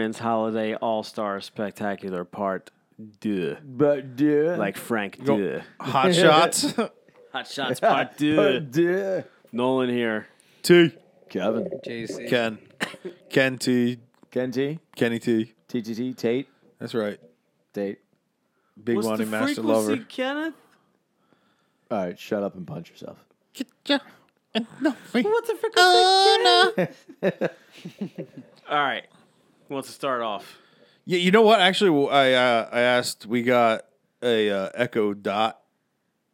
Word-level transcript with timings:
Yo, 0.00 0.12
Holiday 0.12 0.74
All 0.74 1.02
Star 1.02 1.40
Spectacular 1.40 2.24
Part 2.24 2.70
Deux. 3.20 3.56
But 3.64 4.16
duh. 4.16 4.56
Like 4.56 4.76
Frank 4.76 5.22
Go- 5.24 5.36
Deux. 5.36 5.62
Hot 5.80 6.14
shots. 6.14 6.72
Hot 7.32 7.46
Shots 7.46 7.80
Part 7.80 8.16
Deux. 8.16 8.36
but 8.36 8.70
duh. 8.72 9.22
Nolan 9.52 9.90
here. 9.90 10.26
T. 10.62 10.92
Kevin. 11.28 11.68
JC. 11.86 12.28
Ken. 12.28 12.58
Ken 13.28 13.58
T. 13.58 13.98
Ken 14.30 14.50
T. 14.50 14.78
Kenny 14.96 15.18
T. 15.18 15.52
TTT. 15.68 16.16
Tate. 16.16 16.48
That's 16.78 16.94
right. 16.94 17.18
Tate. 17.72 17.98
Big 18.82 18.96
What's 18.96 19.08
money 19.08 19.24
the 19.24 19.30
master 19.30 19.46
frequency, 19.62 19.72
lover. 19.90 19.96
Kenneth? 20.08 20.54
All 21.90 21.98
right, 22.04 22.18
shut 22.18 22.42
up 22.42 22.54
and 22.54 22.66
punch 22.66 22.88
yourself. 22.90 23.18
What's 23.54 24.68
the 24.80 24.90
frequency, 25.10 25.72
oh, 25.76 26.72
Kenneth? 27.20 27.50
All 28.70 28.78
right. 28.78 29.04
Who 29.70 29.74
wants 29.74 29.88
to 29.88 29.94
start 29.94 30.20
off? 30.20 30.58
Yeah, 31.04 31.18
you 31.18 31.30
know 31.30 31.42
what? 31.42 31.60
Actually, 31.60 32.08
I 32.10 32.32
uh, 32.32 32.68
I 32.72 32.80
asked. 32.80 33.24
We 33.24 33.42
got 33.44 33.86
a 34.20 34.50
uh, 34.50 34.70
Echo 34.74 35.14
Dot 35.14 35.60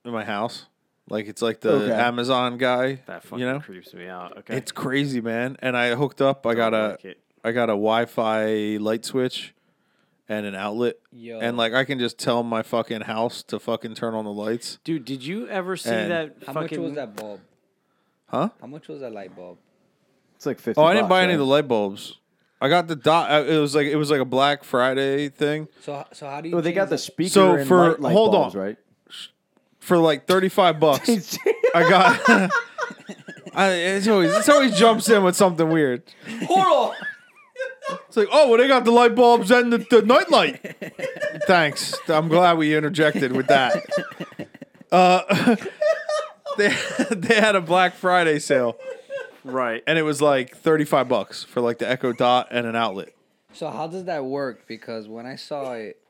in 0.07 0.11
my 0.11 0.25
house. 0.25 0.65
Like 1.11 1.27
it's 1.27 1.43
like 1.43 1.61
the 1.61 1.73
Okay. 1.73 1.93
Amazon 1.93 2.57
guy. 2.57 3.03
That 3.07 3.23
fucking 3.25 3.41
you 3.41 3.45
know, 3.45 3.61
creeps 3.61 3.93
me 3.93 4.09
out. 4.09 4.39
Okay. 4.39 4.57
it's 4.57 4.73
crazy, 4.73 5.21
man. 5.21 5.59
And 5.61 5.77
I 5.77 5.95
hooked 5.97 6.23
up. 6.23 6.47
I 6.47 6.55
got 6.55 6.71
Don't 6.71 6.81
a 6.81 6.89
like 6.93 7.05
it. 7.05 7.21
I 7.45 7.53
got 7.53 7.65
a 7.69 7.77
Wi-Fi 7.77 8.79
light 8.81 9.05
switch 9.05 9.55
and 10.31 10.47
an 10.47 10.55
outlet. 10.55 10.95
Yo. 11.13 11.39
And 11.39 11.59
like 11.59 11.75
I 11.75 11.85
can 11.85 11.99
just 11.99 12.19
tell 12.19 12.43
my 12.43 12.63
fucking 12.63 13.03
house 13.03 13.43
to 13.45 13.59
fucking 13.61 13.97
turn 13.97 14.15
on 14.15 14.25
the 14.25 14.33
lights. 14.33 14.79
Dude, 14.83 15.05
did 15.05 15.23
you 15.23 15.47
ever 15.49 15.77
see 15.77 15.91
And- 15.91 16.11
that 16.11 16.37
How 16.47 16.55
fucking 16.55 16.79
much 16.81 16.87
was 16.89 16.95
that 16.95 17.15
bulb? 17.15 17.41
Huh? 18.29 18.49
How 18.63 18.67
much 18.67 18.89
was 18.89 19.01
that 19.03 19.13
light 19.13 19.37
bulb? 19.37 19.59
It's 20.37 20.47
like 20.47 20.59
50 20.59 20.81
Oh, 20.81 20.85
I 20.87 20.95
didn't 20.95 21.05
bucks, 21.05 21.11
buy 21.11 21.23
any 21.23 21.35
of 21.35 21.39
the 21.39 21.45
light 21.47 21.69
bulbs. 21.69 22.19
I 22.61 22.69
got 22.69 22.89
the 22.89 22.97
dot. 22.97 23.31
uh, 23.31 23.45
It 23.45 23.59
was 23.59 23.75
like 23.75 23.87
it 23.87 23.97
was 23.97 24.11
like 24.11 24.21
a 24.21 24.25
Black 24.25 24.65
Friday 24.65 25.29
thing 25.29 25.69
So 25.83 26.05
so 26.13 26.27
how 26.27 26.41
do 26.41 26.49
you? 26.49 26.55
Well, 26.55 26.63
they 26.63 26.73
got 26.73 26.87
the 26.87 26.97
that? 26.97 26.99
speaker 26.99 27.31
So 27.31 27.55
and 27.57 27.69
for- 27.69 27.91
light, 27.91 28.01
light 28.01 28.13
hold 28.13 28.33
bulbs, 28.33 28.55
on. 28.55 28.61
right? 28.63 28.77
for 29.81 29.99
like 29.99 30.27
thirty 30.27 30.49
five 30.49 30.81
bucks. 30.81 31.39
I 31.75 31.89
got. 31.89 32.21
I, 33.55 33.69
it's 33.71 34.09
always 34.09 34.35
it's 34.35 34.49
always 34.49 34.77
jumps 34.79 35.09
in 35.09 35.23
with 35.23 35.37
something 35.37 35.69
weird. 35.71 36.03
Hold 36.47 36.91
on. 36.91 36.95
It's 38.09 38.17
like, 38.17 38.29
oh, 38.33 38.49
well, 38.49 38.59
they 38.59 38.67
got 38.67 38.85
the 38.85 38.91
light 38.91 39.15
bulbs 39.15 39.51
and 39.53 39.73
the, 39.73 39.79
the 39.79 40.03
night 40.03 40.29
light. 40.31 40.77
Thanks. 41.47 41.95
I'm 42.09 42.27
glad 42.29 42.59
we 42.59 42.77
interjected 42.77 43.31
with 43.33 43.47
that. 43.47 43.81
Uh, 44.91 45.55
they 46.59 46.77
they 47.11 47.35
had 47.37 47.55
a 47.55 47.61
Black 47.61 47.95
Friday 47.95 48.39
sale, 48.41 48.77
Right. 49.53 49.83
and 49.87 49.99
it 49.99 50.03
was 50.03 50.21
like 50.23 50.57
35 50.57 51.09
bucks 51.09 51.43
for 51.45 51.61
like 51.61 51.79
the 51.79 51.89
Echo 51.89 52.13
Dot 52.13 52.49
and 52.51 52.67
an 52.67 52.77
outlet. 52.77 53.11
So 53.53 53.71
how 53.71 53.87
does 53.87 54.05
that 54.05 54.25
work? 54.25 54.67
Because 54.67 55.09
when 55.09 55.25
I 55.27 55.37
saw 55.37 55.73
it, 55.73 56.01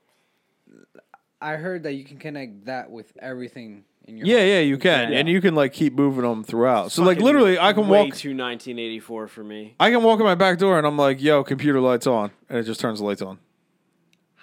I 1.40 1.52
heard 1.56 1.82
that 1.84 1.92
you 1.92 2.04
can 2.04 2.18
connect 2.18 2.64
that 2.66 2.90
with 2.90 3.12
everything 3.20 3.84
in 4.06 4.16
your. 4.16 4.26
Yeah, 4.26 4.38
home. 4.38 4.48
yeah, 4.48 4.60
you 4.60 4.78
can, 4.78 5.12
and 5.12 5.28
you 5.28 5.40
can 5.40 5.54
like 5.54 5.72
keep 5.72 5.92
moving 5.94 6.22
them 6.22 6.42
throughout. 6.42 6.92
So 6.92 7.02
like 7.02 7.16
Fucking 7.16 7.24
literally, 7.26 7.58
I 7.58 7.72
can 7.72 7.88
way 7.88 8.06
walk. 8.06 8.14
too 8.16 8.30
1984 8.30 9.28
for 9.28 9.44
me. 9.44 9.74
I 9.78 9.90
can 9.90 10.02
walk 10.02 10.18
in 10.18 10.24
my 10.24 10.34
back 10.34 10.58
door, 10.58 10.78
and 10.78 10.86
I'm 10.86 10.96
like, 10.96 11.20
"Yo, 11.22 11.44
computer 11.44 11.80
lights 11.80 12.06
on," 12.06 12.30
and 12.48 12.58
it 12.58 12.62
just 12.64 12.80
turns 12.80 12.98
the 13.00 13.04
lights 13.04 13.22
on. 13.22 13.38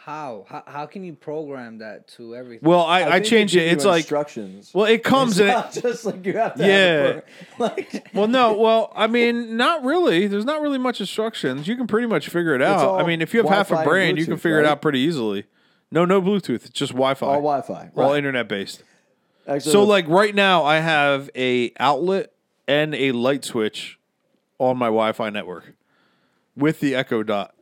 How? 0.06 0.46
how 0.50 0.64
how 0.68 0.86
can 0.86 1.06
you 1.06 1.14
program 1.14 1.78
that 1.78 2.10
to 2.10 2.36
everything? 2.36 2.68
Well, 2.68 2.82
I, 2.82 3.04
I, 3.04 3.04
think 3.04 3.24
they 3.24 3.30
changed 3.30 3.56
it. 3.56 3.72
It's 3.72 3.86
like, 3.86 4.02
instructions. 4.02 4.72
well, 4.74 4.86
it 4.86 5.02
comes 5.02 5.40
it's 5.40 5.40
in 5.40 5.48
it. 5.48 5.52
not 5.52 5.72
just 5.82 6.06
like 6.06 6.26
you 6.26 6.34
have 6.34 6.56
to. 6.56 6.68
Yeah. 6.68 7.02
Have 7.04 7.16
it 7.16 7.28
like 7.60 8.10
Well, 8.14 8.28
no, 8.28 8.52
well, 8.58 8.92
I 8.98 9.08
mean, 9.08 9.56
not 9.56 9.86
really. 9.86 10.28
There's 10.28 10.44
not 10.44 10.62
really 10.62 10.78
much 10.78 11.00
instructions. 11.00 11.70
You 11.70 11.78
can 11.78 11.88
pretty 11.88 12.08
much 12.08 12.28
figure 12.28 12.54
it 12.54 12.62
out. 12.62 13.00
I 13.00 13.08
mean, 13.08 13.22
if 13.22 13.34
you 13.34 13.42
have 13.42 13.50
half 13.50 13.68
a 13.68 13.76
Wi-Fi 13.76 13.82
and 13.82 13.90
brain, 13.90 14.18
you 14.18 14.26
can 14.26 14.34
Bluetooth, 14.34 14.42
figure 14.42 14.60
it 14.60 14.66
out 14.66 14.82
pretty 14.82 15.00
easily. 15.00 15.46
No, 15.90 16.04
no 16.04 16.22
Bluetooth. 16.22 16.66
It's 16.66 16.72
just 16.72 16.92
Wi-Fi. 16.92 17.26
all 17.26 17.34
Wi-Fi. 17.36 17.92
all 17.96 18.12
internet 18.12 18.50
based. 18.50 18.84
Actually, 19.48 19.72
So, 19.72 19.84
like 19.84 20.06
right 20.10 20.36
now, 20.36 20.66
I 20.66 20.80
have 20.80 21.30
a 21.34 21.72
outlet 21.80 22.34
and 22.68 22.94
a 22.94 23.14
light 23.14 23.46
switch 23.46 24.00
on 24.60 24.76
my 24.76 24.88
Wi-Fi 24.88 25.30
network 25.30 25.76
with 26.58 26.82
the 26.82 26.94
Echo 26.94 27.24
Dot. 27.24 27.53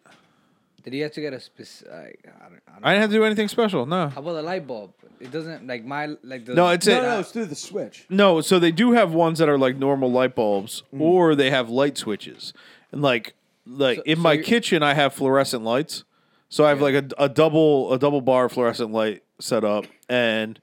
Did 0.84 0.94
you 0.96 1.03
have 1.03 1.12
to 1.14 1.22
get 1.22 1.34
a 1.34 1.40
specific? 1.40 1.92
I 1.94 1.97
don't, 2.02 2.62
I 2.68 2.72
don't 2.74 2.86
I 2.86 2.92
didn't 2.94 3.02
have 3.02 3.09
to 3.12 3.16
do 3.18 3.24
anything 3.24 3.47
special. 3.47 3.86
No, 3.86 4.09
How 4.09 4.19
about 4.22 4.34
the 4.34 4.42
light 4.42 4.66
bulb? 4.66 4.94
It 5.19 5.31
doesn't 5.31 5.68
like 5.68 5.86
my 5.86 6.16
like 6.24 6.46
the. 6.46 6.56
no, 6.56 6.69
it's 6.69 6.88
no, 6.88 6.97
it. 6.97 7.02
no, 7.03 7.19
it's 7.19 7.31
through 7.31 7.46
the 7.46 7.56
switch. 7.56 8.06
No, 8.09 8.42
so 8.42 8.58
they 8.58 8.72
do 8.72 8.94
have 8.94 9.14
ones 9.14 9.38
that 9.40 9.47
are 9.50 9.58
like 9.58 9.78
normal 9.78 10.12
light 10.12 10.34
bulbs, 10.36 10.84
Mm. 10.94 11.02
or 11.02 11.36
they 11.36 11.52
have 11.52 11.70
light 11.70 11.97
switches. 11.97 12.53
And 12.91 13.02
like, 13.02 13.34
like 13.68 13.97
So- 13.97 14.03
in 14.03 14.16
so 14.18 14.22
my 14.24 14.34
you're- 14.34 14.44
kitchen, 14.46 14.81
I 14.84 14.96
have 14.96 15.14
fluorescent 15.14 15.64
lights. 15.64 16.03
So 16.50 16.66
I 16.66 16.70
have 16.70 16.81
like 16.81 16.96
a, 16.96 17.08
a 17.18 17.30
double 17.30 17.94
a 17.94 18.00
double 18.00 18.20
bar 18.22 18.50
fluorescent 18.50 18.91
light 18.91 19.24
set 19.40 19.64
up, 19.64 19.86
and 20.09 20.59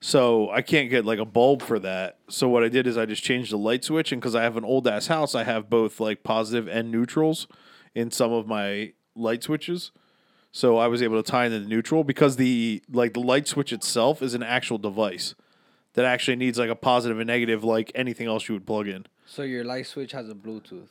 so 0.00 0.48
I 0.50 0.62
can't 0.62 0.88
get 0.90 1.04
like 1.04 1.18
a 1.18 1.24
bulb 1.24 1.62
for 1.62 1.78
that. 1.80 2.18
So 2.28 2.48
what 2.48 2.62
I 2.62 2.68
did 2.68 2.86
is 2.86 2.96
I 2.96 3.04
just 3.04 3.22
changed 3.24 3.50
the 3.52 3.58
light 3.58 3.84
switch, 3.84 4.12
and 4.12 4.20
because 4.22 4.34
I 4.34 4.42
have 4.44 4.56
an 4.56 4.64
old 4.64 4.86
ass 4.86 5.08
house, 5.08 5.34
I 5.34 5.44
have 5.44 5.68
both 5.68 5.98
like 6.00 6.22
positive 6.22 6.68
and 6.68 6.90
neutrals 6.90 7.46
in 7.94 8.10
some 8.10 8.32
of 8.32 8.46
my 8.46 8.92
light 9.18 9.42
switches. 9.42 9.90
So 10.50 10.78
I 10.78 10.86
was 10.86 11.02
able 11.02 11.22
to 11.22 11.30
tie 11.30 11.46
into 11.46 11.60
the 11.60 11.66
neutral 11.66 12.04
because 12.04 12.36
the 12.36 12.82
like 12.90 13.14
the 13.14 13.20
light 13.20 13.46
switch 13.46 13.72
itself 13.72 14.22
is 14.22 14.34
an 14.34 14.42
actual 14.42 14.78
device 14.78 15.34
that 15.94 16.04
actually 16.04 16.36
needs 16.36 16.58
like 16.58 16.70
a 16.70 16.76
positive 16.76 17.18
and 17.18 17.26
negative 17.26 17.64
like 17.64 17.92
anything 17.94 18.26
else 18.26 18.48
you 18.48 18.54
would 18.54 18.66
plug 18.66 18.88
in. 18.88 19.06
So 19.26 19.42
your 19.42 19.64
light 19.64 19.86
switch 19.86 20.12
has 20.12 20.28
a 20.28 20.34
Bluetooth. 20.34 20.88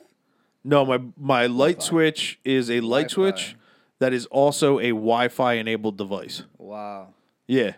No, 0.64 0.86
my 0.86 1.00
my 1.18 1.46
light 1.48 1.82
switch 1.82 2.40
is 2.44 2.70
a 2.70 2.82
light 2.82 3.10
Wi-Fi. 3.10 3.14
switch 3.14 3.56
that 4.00 4.14
is 4.14 4.26
also 4.28 4.80
a 4.80 4.90
Wi-Fi 4.90 5.54
enabled 5.54 5.98
device. 5.98 6.44
Wow. 6.58 7.14
Yeah. 7.48 7.74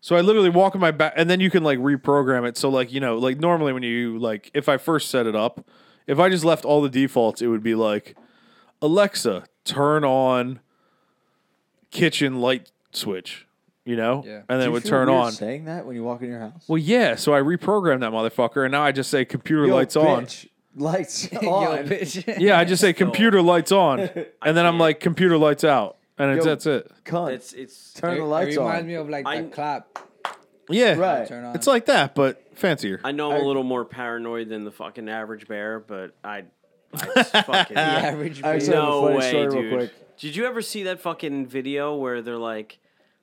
So 0.00 0.16
I 0.16 0.22
literally 0.22 0.48
walk 0.48 0.74
in 0.74 0.80
my 0.80 0.92
back, 0.92 1.12
and 1.16 1.28
then 1.28 1.40
you 1.40 1.50
can 1.50 1.62
like 1.62 1.78
reprogram 1.78 2.48
it. 2.48 2.56
So 2.56 2.70
like 2.70 2.92
you 2.92 3.00
know, 3.00 3.18
like 3.18 3.38
normally 3.38 3.72
when 3.72 3.82
you 3.82 4.18
like, 4.18 4.50
if 4.54 4.68
I 4.68 4.78
first 4.78 5.10
set 5.10 5.26
it 5.26 5.36
up, 5.36 5.66
if 6.06 6.18
I 6.18 6.28
just 6.30 6.44
left 6.44 6.64
all 6.64 6.80
the 6.80 6.88
defaults, 6.88 7.42
it 7.42 7.48
would 7.48 7.62
be 7.62 7.74
like, 7.74 8.16
Alexa, 8.82 9.44
turn 9.64 10.04
on 10.04 10.60
kitchen 11.90 12.40
light 12.40 12.70
switch. 12.92 13.46
You 13.86 13.96
know, 13.96 14.22
Yeah. 14.24 14.42
and 14.48 14.60
then 14.60 14.68
it 14.68 14.72
would 14.72 14.84
turn 14.84 15.08
on. 15.08 15.32
Saying 15.32 15.64
that 15.64 15.86
when 15.86 15.96
you 15.96 16.04
walk 16.04 16.20
in 16.22 16.28
your 16.28 16.38
house. 16.38 16.64
Well, 16.68 16.78
yeah. 16.78 17.14
So 17.16 17.34
I 17.34 17.40
reprogrammed 17.40 18.00
that 18.00 18.12
motherfucker, 18.12 18.62
and 18.64 18.70
now 18.72 18.82
I 18.82 18.92
just 18.92 19.10
say 19.10 19.24
computer 19.24 19.66
Yo, 19.66 19.74
lights 19.74 19.96
on. 19.96 20.26
Lights 20.76 21.32
on. 21.32 21.42
Yo, 21.42 21.84
bitch. 21.84 22.38
Yeah, 22.38 22.58
I 22.58 22.64
just 22.64 22.80
say 22.82 22.92
computer 23.06 23.40
lights 23.42 23.72
on, 23.72 24.00
and 24.42 24.56
then 24.56 24.66
I'm 24.66 24.78
like 24.78 25.00
computer 25.00 25.38
lights 25.38 25.64
out, 25.64 25.96
and 26.18 26.30
it's, 26.36 26.44
Yo, 26.44 26.50
that's 26.50 26.66
it. 26.66 26.92
Cunt. 27.04 27.32
It's 27.32 27.52
it's 27.54 27.92
Turn 27.94 28.12
It, 28.12 28.16
the 28.18 28.22
it 28.22 28.26
lights 28.26 28.56
reminds 28.56 28.82
on. 28.82 28.86
me 28.86 28.94
of 28.94 29.08
like 29.08 29.26
I- 29.26 29.40
the 29.40 29.48
clap. 29.48 29.98
Yeah, 30.68 30.94
Right. 30.94 31.26
Turn 31.26 31.44
on. 31.46 31.56
It's 31.56 31.66
like 31.66 31.86
that, 31.86 32.14
but 32.14 32.44
fancier. 32.54 33.00
I 33.02 33.10
know 33.12 33.32
I'm 33.32 33.38
I- 33.38 33.44
a 33.44 33.44
little 33.46 33.64
more 33.64 33.84
paranoid 33.86 34.50
than 34.50 34.64
the 34.64 34.70
fucking 34.70 35.08
average 35.08 35.48
bear, 35.48 35.80
but 35.80 36.14
I, 36.22 36.36
I 36.36 36.42
just 36.42 36.50
fucking 36.98 37.74
the 37.74 37.80
average. 37.80 38.42
I 38.42 38.56
bitch. 38.56 38.56
actually 38.56 38.74
have 38.74 38.84
a 38.84 38.86
no 38.86 39.02
funny 39.02 39.16
way, 39.18 39.28
story 39.28 39.46
real 39.48 39.62
dude. 39.62 39.72
quick. 39.78 40.18
Did 40.18 40.36
you 40.36 40.44
ever 40.46 40.60
see 40.62 40.82
that 40.84 41.00
fucking 41.00 41.46
video 41.46 41.94
where 41.96 42.20
they're 42.22 42.36
like, 42.36 42.78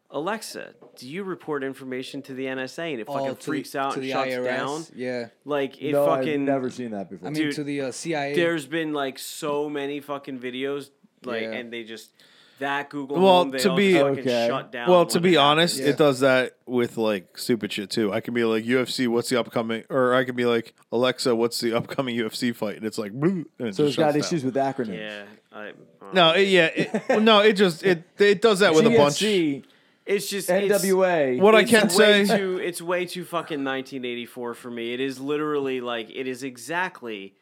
Alexa, 0.09 0.73
do 0.95 1.07
you 1.07 1.23
report 1.23 1.63
information 1.63 2.21
to 2.23 2.33
the 2.33 2.45
NSA 2.45 2.91
and 2.93 3.01
it 3.01 3.05
Oh, 3.09 3.13
fucking 3.13 3.29
to 3.29 3.35
the- 3.35 3.43
freaks 3.43 3.75
out 3.75 3.91
to 3.91 3.99
and 3.99 4.03
the 4.07 4.11
shuts 4.11 4.31
IRS. 4.31 4.45
down? 4.45 4.85
Yeah. 4.95 5.27
Like 5.45 5.81
it 5.81 5.91
no, 5.91 6.05
fucking. 6.05 6.33
I've 6.33 6.39
never 6.39 6.69
seen 6.69 6.91
that 6.91 7.09
before. 7.09 7.27
I 7.27 7.31
mean, 7.31 7.41
Dude, 7.43 7.55
to 7.55 7.63
the 7.63 7.81
uh, 7.81 7.91
CIA. 7.91 8.33
There's 8.35 8.65
been 8.65 8.93
like 8.93 9.19
so 9.19 9.69
many 9.69 9.99
fucking 9.99 10.39
videos, 10.39 10.89
like, 11.23 11.41
Yeah. 11.43 11.51
and 11.51 11.71
they 11.73 11.83
just 11.83 12.11
that 12.59 12.89
Google 12.89 13.17
Well, 13.21 13.33
Home, 13.43 13.51
they 13.51 13.57
to 13.59 13.69
all 13.71 13.75
be- 13.77 13.91
just 13.93 14.03
fucking 14.05 14.19
Okay. 14.19 14.47
shut 14.47 14.71
down. 14.71 14.89
Well, 14.89 15.05
to 15.07 15.19
be 15.19 15.33
it 15.35 15.37
honest, 15.37 15.75
happens. 15.75 15.85
Yeah. 15.87 15.93
it 15.93 15.97
does 15.97 16.19
that 16.21 16.53
with 16.65 16.97
like 16.97 17.37
stupid 17.37 17.71
shit 17.71 17.89
too. 17.89 18.11
I 18.13 18.19
can 18.21 18.33
be 18.33 18.43
like 18.43 18.65
UFC, 18.65 19.07
what's 19.07 19.29
the 19.29 19.39
upcoming, 19.39 19.83
or 19.89 20.13
I 20.13 20.23
can 20.23 20.35
be 20.35 20.45
like 20.45 20.73
Alexa, 20.91 21.35
what's 21.35 21.59
the 21.61 21.73
upcoming 21.73 22.15
UFC 22.17 22.55
fight, 22.55 22.77
and 22.77 22.85
it's 22.85 22.97
like, 22.97 23.11
"Boo," 23.13 23.45
and 23.59 23.67
it 23.69 23.75
so 23.75 23.85
it's 23.85 23.95
got 23.95 24.13
down. 24.13 24.19
issues 24.19 24.43
with 24.43 24.55
acronyms. 24.55 24.97
yeah, 24.97 25.23
I, 25.51 25.69
uh, 25.69 25.71
No, 26.13 26.31
it, 26.31 26.47
yeah, 26.47 26.65
it, 26.67 27.03
well, 27.09 27.21
no, 27.21 27.39
it 27.39 27.53
just 27.53 27.83
it 27.83 28.03
it 28.17 28.41
does 28.41 28.59
that 28.59 28.73
with 28.73 28.85
a 28.85 28.89
bunch. 28.95 29.15
GNC, 29.15 29.63
it's 30.05 30.29
just 30.29 30.49
it's- 30.49 30.81
NWA. 30.83 31.39
What 31.39 31.53
I 31.53 31.63
can 31.63 31.87
way 31.89 32.23
say, 32.25 32.37
too, 32.37 32.57
it's 32.63 32.81
way 32.81 33.05
too 33.05 33.23
fucking 33.25 33.63
1984 33.63 34.53
for 34.53 34.71
me. 34.71 34.93
It 34.93 34.99
is 34.99 35.19
literally 35.19 35.81
like 35.81 36.09
it 36.09 36.27
is 36.27 36.43
exactly 36.43 37.33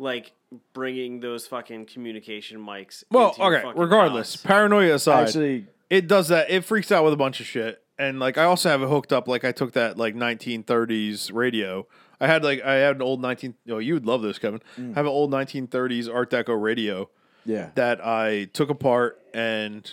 like 0.00 0.32
bringing 0.72 1.20
those 1.20 1.46
fucking 1.46 1.86
communication 1.86 2.58
mics. 2.58 3.04
well, 3.10 3.30
into 3.30 3.42
okay, 3.42 3.62
fucking 3.62 3.80
regardless, 3.80 4.34
house. 4.34 4.42
paranoia 4.42 4.94
aside, 4.94 5.28
Actually, 5.28 5.66
it 5.88 6.08
does 6.08 6.28
that. 6.28 6.50
It 6.50 6.64
freaks 6.64 6.90
out 6.90 7.04
with 7.04 7.12
a 7.12 7.16
bunch 7.16 7.40
of 7.40 7.46
shit. 7.46 7.82
And 7.98 8.18
like 8.18 8.38
I 8.38 8.44
also 8.44 8.70
have 8.70 8.82
it 8.82 8.88
hooked 8.88 9.12
up. 9.12 9.28
Like 9.28 9.44
I 9.44 9.52
took 9.52 9.72
that 9.72 9.98
like 9.98 10.14
1930s 10.14 11.32
radio. 11.34 11.86
I 12.18 12.26
had 12.26 12.42
like 12.42 12.62
I 12.62 12.74
had 12.74 12.96
an 12.96 13.02
old 13.02 13.20
19. 13.20 13.54
Oh, 13.68 13.78
you 13.78 13.94
would 13.94 14.06
love 14.06 14.22
this, 14.22 14.38
Kevin. 14.38 14.60
Mm. 14.78 14.92
I 14.92 14.94
have 14.94 15.04
an 15.04 15.12
old 15.12 15.30
1930s 15.30 16.12
Art 16.12 16.30
Deco 16.30 16.60
radio 16.60 17.10
yeah. 17.44 17.70
that 17.74 18.04
I 18.04 18.44
took 18.54 18.70
apart 18.70 19.20
and 19.34 19.88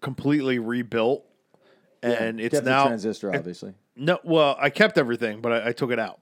completely 0.00 0.58
rebuilt. 0.58 1.24
And 2.02 2.40
it's 2.40 2.52
kept 2.52 2.64
the 2.64 2.70
now 2.70 2.86
transistor, 2.86 3.34
obviously. 3.34 3.74
no. 3.96 4.18
Well, 4.22 4.56
I 4.60 4.70
kept 4.70 4.98
everything, 4.98 5.40
but 5.40 5.50
I, 5.50 5.68
I 5.68 5.72
took 5.72 5.90
it 5.90 5.98
out, 5.98 6.20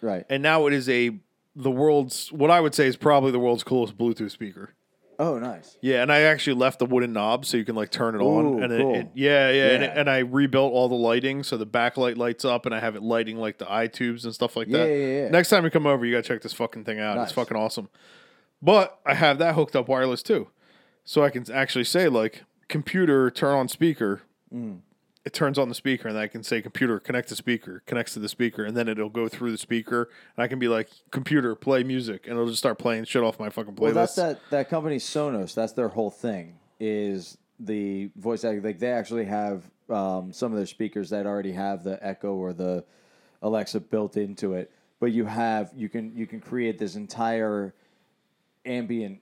right. 0.00 0.24
and 0.28 0.42
now 0.42 0.66
it 0.66 0.72
is 0.72 0.88
a 0.88 1.16
the 1.54 1.70
world's 1.70 2.32
what 2.32 2.50
I 2.50 2.60
would 2.60 2.74
say 2.74 2.86
is 2.86 2.96
probably 2.96 3.30
the 3.30 3.38
world's 3.38 3.64
coolest 3.64 3.96
Bluetooth 3.96 4.30
speaker. 4.30 4.74
Oh, 5.18 5.38
nice. 5.38 5.76
Yeah, 5.80 6.02
and 6.02 6.10
I 6.10 6.22
actually 6.22 6.54
left 6.54 6.78
the 6.78 6.86
wooden 6.86 7.12
knob 7.12 7.44
so 7.46 7.56
you 7.56 7.64
can 7.64 7.76
like 7.76 7.90
turn 7.90 8.14
it 8.14 8.18
on, 8.18 8.62
and 8.62 8.72
cool. 8.72 8.94
it, 8.94 8.98
it 8.98 9.08
yeah, 9.14 9.50
yeah, 9.50 9.68
And, 9.68 9.84
it, 9.84 9.92
and 9.94 10.10
I 10.10 10.18
rebuilt 10.18 10.72
all 10.72 10.88
the 10.88 10.96
lighting 10.96 11.42
so 11.44 11.56
the 11.56 11.66
backlight 11.66 12.16
lights 12.16 12.44
up, 12.44 12.66
and 12.66 12.74
I 12.74 12.80
have 12.80 12.96
it 12.96 13.02
lighting 13.02 13.36
like 13.36 13.58
the 13.58 13.72
eye 13.72 13.86
tubes 13.86 14.24
and 14.24 14.34
stuff 14.34 14.56
like 14.56 14.68
that. 14.70 14.88
Yeah, 14.88 14.94
yeah, 14.94 15.22
yeah. 15.22 15.28
Next 15.28 15.50
time 15.50 15.64
you 15.64 15.70
come 15.70 15.86
over, 15.86 16.04
you 16.04 16.12
gotta 16.12 16.26
check 16.26 16.42
this 16.42 16.52
fucking 16.54 16.84
thing 16.84 16.98
out. 16.98 17.16
Nice. 17.16 17.26
It's 17.26 17.32
fucking 17.34 17.56
awesome. 17.56 17.88
But 18.60 18.98
I 19.06 19.14
have 19.14 19.38
that 19.38 19.54
hooked 19.54 19.76
up 19.76 19.88
wireless 19.88 20.22
too, 20.22 20.48
so 21.04 21.22
I 21.22 21.30
can 21.30 21.50
actually 21.52 21.84
say 21.84 22.08
like 22.08 22.44
computer 22.68 23.30
turn 23.30 23.54
on 23.54 23.68
speaker. 23.68 24.22
Mm. 24.52 24.80
It 25.24 25.32
turns 25.32 25.56
on 25.56 25.68
the 25.68 25.74
speaker, 25.74 26.08
and 26.08 26.18
I 26.18 26.26
can 26.26 26.42
say 26.42 26.60
computer 26.60 26.98
connect 26.98 27.28
to 27.28 27.36
speaker, 27.36 27.82
connects 27.86 28.14
to 28.14 28.18
the 28.18 28.28
speaker, 28.28 28.64
and 28.64 28.76
then 28.76 28.88
it'll 28.88 29.08
go 29.08 29.28
through 29.28 29.52
the 29.52 29.58
speaker, 29.58 30.10
and 30.36 30.42
I 30.42 30.48
can 30.48 30.58
be 30.58 30.66
like 30.66 30.88
computer 31.12 31.54
play 31.54 31.84
music, 31.84 32.26
and 32.26 32.32
it'll 32.34 32.48
just 32.48 32.58
start 32.58 32.78
playing 32.78 33.04
shit 33.04 33.22
off 33.22 33.38
my 33.38 33.48
fucking 33.48 33.74
playlist. 33.74 33.80
Well, 33.80 33.94
that's 33.94 34.14
that 34.16 34.40
that 34.50 34.68
company 34.68 34.96
Sonos. 34.96 35.54
That's 35.54 35.72
their 35.74 35.88
whole 35.88 36.10
thing 36.10 36.58
is 36.80 37.38
the 37.60 38.10
voice 38.16 38.44
act. 38.44 38.64
Like 38.64 38.80
they 38.80 38.90
actually 38.90 39.26
have 39.26 39.62
um, 39.88 40.32
some 40.32 40.50
of 40.50 40.56
their 40.56 40.66
speakers 40.66 41.10
that 41.10 41.26
already 41.26 41.52
have 41.52 41.84
the 41.84 42.04
Echo 42.04 42.34
or 42.34 42.52
the 42.52 42.84
Alexa 43.42 43.78
built 43.80 44.16
into 44.16 44.54
it. 44.54 44.72
But 44.98 45.12
you 45.12 45.24
have 45.24 45.70
you 45.76 45.88
can 45.88 46.16
you 46.16 46.26
can 46.26 46.40
create 46.40 46.78
this 46.78 46.96
entire 46.96 47.74
ambient 48.64 49.20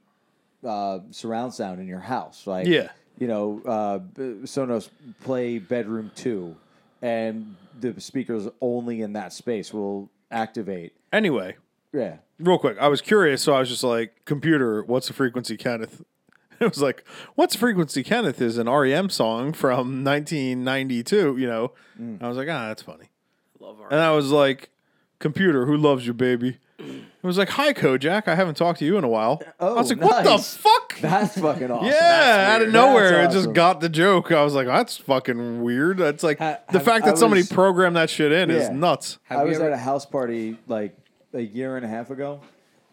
uh, 0.64 1.00
surround 1.10 1.54
sound 1.54 1.80
in 1.80 1.86
your 1.86 2.00
house. 2.00 2.46
right? 2.46 2.66
Yeah. 2.66 2.88
You 3.20 3.28
know, 3.28 3.62
uh, 3.64 3.98
Sonos 4.44 4.88
Play 5.20 5.58
Bedroom 5.60 6.10
Two, 6.16 6.56
and 7.00 7.54
the 7.78 8.00
speakers 8.00 8.48
only 8.60 9.00
in 9.02 9.12
that 9.12 9.32
space 9.32 9.72
will 9.72 10.10
activate. 10.32 10.92
Anyway, 11.12 11.56
Yeah. 11.92 12.16
real 12.38 12.58
quick, 12.58 12.76
I 12.80 12.88
was 12.88 13.00
curious, 13.00 13.42
so 13.42 13.52
I 13.54 13.60
was 13.60 13.68
just 13.68 13.84
like, 13.84 14.24
"Computer, 14.24 14.82
what's 14.82 15.06
the 15.06 15.12
frequency, 15.12 15.56
Kenneth?" 15.56 16.02
It 16.60 16.68
was 16.68 16.82
like, 16.82 17.04
"What's 17.36 17.54
frequency, 17.56 18.02
Kenneth?" 18.02 18.40
Is 18.42 18.58
an 18.58 18.68
REM 18.68 19.08
song 19.08 19.52
from 19.54 20.04
1992. 20.04 21.36
You 21.38 21.46
know, 21.46 21.72
I 22.20 22.28
was 22.28 22.36
like, 22.36 22.48
"Ah, 22.50 22.68
that's 22.68 22.82
funny." 22.82 23.08
Love 23.60 23.80
our. 23.80 23.90
And 23.90 24.00
I 24.00 24.12
was 24.12 24.30
like, 24.30 24.70
"Computer, 25.18 25.64
who 25.66 25.76
loves 25.76 26.06
you, 26.06 26.12
baby?" 26.14 26.58
It 27.22 27.26
was 27.26 27.36
like, 27.36 27.50
"Hi, 27.50 27.72
Kojak. 27.74 28.28
I 28.28 28.34
haven't 28.34 28.56
talked 28.56 28.78
to 28.78 28.84
you 28.86 28.96
in 28.96 29.04
a 29.04 29.08
while." 29.08 29.42
Oh, 29.60 29.74
I 29.74 29.78
was 29.78 29.90
like, 29.90 30.00
"What 30.00 30.24
the 30.24 30.30
nice. 30.30 30.56
fuck?" 30.56 30.98
That's 31.00 31.38
fucking 31.38 31.70
awesome. 31.70 31.86
yeah, 31.86 32.54
out 32.54 32.62
of 32.62 32.72
nowhere, 32.72 33.10
That's 33.10 33.34
it 33.34 33.38
just 33.38 33.52
got 33.52 33.80
the 33.80 33.88
joke. 33.90 34.32
I 34.32 34.42
was 34.42 34.54
like, 34.54 34.66
"That's 34.66 34.96
fucking 34.96 35.62
weird." 35.62 35.98
That's 35.98 36.22
like 36.22 36.38
Ha- 36.38 36.58
the 36.70 36.78
have- 36.78 36.84
fact 36.84 37.04
I 37.04 37.10
that 37.10 37.18
somebody 37.18 37.42
was- 37.42 37.50
programmed 37.52 37.96
that 37.96 38.08
shit 38.08 38.32
in 38.32 38.50
is 38.50 38.68
Yeah. 38.68 38.72
nuts. 38.74 39.18
Have 39.24 39.40
I 39.40 39.42
you 39.42 39.48
was 39.50 39.58
ever- 39.58 39.66
at 39.66 39.72
a 39.74 39.76
house 39.76 40.06
party 40.06 40.56
like 40.66 40.96
a 41.34 41.40
year 41.40 41.76
and 41.76 41.84
a 41.84 41.88
half 41.88 42.10
ago, 42.10 42.40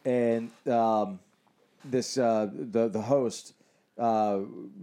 and 0.04 0.50
um, 0.70 1.20
this 1.86 2.18
uh, 2.18 2.50
the 2.54 2.90
the 2.90 3.02
host 3.02 3.54
uh, 3.98 4.40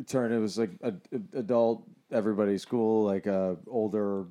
turned. 0.07 0.33
It 0.33 0.39
was 0.39 0.59
like 0.59 0.71
a, 0.83 0.95
a- 1.13 1.39
adult, 1.41 1.83
everybody's 2.11 2.65
cool, 2.65 3.05
like 3.05 3.27
uh, 3.27 3.57
older, 3.69 4.25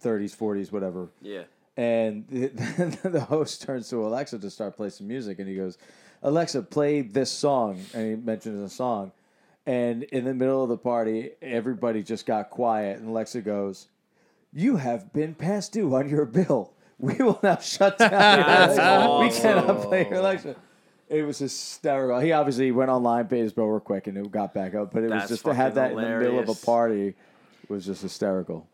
thirties, 0.00 0.34
forties, 0.34 0.72
whatever. 0.72 1.08
yeah. 1.22 1.42
And 1.78 2.26
the, 2.28 3.08
the 3.08 3.20
host 3.20 3.62
turns 3.62 3.88
to 3.90 4.04
Alexa 4.04 4.40
to 4.40 4.50
start 4.50 4.76
playing 4.76 4.90
some 4.90 5.06
music, 5.06 5.38
and 5.38 5.48
he 5.48 5.54
goes, 5.54 5.78
"Alexa, 6.24 6.62
play 6.62 7.02
this 7.02 7.30
song." 7.30 7.80
And 7.94 8.04
he 8.04 8.16
mentions 8.16 8.60
a 8.60 8.68
song, 8.68 9.12
and 9.64 10.02
in 10.02 10.24
the 10.24 10.34
middle 10.34 10.60
of 10.60 10.68
the 10.68 10.76
party, 10.76 11.30
everybody 11.40 12.02
just 12.02 12.26
got 12.26 12.50
quiet, 12.50 12.98
and 12.98 13.10
Alexa 13.10 13.42
goes, 13.42 13.86
"You 14.52 14.78
have 14.78 15.12
been 15.12 15.36
past 15.36 15.72
due 15.72 15.94
on 15.94 16.08
your 16.08 16.24
bill. 16.24 16.72
We 16.98 17.14
will 17.14 17.38
now 17.44 17.58
shut 17.60 17.96
down. 17.96 18.10
your 18.10 18.18
That's 18.48 18.76
Alexa. 18.76 19.20
We 19.20 19.40
cannot 19.40 19.82
play 19.82 20.08
your 20.08 20.18
Alexa." 20.18 20.56
It 21.08 21.22
was 21.22 21.38
hysterical. 21.38 22.18
He 22.18 22.32
obviously 22.32 22.72
went 22.72 22.90
online, 22.90 23.28
paid 23.28 23.42
his 23.42 23.52
bill 23.52 23.66
real 23.66 23.78
quick, 23.78 24.08
and 24.08 24.18
it 24.18 24.30
got 24.32 24.52
back 24.52 24.74
up. 24.74 24.92
But 24.92 25.04
it 25.04 25.10
was 25.10 25.28
just 25.28 25.44
to 25.44 25.54
have 25.54 25.76
that 25.76 25.92
in 25.92 25.96
the 25.96 26.02
middle 26.02 26.40
of 26.40 26.48
a 26.48 26.54
hilarious. 26.54 26.64
party 26.64 27.14
was 27.68 27.86
just 27.86 28.02
hysterical. 28.02 28.66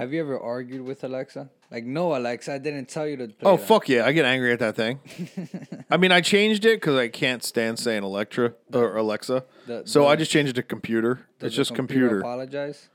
Have 0.00 0.14
you 0.14 0.20
ever 0.20 0.40
argued 0.40 0.80
with 0.80 1.04
Alexa? 1.04 1.50
Like, 1.70 1.84
no, 1.84 2.16
Alexa, 2.16 2.54
I 2.54 2.56
didn't 2.58 2.88
tell 2.88 3.06
you 3.06 3.18
to. 3.18 3.28
Play 3.28 3.50
Oh 3.50 3.58
that." 3.58 3.66
fuck 3.66 3.86
yeah! 3.86 4.06
I 4.06 4.12
get 4.12 4.24
angry 4.24 4.50
at 4.50 4.58
that 4.60 4.74
thing. 4.74 4.98
I 5.90 5.98
mean, 5.98 6.10
I 6.10 6.22
changed 6.22 6.64
it 6.64 6.80
because 6.80 6.96
I 6.96 7.08
can't 7.08 7.44
stand 7.44 7.78
saying 7.78 8.02
Electra 8.02 8.54
or 8.72 8.96
Alexa, 8.96 9.44
The- 9.66 9.82
so 9.84 10.00
the- 10.00 10.06
I 10.06 10.16
just 10.16 10.30
changed 10.30 10.48
it 10.52 10.54
to 10.54 10.62
computer. 10.62 11.26
It's 11.38 11.54
just 11.54 11.74
computer. 11.74 12.20
Apologize. 12.20 12.88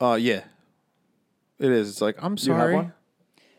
Uh, 0.00 0.18
yeah, 0.20 0.42
it 1.60 1.70
is. 1.70 1.88
It's 1.88 2.00
like 2.00 2.16
I'm 2.20 2.36
sorry. 2.36 2.90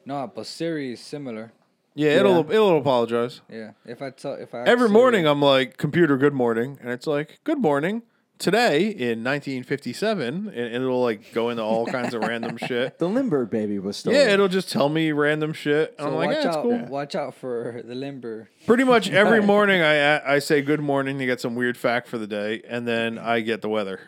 No, 0.05 0.29
but 0.35 0.45
Siri 0.45 0.91
is 0.91 0.99
similar. 0.99 1.53
Yeah, 1.95 2.19
it'll 2.19 2.51
it'll 2.51 2.77
apologize. 2.79 3.39
Yeah. 3.49 3.71
If 3.85 4.01
I 4.01 4.09
tell, 4.09 4.33
if 4.33 4.53
I 4.53 4.63
Every 4.63 4.87
Siri- 4.89 4.99
morning, 4.99 5.25
I'm 5.25 5.41
like, 5.41 5.77
computer, 5.77 6.17
good 6.17 6.33
morning, 6.33 6.77
and 6.81 6.91
it's 6.91 7.07
like, 7.07 7.39
good 7.45 7.59
morning. 7.59 8.01
Today 8.43 8.87
in 8.89 9.23
1957, 9.23 10.27
and, 10.27 10.49
and 10.49 10.75
it'll 10.75 11.01
like 11.01 11.31
go 11.33 11.49
into 11.49 11.63
all 11.63 11.85
kinds 11.85 12.13
of 12.13 12.21
random 12.23 12.57
shit. 12.67 12.99
The 12.99 13.07
Lindbergh 13.07 13.49
baby 13.49 13.79
was 13.79 13.95
stolen. 13.95 14.19
Yeah, 14.19 14.33
it'll 14.33 14.49
just 14.49 14.69
tell 14.69 14.89
me 14.89 15.13
random 15.13 15.53
shit. 15.53 15.95
So 15.97 16.07
I'm 16.07 16.15
like, 16.15 16.27
watch 16.27 16.35
yeah, 16.41 16.47
it's 16.49 16.57
out, 16.57 16.63
cool. 16.63 16.85
watch 16.87 17.15
out 17.15 17.35
for 17.35 17.81
the 17.85 17.95
limber. 17.95 18.49
Pretty 18.67 18.83
much 18.83 19.09
every 19.09 19.41
morning, 19.53 19.81
I 19.81 20.33
I 20.35 20.39
say 20.39 20.61
good 20.61 20.81
morning 20.81 21.19
to 21.19 21.25
get 21.25 21.39
some 21.39 21.55
weird 21.55 21.77
fact 21.77 22.09
for 22.09 22.17
the 22.17 22.27
day, 22.27 22.61
and 22.67 22.85
then 22.85 23.17
I 23.17 23.39
get 23.39 23.61
the 23.61 23.69
weather, 23.69 24.01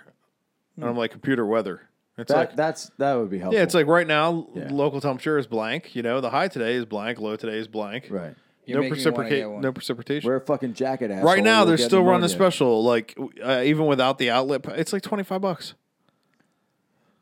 and 0.76 0.84
I'm 0.86 0.98
like 0.98 1.12
computer 1.12 1.46
weather. 1.46 1.84
It's 2.18 2.30
That 2.32 2.38
like 2.38 2.56
that's 2.58 2.92
that 2.98 3.14
would 3.14 3.30
be 3.30 3.40
helpful. 3.40 3.58
yeah, 3.58 3.64
it's 3.64 3.74
like 3.74 3.88
right 3.88 4.06
now 4.08 4.48
Yeah. 4.54 4.68
local 4.70 5.00
temperature 5.00 5.38
is 5.38 5.48
blank. 5.48 5.96
You 5.96 6.02
know, 6.02 6.20
the 6.20 6.30
high 6.30 6.50
today 6.50 6.74
is 6.74 6.84
blank, 6.84 7.22
low 7.22 7.38
today 7.38 7.58
is 7.58 7.70
blank. 7.70 8.08
right. 8.10 8.36
You're 8.68 8.82
no 8.82 8.90
making 8.90 9.04
me 9.06 9.12
wanna 9.12 9.30
get 9.30 9.30
precipitation. 9.30 9.62
No 9.62 9.72
precipitation. 9.72 10.28
Wear 10.28 10.38
a 10.38 10.42
fucking 10.42 10.74
jacket, 10.74 11.12
asshole. 11.12 11.26
right 11.26 11.44
now, 11.44 11.66
they're 11.66 11.78
still 11.78 12.04
running 12.04 12.26
a 12.26 12.30
special. 12.30 12.84
Like 12.84 13.18
uh, 13.44 13.62
even 13.64 13.86
without 13.86 14.18
the 14.18 14.30
outlet, 14.30 14.66
it's 14.70 14.94
like 14.94 15.02
twenty 15.02 15.24
five 15.24 15.42
bucks. 15.42 15.74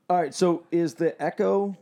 All 0.10 0.18
right, 0.18 0.34
so 0.34 0.64
is 0.72 0.96
the 0.96 1.20
Echo 1.22 1.78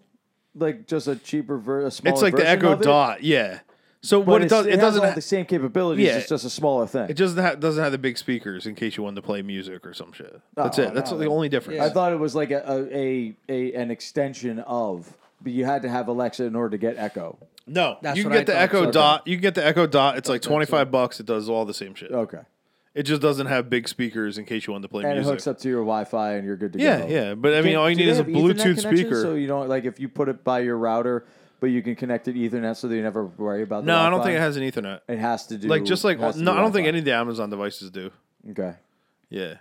like 0.55 0.87
just 0.87 1.07
a 1.07 1.15
cheaper 1.15 1.57
ver- 1.57 1.85
a 1.85 1.91
smaller 1.91 2.13
It's 2.13 2.21
like 2.21 2.35
the 2.35 2.47
Echo 2.47 2.73
of 2.73 2.81
it? 2.81 2.83
Dot. 2.83 3.23
Yeah. 3.23 3.59
So 4.03 4.19
But 4.21 4.27
what 4.31 4.41
it 4.41 4.49
does, 4.49 4.65
it, 4.65 4.71
has 4.71 4.79
doesn't. 4.79 5.03
have 5.03 5.15
the 5.15 5.21
same 5.21 5.45
capabilities. 5.45 6.05
Yeah. 6.07 6.17
It's 6.17 6.27
just 6.29 6.43
a 6.43 6.49
smaller 6.49 6.87
thing. 6.87 7.07
it 7.09 7.15
doesn't 7.15 7.41
ha- 7.43 7.55
doesn't 7.55 7.81
have 7.83 7.91
the 7.91 7.97
big 7.99 8.17
speakers 8.17 8.65
in 8.65 8.73
case 8.75 8.97
you 8.97 9.03
wanted 9.03 9.17
to 9.17 9.21
play 9.21 9.41
music 9.43 9.85
or 9.85 9.93
some 9.93 10.11
shit. 10.11 10.41
That's 10.55 10.79
Oh, 10.79 10.83
it. 10.83 10.93
That's 10.93 11.11
no, 11.11 11.17
the 11.19 11.27
only 11.27 11.49
difference. 11.49 11.77
Yeah. 11.77 11.85
I 11.85 11.89
thought 11.89 12.11
it 12.11 12.15
was 12.19 12.33
like 12.35 12.49
a, 12.51 12.63
a, 12.67 12.95
a, 12.95 13.35
a 13.47 13.73
an 13.75 13.91
extension 13.91 14.59
of, 14.59 15.15
but 15.41 15.51
you 15.53 15.65
had 15.65 15.83
to 15.83 15.89
have 15.89 16.07
Alexa 16.07 16.43
in 16.45 16.55
order 16.55 16.71
to 16.71 16.77
get 16.79 16.97
Echo. 16.97 17.37
No, 17.67 17.97
That's 18.01 18.17
you 18.17 18.23
can 18.23 18.31
what 18.31 18.35
I 18.37 18.39
get 18.41 18.45
the 18.47 18.53
thought, 18.53 18.61
Echo 18.61 18.83
so- 18.85 18.91
Dot. 18.91 19.27
You 19.27 19.35
can 19.37 19.41
get 19.41 19.55
the 19.55 19.65
Echo 19.65 19.87
Dot. 19.87 20.17
It's 20.17 20.27
like 20.29 20.41
twenty 20.41 20.65
five 20.65 20.91
bucks. 20.91 21.19
It 21.19 21.25
does 21.25 21.47
all 21.49 21.63
the 21.65 21.73
same 21.73 21.93
shit. 21.95 22.11
Okay, 22.11 22.39
It 22.95 23.03
just 23.03 23.21
doesn't 23.21 23.47
have 23.47 23.69
big 23.69 23.87
speakers 23.87 24.37
in 24.37 24.45
case 24.45 24.65
you 24.67 24.73
want 24.73 24.81
to 24.83 24.89
play 24.89 25.03
and 25.03 25.13
music. 25.13 25.27
it 25.29 25.31
hooks 25.33 25.47
up 25.47 25.59
to 25.59 25.69
your 25.69 25.81
Wi-Fi, 25.81 26.33
and 26.33 26.45
you're 26.45 26.57
good 26.57 26.73
to 26.73 26.79
yeah, 26.79 27.01
go. 27.01 27.07
yeah. 27.07 27.13
Yeah. 27.29 27.35
But 27.35 27.53
I 27.53 27.61
mean, 27.61 27.71
Can- 27.73 27.75
all 27.77 27.89
you 27.89 27.95
do 27.95 28.01
need 28.01 28.07
they 28.07 28.11
is 28.11 28.19
a 28.19 28.23
have 28.23 28.31
Ethernet 28.31 28.41
Bluetooth 28.41 28.57
connection? 28.81 28.97
speaker. 28.97 29.21
So 29.21 29.35
you 29.35 29.47
don't 29.47 29.69
like 29.69 29.85
if 29.85 29.99
you 29.99 30.09
put 30.09 30.27
it 30.27 30.43
by 30.43 30.59
your 30.61 30.77
router, 30.77 31.25
but 31.59 31.67
you 31.67 31.81
can 31.83 31.95
connect 31.95 32.27
it 32.27 32.35
Ethernet, 32.35 32.75
so 32.75 32.87
that 32.87 32.95
you 32.95 33.03
never 33.03 33.25
worry 33.25 33.61
about. 33.61 33.85
The 33.85 33.87
no, 33.91 33.97
I 33.97 34.03
don't 34.09 34.19
Wi-Fi? 34.19 34.29
think 34.31 34.37
it 34.37 34.41
has 34.41 34.57
an 34.57 34.63
Ethernet. 34.63 34.99
It 35.07 35.19
has 35.19 35.45
to 35.47 35.57
do 35.57 35.67
Like 35.67 35.83
just 35.85 36.03
like 36.03 36.19
has 36.19 36.35
to 36.35 36.41
no, 36.41 36.51
do 36.53 36.57
I 36.57 36.61
don't 36.61 36.71
think 36.73 36.85
Wi-Fi. 36.85 36.87
any 36.89 36.99
of 36.99 37.05
the 37.05 37.13
Amazon 37.13 37.49
devices 37.51 37.91
do. 37.91 38.11
Okay. 38.49 38.73
Yeah. 39.29 39.55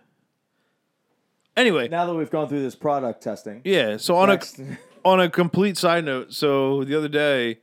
Anyway, 1.56 1.88
Now 1.88 2.06
that 2.06 2.14
we've 2.14 2.30
gone 2.30 2.48
through 2.48 2.62
this 2.62 2.74
product 2.74 3.22
testing, 3.22 3.60
yeah. 3.64 3.96
So 3.98 4.16
on 4.16 4.28
next- 4.28 4.58
a 4.58 4.78
on 5.04 5.20
a 5.20 5.28
complete 5.28 5.76
side 5.76 6.04
note, 6.04 6.32
so 6.32 6.84
the 6.84 6.96
other 6.96 7.08
day, 7.08 7.58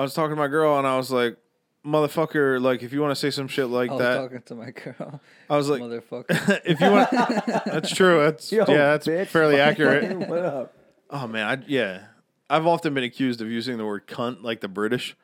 I 0.00 0.02
was 0.02 0.14
talking 0.14 0.30
to 0.30 0.36
my 0.36 0.48
girl 0.48 0.78
and 0.78 0.86
I 0.86 0.96
was 0.96 1.10
like, 1.10 1.36
"Motherfucker, 1.84 2.58
like 2.58 2.82
if 2.82 2.90
you 2.90 3.02
want 3.02 3.10
to 3.10 3.16
say 3.16 3.28
some 3.28 3.48
shit 3.48 3.66
like 3.66 3.90
I 3.90 3.92
was 3.92 4.00
that, 4.00 4.16
talking 4.16 4.40
to 4.40 4.54
my 4.54 4.70
girl. 4.70 5.20
I 5.50 5.56
was 5.58 5.68
like, 5.68 5.82
Motherfucker. 5.82 6.60
if 6.64 6.80
you 6.80 6.90
want, 6.90 7.10
that's 7.66 7.94
true. 7.94 8.22
That's 8.22 8.50
Yo, 8.50 8.64
yeah, 8.66 8.92
that's 8.92 9.06
bitch. 9.06 9.26
fairly 9.26 9.60
accurate. 9.60 10.16
what 10.28 10.38
up? 10.38 10.74
Oh 11.10 11.26
man, 11.26 11.46
I 11.46 11.62
yeah. 11.66 12.04
I've 12.48 12.66
often 12.66 12.94
been 12.94 13.04
accused 13.04 13.42
of 13.42 13.50
using 13.50 13.76
the 13.76 13.84
word 13.84 14.06
cunt 14.06 14.42
like 14.42 14.62
the 14.62 14.68
British. 14.68 15.14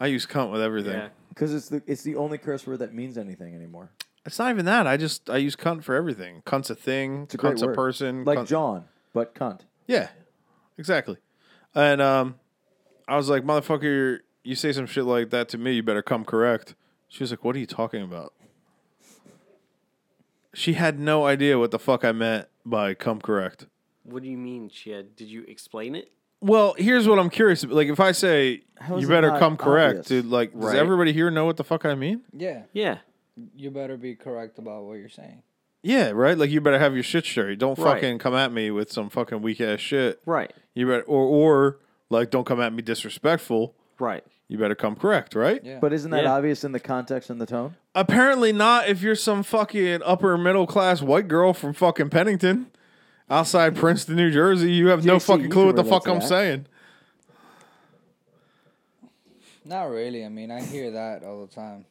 I 0.00 0.08
use 0.08 0.26
cunt 0.26 0.50
with 0.50 0.62
everything. 0.62 0.94
Yeah. 0.94 1.08
Because 1.28 1.54
it's 1.54 1.68
the 1.68 1.80
it's 1.86 2.02
the 2.02 2.16
only 2.16 2.38
curse 2.38 2.66
word 2.66 2.80
that 2.80 2.92
means 2.92 3.16
anything 3.16 3.54
anymore. 3.54 3.92
It's 4.26 4.40
not 4.40 4.50
even 4.50 4.64
that. 4.64 4.88
I 4.88 4.96
just 4.96 5.30
I 5.30 5.36
use 5.36 5.54
cunt 5.54 5.84
for 5.84 5.94
everything. 5.94 6.42
Cunt's 6.44 6.70
a 6.70 6.74
thing. 6.74 7.28
a 7.32 7.36
great 7.36 7.52
cunt's 7.52 7.62
a 7.62 7.66
word. 7.66 7.76
person. 7.76 8.24
Like 8.24 8.40
cunt- 8.40 8.48
John, 8.48 8.84
but 9.12 9.32
cunt. 9.36 9.60
Yeah, 9.86 10.08
exactly. 10.76 11.18
And 11.72 12.02
um, 12.02 12.34
I 13.06 13.16
was 13.16 13.28
like, 13.28 13.44
motherfucker, 13.44 14.20
you 14.42 14.54
say 14.54 14.72
some 14.72 14.86
shit 14.86 15.04
like 15.04 15.30
that 15.30 15.48
to 15.50 15.58
me, 15.58 15.72
you 15.72 15.82
better 15.82 16.02
come 16.02 16.24
correct. 16.24 16.74
She 17.08 17.22
was 17.22 17.30
like, 17.30 17.44
what 17.44 17.54
are 17.56 17.58
you 17.58 17.66
talking 17.66 18.02
about? 18.02 18.32
She 20.54 20.74
had 20.74 20.98
no 21.00 21.26
idea 21.26 21.58
what 21.58 21.70
the 21.70 21.78
fuck 21.78 22.04
I 22.04 22.12
meant 22.12 22.46
by 22.64 22.94
come 22.94 23.20
correct. 23.20 23.66
What 24.04 24.22
do 24.22 24.28
you 24.28 24.36
mean, 24.36 24.70
she 24.72 24.90
had? 24.90 25.16
Did 25.16 25.28
you 25.28 25.44
explain 25.48 25.94
it? 25.94 26.10
Well, 26.40 26.74
here's 26.78 27.08
what 27.08 27.18
I'm 27.18 27.30
curious 27.30 27.62
about. 27.64 27.74
Like, 27.76 27.88
if 27.88 27.98
I 28.00 28.12
say 28.12 28.62
How 28.78 28.96
is 28.96 29.02
you 29.02 29.08
it 29.08 29.10
better 29.10 29.28
not 29.30 29.40
come 29.40 29.56
correct, 29.56 29.90
obvious? 30.00 30.06
dude, 30.08 30.26
like, 30.26 30.52
does 30.52 30.62
Right. 30.62 30.76
everybody 30.76 31.12
here 31.12 31.30
know 31.30 31.46
what 31.46 31.56
the 31.56 31.64
fuck 31.64 31.84
I 31.84 31.94
mean? 31.94 32.22
yeah, 32.32 32.62
Yeah. 32.72 32.98
you 33.56 33.70
better 33.70 33.96
be 33.96 34.14
correct 34.14 34.58
about 34.58 34.84
what 34.84 34.94
you're 34.94 35.08
saying. 35.08 35.42
Yeah, 35.82 36.10
right. 36.10 36.36
Like, 36.38 36.50
you 36.50 36.60
better 36.60 36.78
have 36.78 36.94
your 36.94 37.02
shit 37.02 37.24
straight. 37.24 37.58
Don't 37.58 37.78
Right. 37.78 37.94
fucking 37.94 38.18
come 38.18 38.34
at 38.34 38.52
me 38.52 38.70
with 38.70 38.92
some 38.92 39.10
fucking 39.10 39.42
weak 39.42 39.60
ass 39.60 39.80
shit. 39.80 40.20
Right. 40.26 40.52
You 40.74 40.86
better, 40.86 41.02
or 41.02 41.24
or 41.26 41.78
like, 42.10 42.30
don't 42.30 42.44
come 42.44 42.60
at 42.60 42.72
me 42.72 42.82
disrespectful. 42.82 43.74
Right. 43.98 44.24
you 44.48 44.58
better 44.58 44.74
come 44.74 44.94
correct, 44.96 45.34
right? 45.34 45.60
Yeah. 45.64 45.78
But 45.80 45.92
isn't 45.92 46.10
that 46.10 46.24
Yeah. 46.24 46.32
obvious 46.34 46.64
in 46.64 46.72
the 46.72 46.80
context 46.80 47.30
and 47.30 47.40
the 47.40 47.46
tone? 47.46 47.76
Apparently 47.94 48.52
not 48.52 48.88
if 48.88 49.00
you're 49.02 49.14
some 49.14 49.42
fucking 49.42 50.02
upper 50.04 50.36
middle 50.36 50.66
class 50.66 51.00
white 51.00 51.28
girl 51.28 51.52
from 51.54 51.72
fucking 51.72 52.10
Pennington, 52.10 52.66
outside 53.30 53.74
Princeton, 53.74 54.16
New 54.16 54.30
Jersey. 54.30 54.70
You 54.72 54.88
have 54.88 55.04
no 55.04 55.16
JC, 55.16 55.26
fucking 55.26 55.50
clue 55.50 55.62
can 55.62 55.66
what 55.68 55.76
the 55.76 55.82
relate 55.82 55.90
fuck 55.94 56.04
to 56.04 56.10
I'm 56.12 56.18
that. 56.20 56.28
saying. 56.28 56.66
Not 59.64 59.84
really. 59.84 60.24
I 60.24 60.28
mean, 60.28 60.50
I 60.50 60.60
hear 60.62 60.90
that 60.90 61.24
all 61.24 61.46
the 61.46 61.52
time. 61.52 61.86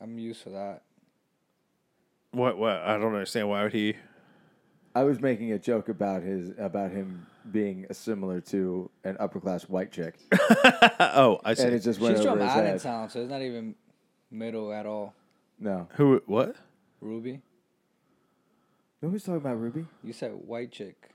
I'm 0.00 0.18
used 0.18 0.44
to 0.44 0.50
that. 0.50 0.82
What? 2.30 2.56
What? 2.58 2.76
I 2.76 2.94
don't 2.94 3.12
understand. 3.12 3.48
Why 3.48 3.62
would 3.64 3.72
he? 3.72 3.96
I 4.94 5.04
was 5.04 5.20
making 5.20 5.52
a 5.52 5.58
joke 5.58 5.88
about 5.88 6.22
his 6.22 6.52
about 6.58 6.90
him 6.90 7.26
being 7.50 7.86
similar 7.92 8.40
to 8.42 8.90
an 9.04 9.16
upper 9.20 9.40
class 9.40 9.64
white 9.68 9.90
chick, 9.92 10.14
oh, 11.00 11.40
I 11.44 11.54
see. 11.54 11.64
and 11.64 11.74
it 11.74 11.80
just 11.80 12.00
went 12.00 12.16
She's 12.16 12.26
over 12.26 12.36
from 12.38 12.46
his 12.46 12.54
head. 12.54 12.66
Allentown, 12.66 13.10
so 13.10 13.20
it's 13.20 13.30
not 13.30 13.42
even 13.42 13.74
middle 14.30 14.72
at 14.72 14.86
all. 14.86 15.14
No, 15.58 15.88
Who? 15.94 16.22
What? 16.26 16.56
Ruby, 17.00 17.40
nobody's 19.02 19.22
talking 19.24 19.36
about 19.36 19.58
Ruby. 19.60 19.86
you 20.02 20.12
said 20.12 20.32
white 20.32 20.70
chick. 20.72 21.10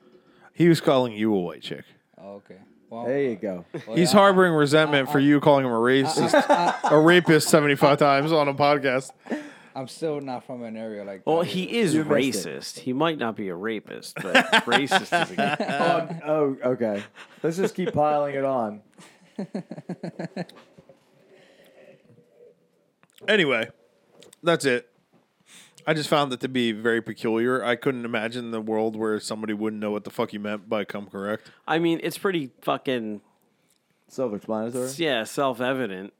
He 0.53 0.67
was 0.69 0.81
calling 0.81 1.13
you 1.13 1.33
a 1.33 1.39
white 1.39 1.61
chick. 1.61 1.83
Oh, 2.17 2.33
okay. 2.35 2.57
Well, 2.89 3.05
There 3.05 3.21
you 3.21 3.35
go. 3.35 3.65
well, 3.87 3.97
He's 3.97 4.13
yeah, 4.13 4.19
harboring 4.19 4.53
resentment 4.53 5.09
for 5.11 5.19
you 5.19 5.39
calling 5.39 5.65
him 5.65 5.71
a 5.71 5.75
racist, 5.75 6.33
a 6.91 6.99
rapist 6.99 7.49
seventy 7.49 7.75
five 7.75 7.97
times 7.97 8.31
on 8.31 8.47
a 8.47 8.53
podcast. 8.53 9.11
I'm 9.75 9.87
still 9.87 10.21
not 10.21 10.45
from 10.45 10.63
an 10.63 10.77
area 10.77 11.03
like 11.03 11.23
that. 11.25 11.29
Well, 11.31 11.41
he 11.41 11.79
is 11.79 11.93
You 11.95 12.03
racist. 12.03 12.79
He 12.79 12.93
might 12.93 13.17
not 13.17 13.35
be 13.35 13.49
a 13.49 13.55
rapist, 13.55 14.15
but 14.15 14.35
racist 14.65 15.01
is 15.23 15.31
a 15.31 15.35
good. 15.35 16.13
Um, 16.13 16.21
oh, 16.25 16.57
okay. 16.71 17.03
Let's 17.41 17.57
just 17.57 17.75
keep 17.75 17.91
piling 17.93 18.35
it 18.35 18.45
on. 18.45 18.81
Anyway, 23.27 23.69
that's 24.41 24.65
it. 24.65 24.89
I 25.85 25.93
just 25.93 26.09
found 26.09 26.31
it 26.31 26.39
to 26.41 26.47
be 26.47 26.71
very 26.71 27.01
peculiar. 27.01 27.63
I 27.63 27.75
couldn't 27.75 28.05
imagine 28.05 28.51
the 28.51 28.61
world 28.61 28.95
where 28.95 29.19
somebody 29.19 29.53
wouldn't 29.53 29.81
know 29.81 29.91
what 29.91 30.03
the 30.03 30.09
fuck 30.09 30.33
you 30.33 30.39
meant 30.39 30.69
by 30.69 30.85
come 30.85 31.07
correct. 31.07 31.51
I 31.67 31.79
mean, 31.79 31.99
it's 32.03 32.17
pretty 32.17 32.51
fucking 32.61 33.21
Self-explanatory. 34.07 34.91
yeah, 34.97 35.23
self 35.23 35.59
evident. 35.59 36.13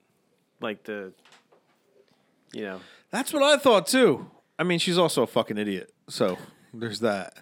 Like 0.60 0.84
the, 0.84 1.14
you 2.54 2.64
know, 2.64 2.80
That's 3.14 3.32
what 3.32 3.44
I 3.44 3.56
thought 3.58 3.88
too. 3.88 4.30
I 4.60 4.64
mean, 4.64 4.80
she's 4.80 4.98
also 4.98 5.24
a 5.24 5.28
fucking 5.28 5.58
idiot. 5.58 5.94
So 6.10 6.38
there's 6.74 7.00
that. 7.00 7.34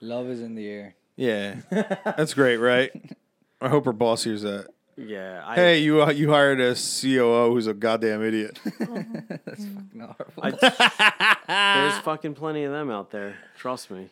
Love 0.00 0.26
is 0.26 0.40
in 0.40 0.54
the 0.56 0.66
air. 0.66 0.94
Yeah, 1.16 1.56
that's 1.70 2.34
great, 2.34 2.56
right? 2.56 2.90
I 3.60 3.68
hope 3.68 3.84
her 3.84 3.92
boss 3.92 4.24
hears 4.24 4.42
that. 4.42 4.68
yeah. 4.96 5.42
I, 5.46 5.54
Hey, 5.54 5.78
you 5.80 6.02
uh, 6.02 6.10
you 6.10 6.30
hired 6.30 6.60
a 6.60 6.74
COO 6.74 7.52
who's 7.52 7.66
a 7.66 7.74
goddamn 7.74 8.22
idiot. 8.24 8.58
That's 8.64 8.78
fucking 9.66 10.00
horrible. 10.00 10.42
I, 10.42 10.50
there's 11.90 11.98
fucking 12.02 12.34
plenty 12.34 12.64
of 12.64 12.72
them 12.72 12.90
out 12.90 13.10
there. 13.10 13.36
Trust 13.58 13.90
me. 13.90 14.08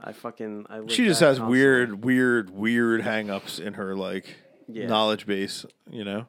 I 0.00 0.12
fucking 0.12 0.66
I. 0.70 0.78
live 0.80 0.90
she 0.92 1.04
just 1.06 1.20
that 1.20 1.26
has 1.26 1.38
constantly. 1.38 1.58
weird, 1.58 2.04
weird, 2.04 2.50
weird 2.50 3.00
hangups 3.02 3.58
in 3.58 3.74
her 3.74 3.96
like 3.96 4.36
Yeah. 4.68 4.86
knowledge 4.86 5.26
base, 5.26 5.66
you 5.90 6.04
know. 6.04 6.26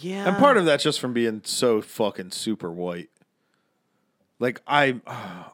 Yeah. 0.00 0.28
And 0.28 0.36
part 0.36 0.56
of 0.56 0.64
that's 0.66 0.82
just 0.84 1.00
from 1.00 1.12
being 1.12 1.42
so 1.44 1.80
fucking 1.80 2.30
super 2.32 2.70
white. 2.70 3.10
Like 4.38 4.60
I, 4.66 5.00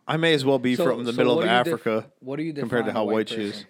I 0.09 0.17
may 0.17 0.35
as 0.35 0.45
well 0.45 0.59
be 0.59 0.75
So- 0.77 0.85
from 0.85 1.05
the 1.05 1.13
so 1.13 1.17
middle 1.17 1.39
of 1.39 1.45
do 1.45 1.51
you 1.51 1.59
def- 1.65 1.67
Africa 1.75 2.11
what 2.21 2.37
do 2.37 2.43
you 2.43 2.53
define 2.53 2.69
compared 2.69 2.87
to 2.87 2.93
how 2.93 3.05
white 3.05 3.13
white, 3.13 3.29
she 3.29 3.43
is. 3.43 3.65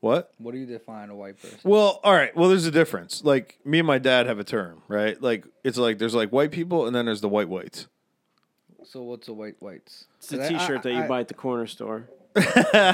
What? 0.00 0.30
What 0.38 0.52
do 0.52 0.58
you 0.58 0.66
define 0.66 1.08
a 1.08 1.16
white 1.16 1.40
person? 1.40 1.58
Well, 1.64 1.98
all 2.04 2.12
right. 2.12 2.36
Well, 2.36 2.50
there's 2.50 2.66
a 2.66 2.70
difference. 2.70 3.24
Like 3.24 3.58
me 3.64 3.78
and 3.78 3.86
my 3.86 3.96
dad 3.98 4.26
have 4.26 4.38
a 4.38 4.44
term, 4.44 4.82
right? 4.86 5.20
Like 5.20 5.46
it's 5.64 5.78
like 5.78 5.96
there's 5.98 6.14
like 6.14 6.30
white 6.30 6.50
people 6.52 6.86
and 6.86 6.94
then 6.94 7.06
there's 7.06 7.22
the 7.22 7.28
white 7.28 7.48
whites. 7.48 7.86
So 8.84 9.02
what's 9.02 9.28
a 9.28 9.32
white 9.32 9.56
whites? 9.60 10.04
It's 10.18 10.28
the 10.28 10.36
'Cause 10.38 10.46
I- 10.46 10.48
T-shirt 10.58 10.78
I- 10.78 10.82
that 10.82 10.92
you 10.92 11.02
I- 11.04 11.08
buy 11.08 11.20
at 11.20 11.28
the 11.28 11.34
corner 11.34 11.66
store. 11.66 12.08
white, 12.34 12.52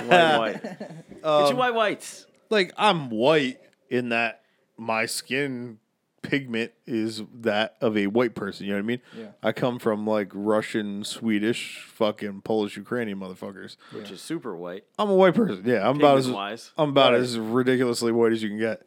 white. 0.08 0.62
Get 0.62 1.24
Um, 1.24 1.46
your 1.48 1.54
white 1.56 1.74
whites. 1.74 2.26
Like 2.48 2.72
I'm 2.78 3.10
white 3.10 3.58
in 3.90 4.10
that 4.10 4.42
my 4.78 5.06
skin 5.06 5.78
pigment 6.22 6.72
is 6.86 7.22
that 7.40 7.76
of 7.80 7.96
a 7.96 8.06
white 8.08 8.34
person. 8.34 8.66
You 8.66 8.72
know 8.72 8.78
what 8.78 8.84
I 8.84 8.86
mean? 8.86 9.00
Yeah. 9.16 9.26
I 9.42 9.52
come 9.52 9.78
from 9.78 10.06
like 10.06 10.30
Russian, 10.34 11.04
Swedish, 11.04 11.84
fucking 11.94 12.42
Polish, 12.42 12.76
Ukrainian 12.76 13.18
motherfuckers. 13.18 13.76
Which 13.92 14.10
is 14.10 14.20
super 14.20 14.54
white. 14.56 14.84
I'm 14.98 15.10
a 15.10 15.14
white 15.14 15.34
person. 15.34 15.62
Yeah, 15.64 15.88
I'm 15.88 15.96
about 15.96 16.18
as 16.18 16.24
Pigment-wise. 16.26 16.72
I'm 16.76 16.90
about 16.90 17.14
as 17.14 17.38
ridiculously 17.38 18.12
white 18.12 18.32
as 18.32 18.42
you 18.42 18.48
can 18.50 18.58
get. 18.58 18.82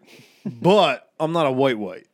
but 0.44 1.10
I'm 1.20 1.32
not 1.32 1.46
a 1.46 1.52
white 1.52 1.78
white. 1.78 2.06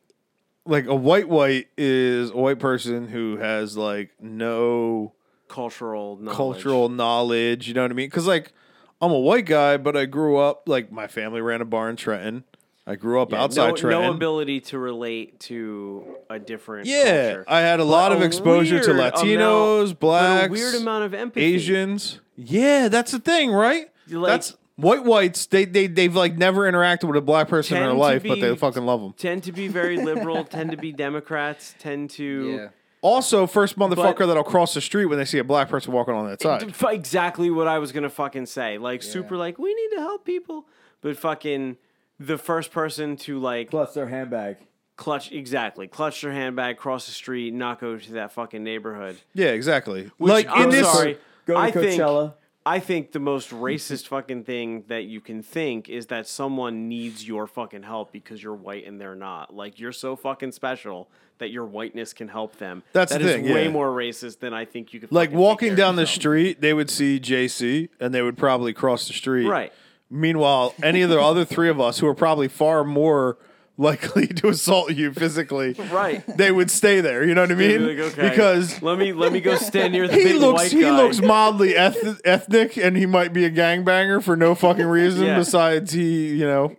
Like 0.67 0.87
a 0.87 0.95
white 0.95 1.29
white 1.29 1.69
is 1.79 2.31
a 2.31 2.37
white 2.37 2.59
person 2.59 3.09
who 3.09 3.39
has 3.39 3.77
like 3.77 4.11
no 4.21 5.15
Cultural 5.49 6.19
knowledge. 6.19 6.37
cultural 6.37 6.89
knowledge. 6.91 7.69
You 7.69 7.75
know 7.75 7.83
what 7.83 7.91
I 7.91 7.95
mean? 7.95 8.09
Because 8.09 8.27
like 8.27 8.53
I'm 9.01 9.11
a 9.11 9.19
white 9.19 9.47
guy, 9.47 9.79
but 9.79 9.97
I 9.97 10.05
grew 10.05 10.37
up 10.37 10.69
like 10.69 10.93
my 10.93 11.07
family 11.07 11.41
ran 11.41 11.63
a 11.63 11.65
bar 11.65 11.89
in 11.89 11.97
Trenton. 11.97 12.45
I 12.89 12.97
grew 12.97 13.21
up 13.21 13.33
Yeah, 13.33 13.43
outside 13.43 13.69
no, 13.69 13.77
Trenton. 13.77 14.03
no 14.03 14.11
ability 14.13 14.61
to 14.63 14.79
relate 14.79 15.39
to 15.41 16.17
a 16.31 16.39
different 16.39 16.87
yeah, 16.87 17.03
culture. 17.35 17.45
I 17.47 17.61
had 17.61 17.81
a 17.81 17.85
lot 17.85 18.09
But 18.09 18.17
of 18.17 18.23
a 18.23 18.25
exposure 18.25 18.81
to 18.81 18.91
Latinos, 18.93 19.81
amount- 19.83 19.89
but 19.91 19.99
blacks, 20.01 20.49
a 20.49 20.51
weird 20.53 20.75
amount 20.77 21.05
of 21.05 21.13
empathy. 21.15 21.45
Asians. 21.45 22.21
Yeah, 22.37 22.89
that's 22.89 23.13
the 23.13 23.19
thing, 23.19 23.53
right? 23.53 23.91
Like- 24.09 24.31
that's 24.31 24.57
white 24.77 25.05
whites. 25.05 25.45
They 25.47 25.67
they 25.67 25.87
they've 25.87 26.15
like 26.17 26.39
never 26.39 26.63
interacted 26.71 27.05
with 27.09 27.17
a 27.17 27.21
black 27.21 27.49
person 27.49 27.77
in 27.77 27.83
their 27.83 27.93
to 27.93 27.99
life, 27.99 28.23
but 28.27 28.41
they 28.41 28.57
fucking 28.57 28.87
love 28.87 29.03
them. 29.03 29.13
tend 29.19 29.43
to 29.45 29.53
be 29.53 29.69
very 29.69 29.97
liberal, 30.03 30.45
tend 30.45 30.71
to 30.71 30.77
be 30.79 30.91
Democrats, 30.93 31.75
tend 31.79 32.09
to 32.11 32.25
Yeah. 32.57 32.69
Also, 33.01 33.47
first 33.47 33.79
motherfucker 33.79 34.19
But- 34.21 34.27
that'll 34.29 34.43
cross 34.45 34.73
the 34.75 34.81
street 34.81 35.07
when 35.07 35.19
they 35.19 35.25
see 35.27 35.39
a 35.39 35.45
black 35.45 35.69
person 35.69 35.93
walking 35.93 36.15
on 36.15 36.27
that 36.29 36.41
side. 36.43 36.75
Exactly 36.91 37.51
what 37.51 37.69
I 37.69 37.79
was 37.79 37.93
gonna 37.93 38.09
fucking 38.09 38.47
say. 38.47 38.79
Like 38.79 39.03
super, 39.03 39.37
like 39.37 39.59
we 39.59 39.75
need 39.75 39.91
to 39.97 40.01
help 40.01 40.25
people, 40.25 40.65
but 41.03 41.17
fucking 41.17 41.77
the 42.21 42.39
first 42.39 42.71
person 42.73 43.17
to 43.17 43.39
like 43.39 43.71
Plus 43.71 43.95
their 43.95 44.09
handbag. 44.09 44.57
clutch 44.97 45.31
exactly 45.33 45.87
clutch 45.89 46.21
their 46.23 46.33
handbag, 46.33 46.77
cross 46.77 47.07
the 47.07 47.13
street, 47.13 47.55
not 47.55 47.81
go 47.81 47.97
to 47.97 48.13
that 48.13 48.33
fucking 48.33 48.63
neighborhood. 48.65 49.17
Yeah, 49.35 49.49
exactly. 49.49 50.11
Which, 50.19 50.31
like 50.31 50.49
I'm 50.49 50.65
in 50.65 50.71
this, 50.71 50.91
sorry, 50.91 51.19
Go 51.47 51.55
to 51.55 51.61
I 51.61 51.71
think 51.71 52.01
Coachella. 52.01 52.35
I 52.67 52.81
think 52.81 53.13
the 53.13 53.21
most 53.21 53.49
racist 53.49 54.09
fucking 54.09 54.45
thing 54.45 54.85
that 54.89 55.05
you 55.05 55.23
can 55.23 55.43
think 55.43 55.89
is 55.89 56.09
that 56.09 56.27
someone 56.27 56.87
needs 56.87 57.27
your 57.27 57.47
fucking 57.47 57.83
help 57.85 58.13
because 58.13 58.43
you're 58.43 58.53
white 58.55 58.87
and 58.87 59.01
they're 59.01 59.15
not. 59.15 59.55
Like 59.55 59.79
you're 59.81 59.93
so 59.93 60.17
fucking 60.17 60.53
special 60.53 61.09
that 61.39 61.49
your 61.49 61.65
whiteness 61.65 62.13
can 62.13 62.29
help 62.29 62.59
them. 62.59 62.83
That's 62.93 63.13
That 63.13 63.23
the 63.23 63.29
is 63.29 63.35
thing, 63.37 63.55
way 63.55 63.65
yeah. 63.67 63.71
more 63.71 63.89
racist 63.89 64.41
than 64.41 64.53
I 64.53 64.67
think 64.67 64.93
you 64.93 65.01
could. 65.01 65.11
like 65.13 65.29
fucking 65.29 65.39
take 65.39 65.41
walking 65.41 65.69
care 65.69 65.77
down 65.77 65.97
the 65.97 66.03
yourself. 66.03 66.15
street, 66.17 66.61
they 66.61 66.75
would 66.75 66.91
see 66.91 67.19
JC 67.19 67.89
and 68.01 68.13
they 68.13 68.21
would 68.21 68.37
probably 68.37 68.75
cross 68.75 69.07
the 69.07 69.15
street. 69.15 69.47
Right. 69.47 69.73
Meanwhile, 70.11 70.75
any 70.83 71.03
of 71.03 71.11
the 71.11 71.21
other 71.21 71.45
three 71.45 71.69
of 71.69 71.81
us 71.81 71.99
who 71.99 72.07
are 72.07 72.15
probably 72.15 72.49
far 72.49 72.83
more 72.85 73.37
likely 73.77 74.27
to 74.27 74.49
assault 74.49 74.93
you 74.93 75.13
physically, 75.13 75.75
Right. 75.93 76.25
they 76.37 76.51
would 76.51 76.71
stay 76.71 77.01
there. 77.01 77.23
You 77.25 77.35
know 77.35 77.43
what 77.43 77.53
I 77.53 77.55
mean? 77.55 77.87
like, 77.87 77.99
okay, 77.99 78.29
Because 78.31 78.81
let 78.83 78.99
me 78.99 79.13
let 79.13 79.33
me 79.33 79.41
go 79.41 79.55
stand 79.57 79.93
near 79.93 80.09
the 80.09 80.15
he 80.15 80.25
big 80.25 80.37
looks 80.41 80.63
white 80.63 80.73
he 80.73 80.81
guy. 80.81 80.97
looks 80.97 81.21
mildly 81.21 81.77
eth- 81.77 82.21
ethnic, 82.25 82.77
and 82.77 82.97
he 82.97 83.07
might 83.07 83.33
be 83.33 83.45
a 83.45 83.51
gangbanger 83.51 84.23
for 84.23 84.35
no 84.37 84.55
fucking 84.55 84.87
reason. 84.87 85.27
Yeah. 85.27 85.39
Besides, 85.39 85.93
he 85.93 86.29
you 86.29 86.47
know 86.47 86.75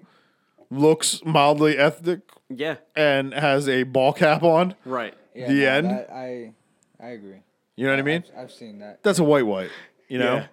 looks 0.72 1.22
mildly 1.26 1.78
ethnic 1.78 2.20
yeah, 2.50 2.76
and 2.96 3.34
has 3.34 3.70
a 3.70 3.84
ball 3.84 4.12
cap 4.14 4.44
on. 4.44 4.76
right. 4.86 5.14
Yeah, 5.36 5.48
The 5.48 5.54
no, 5.62 5.68
end? 5.70 5.90
that- 5.92 6.12
I 6.12 6.52
I 7.00 7.08
agree. 7.10 7.44
You 7.78 7.86
know 7.86 7.92
what 7.94 8.00
I 8.00 8.04
mean? 8.04 8.24
I've, 8.36 8.44
I've 8.46 8.52
seen 8.52 8.80
that. 8.80 9.02
That's 9.04 9.20
a 9.20 9.24
white 9.24 9.46
white. 9.46 9.70
You 10.10 10.18
know. 10.20 10.34
Yeah. 10.36 10.46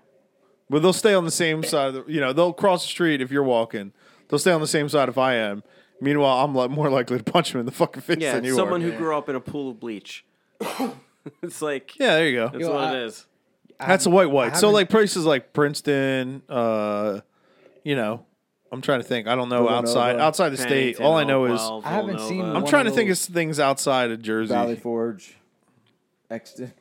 But 0.68 0.82
they'll 0.82 0.92
stay 0.92 1.14
on 1.14 1.24
the 1.24 1.30
same 1.30 1.62
side 1.62 1.94
of 1.94 2.06
the, 2.06 2.12
you 2.12 2.20
know, 2.20 2.32
they'll 2.32 2.52
cross 2.52 2.82
the 2.82 2.88
street 2.88 3.20
if 3.20 3.30
you're 3.30 3.42
walking. 3.44 3.92
They'll 4.28 4.38
stay 4.40 4.50
on 4.52 4.60
the 4.60 4.66
same 4.66 4.88
side 4.88 5.08
if 5.08 5.16
I 5.18 5.34
am. 5.34 5.62
Meanwhile, 6.00 6.44
I'm 6.44 6.54
like 6.54 6.70
more 6.70 6.90
likely 6.90 7.18
to 7.18 7.24
punch 7.24 7.54
him 7.54 7.60
in 7.60 7.66
the 7.66 7.72
fucking 7.72 8.02
face 8.02 8.18
Yeah, 8.20 8.34
than 8.34 8.44
you 8.44 8.52
are. 8.52 8.56
someone 8.56 8.82
are. 8.82 8.90
who 8.90 8.96
grew 8.98 9.16
up 9.16 9.28
in 9.28 9.36
a 9.36 9.40
pool 9.40 9.70
of 9.70 9.78
bleach. 9.80 10.24
it's 11.42 11.62
like 11.62 11.98
yeah, 11.98 12.14
there 12.16 12.28
you 12.28 12.36
go. 12.36 12.48
that's 12.48 12.60
Yo, 12.60 12.72
what 12.72 12.84
I- 12.84 12.96
it 12.96 13.02
is. 13.04 13.26
That's 13.78 14.06
a 14.06 14.10
white 14.10 14.30
white. 14.30 14.56
So 14.56 14.70
like 14.70 14.88
places 14.88 15.24
like 15.26 15.52
Princeton, 15.52 16.40
uh, 16.48 17.20
you 17.84 17.94
know, 17.94 18.24
I'm 18.72 18.80
trying 18.80 19.00
to 19.00 19.04
think. 19.06 19.28
I 19.28 19.34
don't 19.34 19.48
know 19.50 19.58
Villanova. 19.64 19.88
outside 19.88 20.16
outside 20.18 20.48
the 20.48 20.56
state. 20.56 20.98
All 21.00 21.14
I 21.14 21.24
know 21.24 21.44
is 21.44 21.60
Oakville, 21.60 21.82
I 21.84 21.92
haven't 21.94 22.20
seen 22.20 22.42
I'm 22.42 22.54
one 22.62 22.66
trying 22.66 22.84
to 22.86 22.90
of 22.90 22.96
think 22.96 23.10
of 23.10 23.16
those- 23.18 23.26
things 23.26 23.60
outside 23.60 24.10
of 24.10 24.22
Jersey. 24.22 24.48
Valley 24.54 24.76
Forge. 24.76 25.36
Exton. 26.30 26.72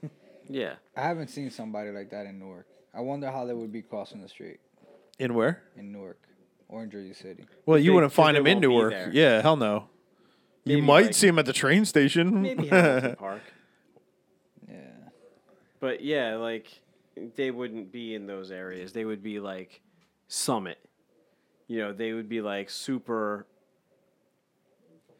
Yeah, 0.50 0.74
I 0.96 1.01
haven't 1.01 1.30
seen 1.30 1.50
somebody 1.51 1.92
like 1.92 2.10
that 2.12 2.25
in 2.25 2.39
Newark. 2.39 2.65
I 2.95 3.01
wonder 3.01 3.29
how 3.29 3.45
they 3.45 3.53
would 3.53 3.71
be 3.71 3.81
crossing 3.81 4.21
the 4.21 4.29
street 4.29 4.59
In 5.19 5.33
where? 5.33 5.63
in 5.77 5.91
Newark 5.91 6.21
or 6.69 6.83
in 6.83 6.89
Jersey 6.89 7.13
City. 7.13 7.45
Well, 7.65 7.77
you 7.77 7.91
They- 7.91 7.95
wouldn't 7.95 8.11
'cause 8.11 8.15
find 8.25 8.35
they 8.35 8.39
him 8.39 8.47
in 8.47 8.53
won't 8.55 8.61
be 8.61 8.67
Newark. 8.67 8.91
there. 8.91 9.09
Yeah, 9.13 9.41
hell 9.41 9.57
no. 9.57 9.89
you 10.63 10.77
Maybe, 10.77 10.81
might 10.81 11.05
like- 11.07 11.13
see 11.13 11.27
him 11.27 11.37
at 11.39 11.45
the 11.45 11.53
train 11.53 11.85
station. 11.85 12.41
maybe 12.41 12.67
Hamilton 12.69 13.15
Park. 13.17 13.41
Yeah. 14.67 15.09
But 15.79 16.01
yeah, 16.03 16.35
like 16.37 16.81
they 17.35 17.51
wouldn't 17.51 17.91
be 17.91 18.15
in 18.15 18.25
those 18.27 18.49
areas. 18.51 18.93
They 18.93 19.05
would 19.05 19.21
be 19.21 19.39
like 19.39 19.81
Summit. 20.27 20.79
You 21.67 21.79
know, 21.79 21.93
they 21.93 22.13
would 22.13 22.27
be 22.29 22.41
like 22.41 22.69
super 22.69 23.45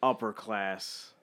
upper 0.02 0.34
class. 0.34 1.14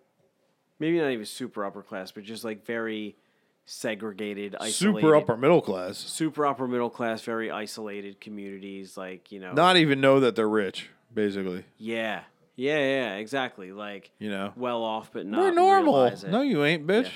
Maybe 0.78 0.98
not 1.00 1.10
even 1.10 1.24
super 1.26 1.64
upper 1.64 1.82
class, 1.82 2.10
but 2.12 2.24
just 2.24 2.44
like 2.44 2.64
very 2.66 3.16
segregated, 3.64 4.54
isolated. 4.58 5.00
Super 5.00 5.16
upper 5.16 5.36
middle 5.36 5.60
class. 5.60 5.98
super 5.98 6.46
upper 6.46 6.66
middle 6.68 6.90
class, 6.90 7.22
very 7.22 7.50
isolated 7.50 8.20
communities. 8.20 8.96
Like 8.96 9.32
you 9.32 9.40
know, 9.40 9.52
Not 9.52 9.76
even 9.76 10.00
know 10.00 10.20
that 10.20 10.36
they're 10.36 10.48
rich, 10.48 10.90
basically. 11.12 11.64
yeah, 11.78 12.22
yeah, 12.56 12.78
yeah, 12.78 13.14
exactly. 13.16 13.72
Like 13.72 14.10
You 14.18 14.30
know. 14.30 14.52
well 14.56 14.82
off, 14.82 15.10
but 15.12 15.26
not 15.26 15.40
We're 15.40 15.52
normal. 15.54 16.12
No, 16.28 16.42
you 16.42 16.64
ain't, 16.64 16.86
bitch. 16.86 17.10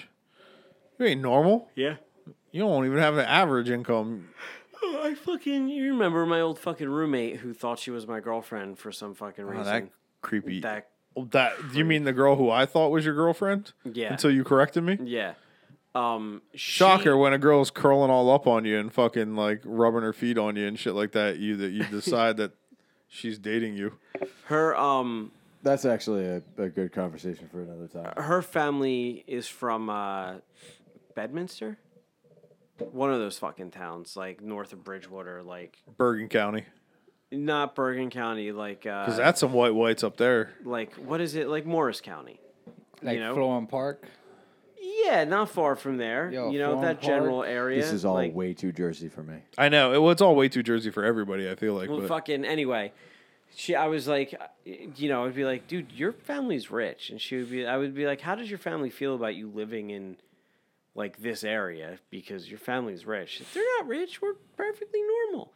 You 0.98 1.06
ain't 1.06 1.20
normal. 1.20 1.68
yeah. 1.74 1.96
You 2.52 2.62
don't 2.62 2.86
even 2.86 2.98
have 2.98 3.18
an 3.18 3.26
average 3.26 3.68
income. 3.68 4.30
Oh, 4.82 5.00
I 5.04 5.14
fucking 5.14 5.68
you 5.68 5.90
remember 5.92 6.24
my 6.24 6.40
old 6.40 6.58
fucking 6.58 6.88
roommate 6.88 7.36
who 7.40 7.52
thought 7.52 7.78
she 7.78 7.90
was 7.90 8.06
my 8.06 8.20
girlfriend 8.20 8.78
for 8.78 8.90
some 8.92 9.14
fucking 9.14 9.44
Oh, 9.44 9.48
reason. 9.48 9.64
that 9.64 9.88
creepy. 10.22 10.60
that 10.60 10.88
oh, 11.16 11.24
That 11.32 11.52
you 11.74 11.84
mean 11.84 12.04
the 12.04 12.14
girl 12.14 12.36
who 12.36 12.48
I 12.50 12.64
thought 12.64 12.88
was 12.92 13.04
your 13.04 13.14
girlfriend? 13.14 13.72
Yeah. 13.84 14.12
Until 14.12 14.30
you 14.30 14.42
corrected 14.42 14.84
me. 14.84 14.98
yeah. 15.02 15.34
Um, 15.96 16.42
she- 16.52 16.58
Shocker 16.58 17.16
when 17.16 17.32
a 17.32 17.38
girl's 17.38 17.70
curling 17.70 18.10
all 18.10 18.30
up 18.30 18.46
on 18.46 18.64
you 18.64 18.78
and 18.78 18.92
fucking 18.92 19.34
like 19.34 19.62
rubbing 19.64 20.02
her 20.02 20.12
feet 20.12 20.36
on 20.38 20.56
you 20.56 20.66
and 20.66 20.78
shit 20.78 20.94
like 20.94 21.12
that. 21.12 21.38
You 21.38 21.56
that 21.56 21.70
you 21.70 21.84
decide 21.90 22.36
that 22.36 22.52
she's 23.08 23.38
dating 23.38 23.76
you. 23.76 23.94
Her 24.46 24.76
um 24.76 25.32
That's 25.62 25.84
actually 25.84 26.26
a, 26.26 26.42
a 26.58 26.68
good 26.68 26.92
conversation 26.92 27.48
for 27.50 27.62
another 27.62 27.86
time. 27.88 28.12
her 28.22 28.42
family 28.42 29.24
is 29.26 29.46
from 29.48 29.88
uh, 29.90 30.34
Bedminster, 31.14 31.78
one 32.78 33.10
of 33.12 33.18
those 33.18 33.38
fucking 33.38 33.70
towns, 33.70 34.16
like 34.16 34.42
north 34.42 34.72
of 34.72 34.84
Bridgewater, 34.84 35.42
like 35.42 35.78
Bergen 35.96 36.28
County, 36.28 36.64
not 37.32 37.74
Bergen 37.74 38.10
County, 38.10 38.52
like 38.52 38.86
uh, 38.86 39.06
because 39.06 39.16
that's 39.16 39.40
some 39.40 39.52
white 39.52 39.74
whites 39.74 40.04
up 40.04 40.16
there. 40.18 40.50
like 40.64 40.94
what 40.94 41.20
is 41.20 41.34
it, 41.36 41.48
like 41.48 41.64
Morris 41.64 42.00
County? 42.00 42.38
Like 43.02 43.18
know? 43.18 43.34
Florham 43.34 43.66
Park. 43.68 44.06
Yeah, 45.04 45.24
not 45.24 45.50
far 45.50 45.76
from 45.76 45.96
there. 45.96 46.30
Yo, 46.30 46.50
you 46.50 46.58
know 46.58 46.76
Florham 46.76 46.82
that 46.82 47.02
general 47.02 47.42
area. 47.42 47.80
This 47.80 47.92
is 47.92 48.04
all 48.04 48.14
like, 48.14 48.34
way 48.34 48.54
too 48.54 48.72
Jersey 48.72 49.08
for 49.08 49.22
me. 49.22 49.38
I 49.58 49.68
know 49.68 49.92
it, 49.92 50.00
well, 50.00 50.10
it's 50.12 50.22
all 50.22 50.34
way 50.36 50.48
too 50.48 50.62
Jersey 50.62 50.90
for 50.90 51.04
everybody. 51.04 51.50
I 51.50 51.54
feel 51.56 51.74
like, 51.74 51.88
Well, 51.88 52.00
but 52.00 52.08
fucking 52.08 52.44
anyway. 52.44 52.92
She, 53.54 53.74
I 53.74 53.86
was 53.86 54.06
like, 54.06 54.34
uh, 54.38 54.46
you 54.96 55.08
know, 55.08 55.24
I'd 55.24 55.34
be 55.34 55.44
like, 55.44 55.66
dude, 55.66 55.92
your 55.92 56.12
family's 56.12 56.70
rich, 56.70 57.08
and 57.10 57.20
she 57.20 57.36
would 57.38 57.50
be, 57.50 57.66
I 57.66 57.78
would 57.78 57.94
be 57.94 58.04
like, 58.04 58.20
how 58.20 58.34
does 58.34 58.50
your 58.50 58.58
family 58.58 58.90
feel 58.90 59.14
about 59.14 59.34
you 59.34 59.48
living 59.48 59.90
in, 59.90 60.16
like 60.94 61.18
this 61.18 61.42
area 61.44 61.98
because 62.10 62.50
your 62.50 62.58
family's 62.58 63.06
rich? 63.06 63.42
They're 63.54 63.64
not 63.78 63.88
rich. 63.88 64.20
We're 64.20 64.34
perfectly 64.56 65.00
normal. 65.02 65.52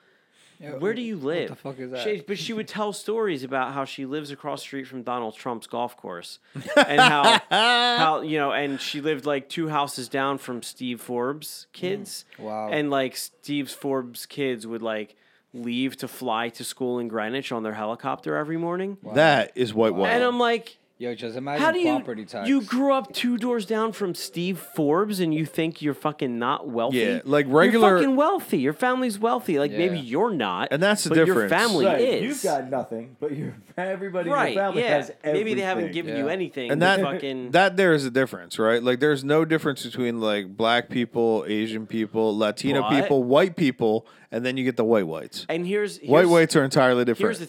Yeah, 0.60 0.72
Where 0.72 0.92
do 0.92 1.00
you 1.00 1.16
live? 1.16 1.48
the 1.48 1.56
fuck 1.56 1.78
is 1.78 1.90
that? 1.92 2.04
She, 2.04 2.20
but 2.20 2.38
she 2.38 2.52
would 2.52 2.68
tell 2.68 2.92
stories 2.92 3.42
about 3.44 3.72
how 3.72 3.86
she 3.86 4.04
lives 4.04 4.30
across 4.30 4.60
the 4.60 4.64
street 4.64 4.86
from 4.86 5.02
Donald 5.02 5.34
Trump's 5.34 5.66
golf 5.66 5.96
course, 5.96 6.38
and 6.76 7.00
how 7.00 7.40
how 7.50 8.20
you 8.22 8.36
know, 8.38 8.52
and 8.52 8.78
she 8.80 9.00
lived 9.00 9.24
like 9.24 9.48
two 9.48 9.68
houses 9.68 10.08
down 10.08 10.36
from 10.36 10.62
Steve 10.62 11.00
Forbes' 11.00 11.66
kids. 11.72 12.26
Mm. 12.38 12.44
Wow. 12.44 12.68
And 12.70 12.90
like 12.90 13.16
Steve 13.16 13.70
Forbes' 13.70 14.26
kids 14.26 14.66
would 14.66 14.82
like 14.82 15.16
leave 15.54 15.96
to 15.96 16.06
fly 16.08 16.48
to 16.50 16.62
school 16.62 16.98
in 16.98 17.08
Greenwich 17.08 17.50
on 17.52 17.62
their 17.62 17.74
helicopter 17.74 18.36
every 18.36 18.56
morning. 18.58 18.98
that 19.14 19.52
is 19.54 19.72
white 19.72 19.94
white. 19.94 20.10
And 20.10 20.22
I'm 20.22 20.38
like, 20.38 20.76
Yo, 21.00 21.14
just 21.14 21.34
imagine 21.34 21.64
how 21.64 21.72
do 21.72 21.78
you 21.78 21.94
property 21.94 22.26
tax. 22.26 22.46
you 22.46 22.60
grew 22.60 22.92
up 22.92 23.10
two 23.14 23.38
doors 23.38 23.64
down 23.64 23.90
from 23.90 24.14
Steve 24.14 24.58
Forbes 24.58 25.18
and 25.18 25.32
you 25.32 25.46
think 25.46 25.80
you're 25.80 25.94
fucking 25.94 26.38
not 26.38 26.68
wealthy? 26.68 26.98
Yeah, 26.98 27.20
like 27.24 27.46
regular- 27.48 27.88
You're 27.88 27.98
fucking 28.00 28.16
wealthy. 28.16 28.58
Your 28.58 28.74
family's 28.74 29.18
wealthy. 29.18 29.58
Like 29.58 29.72
maybe 29.72 29.98
you're 29.98 30.30
not, 30.30 30.68
And 30.70 30.82
that's 30.82 31.04
the 31.04 31.08
but 31.08 31.16
Your 31.16 31.24
difference. 31.24 31.52
family 31.52 31.86
is. 31.86 32.22
You've 32.22 32.42
got 32.42 32.68
nothing, 32.68 33.16
but 33.18 33.34
your 33.34 33.54
everybody 33.78 34.28
right. 34.28 34.48
in 34.48 34.52
your 34.52 34.62
family 34.62 34.82
yeah. 34.82 34.88
has 34.96 35.08
everything. 35.24 35.32
Maybe 35.32 35.54
they 35.54 35.62
haven't 35.62 35.92
given 35.92 36.18
you 36.18 36.28
anything. 36.28 36.70
and 36.70 36.78
but 36.78 36.96
that 36.98 37.00
fucking 37.02 37.52
that 37.52 37.78
there 37.78 37.94
is 37.94 38.04
a 38.04 38.10
difference, 38.10 38.58
right? 38.58 38.82
Like 38.82 39.00
there's 39.00 39.24
no 39.24 39.46
difference 39.46 39.86
between 39.86 40.20
like 40.20 40.54
black 40.54 40.90
people, 40.90 41.46
Asian 41.48 41.86
people, 41.86 42.36
Latino 42.36 42.82
What? 42.82 42.90
people, 42.92 43.24
white 43.24 43.56
people, 43.56 44.06
and 44.30 44.44
then 44.44 44.58
you 44.58 44.64
get 44.64 44.76
the 44.76 44.84
white 44.84 45.06
whites. 45.06 45.46
and 45.48 45.66
here's, 45.66 45.96
here's 45.96 46.10
White 46.10 46.28
whites 46.28 46.54
are 46.56 46.62
entirely 46.62 47.06
different. 47.06 47.38
Here's 47.38 47.38
the 47.38 47.46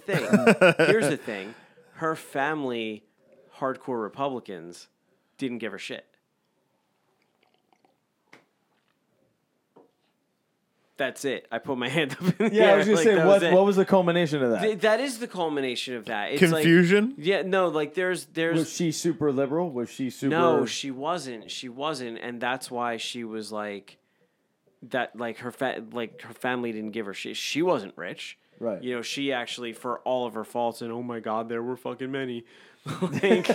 thing. 0.77 0.87
Here's 0.87 1.09
the 1.09 1.17
thing. 1.31 1.53
Her 1.95 2.15
family, 2.15 3.03
hardcore 3.61 4.01
Republicans, 4.01 4.87
didn't 5.37 5.59
give 5.59 5.73
a 5.73 5.77
shit. 5.77 6.05
That's 10.97 11.25
it. 11.25 11.47
I 11.51 11.57
put 11.57 11.77
my 11.77 11.89
hand 11.97 12.11
up 12.13 12.21
in 12.39 12.49
the 12.49 12.55
Yeah, 12.55 12.73
I 12.73 12.77
was 12.77 12.85
gonna 12.85 12.97
like, 12.97 13.05
say 13.05 13.15
what 13.17 13.41
was 13.41 13.53
what 13.53 13.65
was 13.65 13.75
the 13.75 13.85
culmination 13.85 14.43
of 14.43 14.51
that? 14.51 14.61
Th- 14.61 14.79
that 14.81 14.99
is 14.99 15.17
the 15.19 15.27
culmination 15.27 15.95
of 15.95 16.05
that. 16.05 16.31
It's 16.33 16.41
like- 16.43 16.51
Confusion. 16.63 17.15
yeah, 17.17 17.41
no, 17.41 17.69
like 17.69 17.93
there's 17.95 18.25
there's 18.27 18.57
was 18.59 18.73
she 18.73 18.91
super 18.91 19.31
liberal? 19.31 19.71
Was 19.71 19.89
she 19.89 20.09
super? 20.11 20.29
no, 20.29 20.65
she 20.65 20.91
wasn't. 20.91 21.49
She 21.49 21.69
wasn't, 21.69 22.19
and 22.19 22.39
that's 22.39 22.69
why 22.69 22.97
she 22.97 23.23
was 23.23 23.51
like 23.51 23.97
that. 24.89 25.15
Like 25.15 25.39
her 25.39 25.51
fa- 25.51 25.83
like 25.91 26.21
her 26.21 26.33
family 26.35 26.71
didn't 26.71 26.91
give 26.91 27.07
her 27.07 27.13
shit. 27.15 27.35
She 27.35 27.63
wasn't 27.63 27.97
rich, 27.97 28.37
Right. 28.61 28.81
You 28.83 28.95
know, 28.95 29.01
she 29.01 29.33
actually, 29.33 29.73
for 29.73 29.99
all 30.01 30.27
of 30.27 30.35
her 30.35 30.43
faults, 30.43 30.81
and 30.81 30.91
oh 30.91 31.01
my 31.01 31.19
god, 31.19 31.49
there 31.49 31.63
were 31.63 31.75
fucking 31.75 32.11
many, 32.11 32.45
like, 33.01 33.47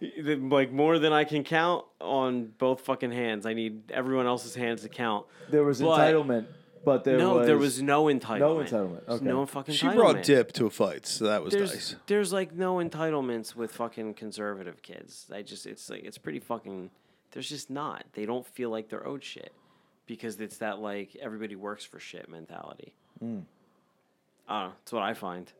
the- 0.00 0.36
like 0.36 0.72
more 0.72 0.98
than 0.98 1.12
I 1.12 1.24
can 1.24 1.44
count 1.44 1.84
on 2.00 2.46
both 2.58 2.80
fucking 2.80 3.12
hands. 3.12 3.44
I 3.44 3.52
need 3.52 3.90
everyone 3.90 4.26
else's 4.26 4.54
hands 4.54 4.80
to 4.82 4.88
count. 4.88 5.26
there 5.50 5.62
was 5.62 5.80
but- 5.82 5.98
entitlement, 5.98 6.46
but 6.84 7.04
there 7.04 7.18
no, 7.18 7.34
was 7.34 7.46
there 7.46 7.58
was 7.58 7.82
no 7.82 8.04
entitlement. 8.04 8.38
No 8.38 8.56
entitlement, 8.56 9.08
okay. 9.08 9.24
No 9.26 9.44
fucking. 9.44 9.74
She 9.74 9.86
entitlement. 9.86 9.94
brought 9.96 10.22
dip 10.22 10.52
to 10.52 10.64
a 10.64 10.70
fight, 10.70 11.04
so 11.06 11.26
that 11.26 11.42
was 11.44 11.52
There's 11.52 11.74
nice. 11.74 11.96
there's 12.06 12.32
like 12.32 12.54
no 12.54 12.76
entitlements 12.76 13.54
with 13.54 13.72
fucking 13.72 14.14
conservative 14.14 14.80
kids. 14.80 15.26
I 15.30 15.42
just 15.42 15.66
it's 15.66 15.90
like 15.90 16.04
it's 16.04 16.16
pretty 16.18 16.40
fucking. 16.40 16.88
There's 17.32 17.48
just 17.50 17.68
not. 17.68 18.04
They 18.14 18.24
don't 18.24 18.46
feel 18.46 18.70
like 18.70 18.88
they're 18.88 19.06
owed 19.06 19.22
shit 19.22 19.52
because 20.06 20.40
it's 20.40 20.56
that 20.56 20.78
like 20.80 21.14
everybody 21.20 21.54
works 21.56 21.84
for 21.84 22.00
shit 22.00 22.28
mentality. 22.30 22.94
Hmm. 23.20 23.40
I 24.50 24.62
don't 24.62 24.68
know. 24.70 24.74
That's 24.80 24.92
what 24.92 25.02
I 25.04 25.14
find. 25.14 25.52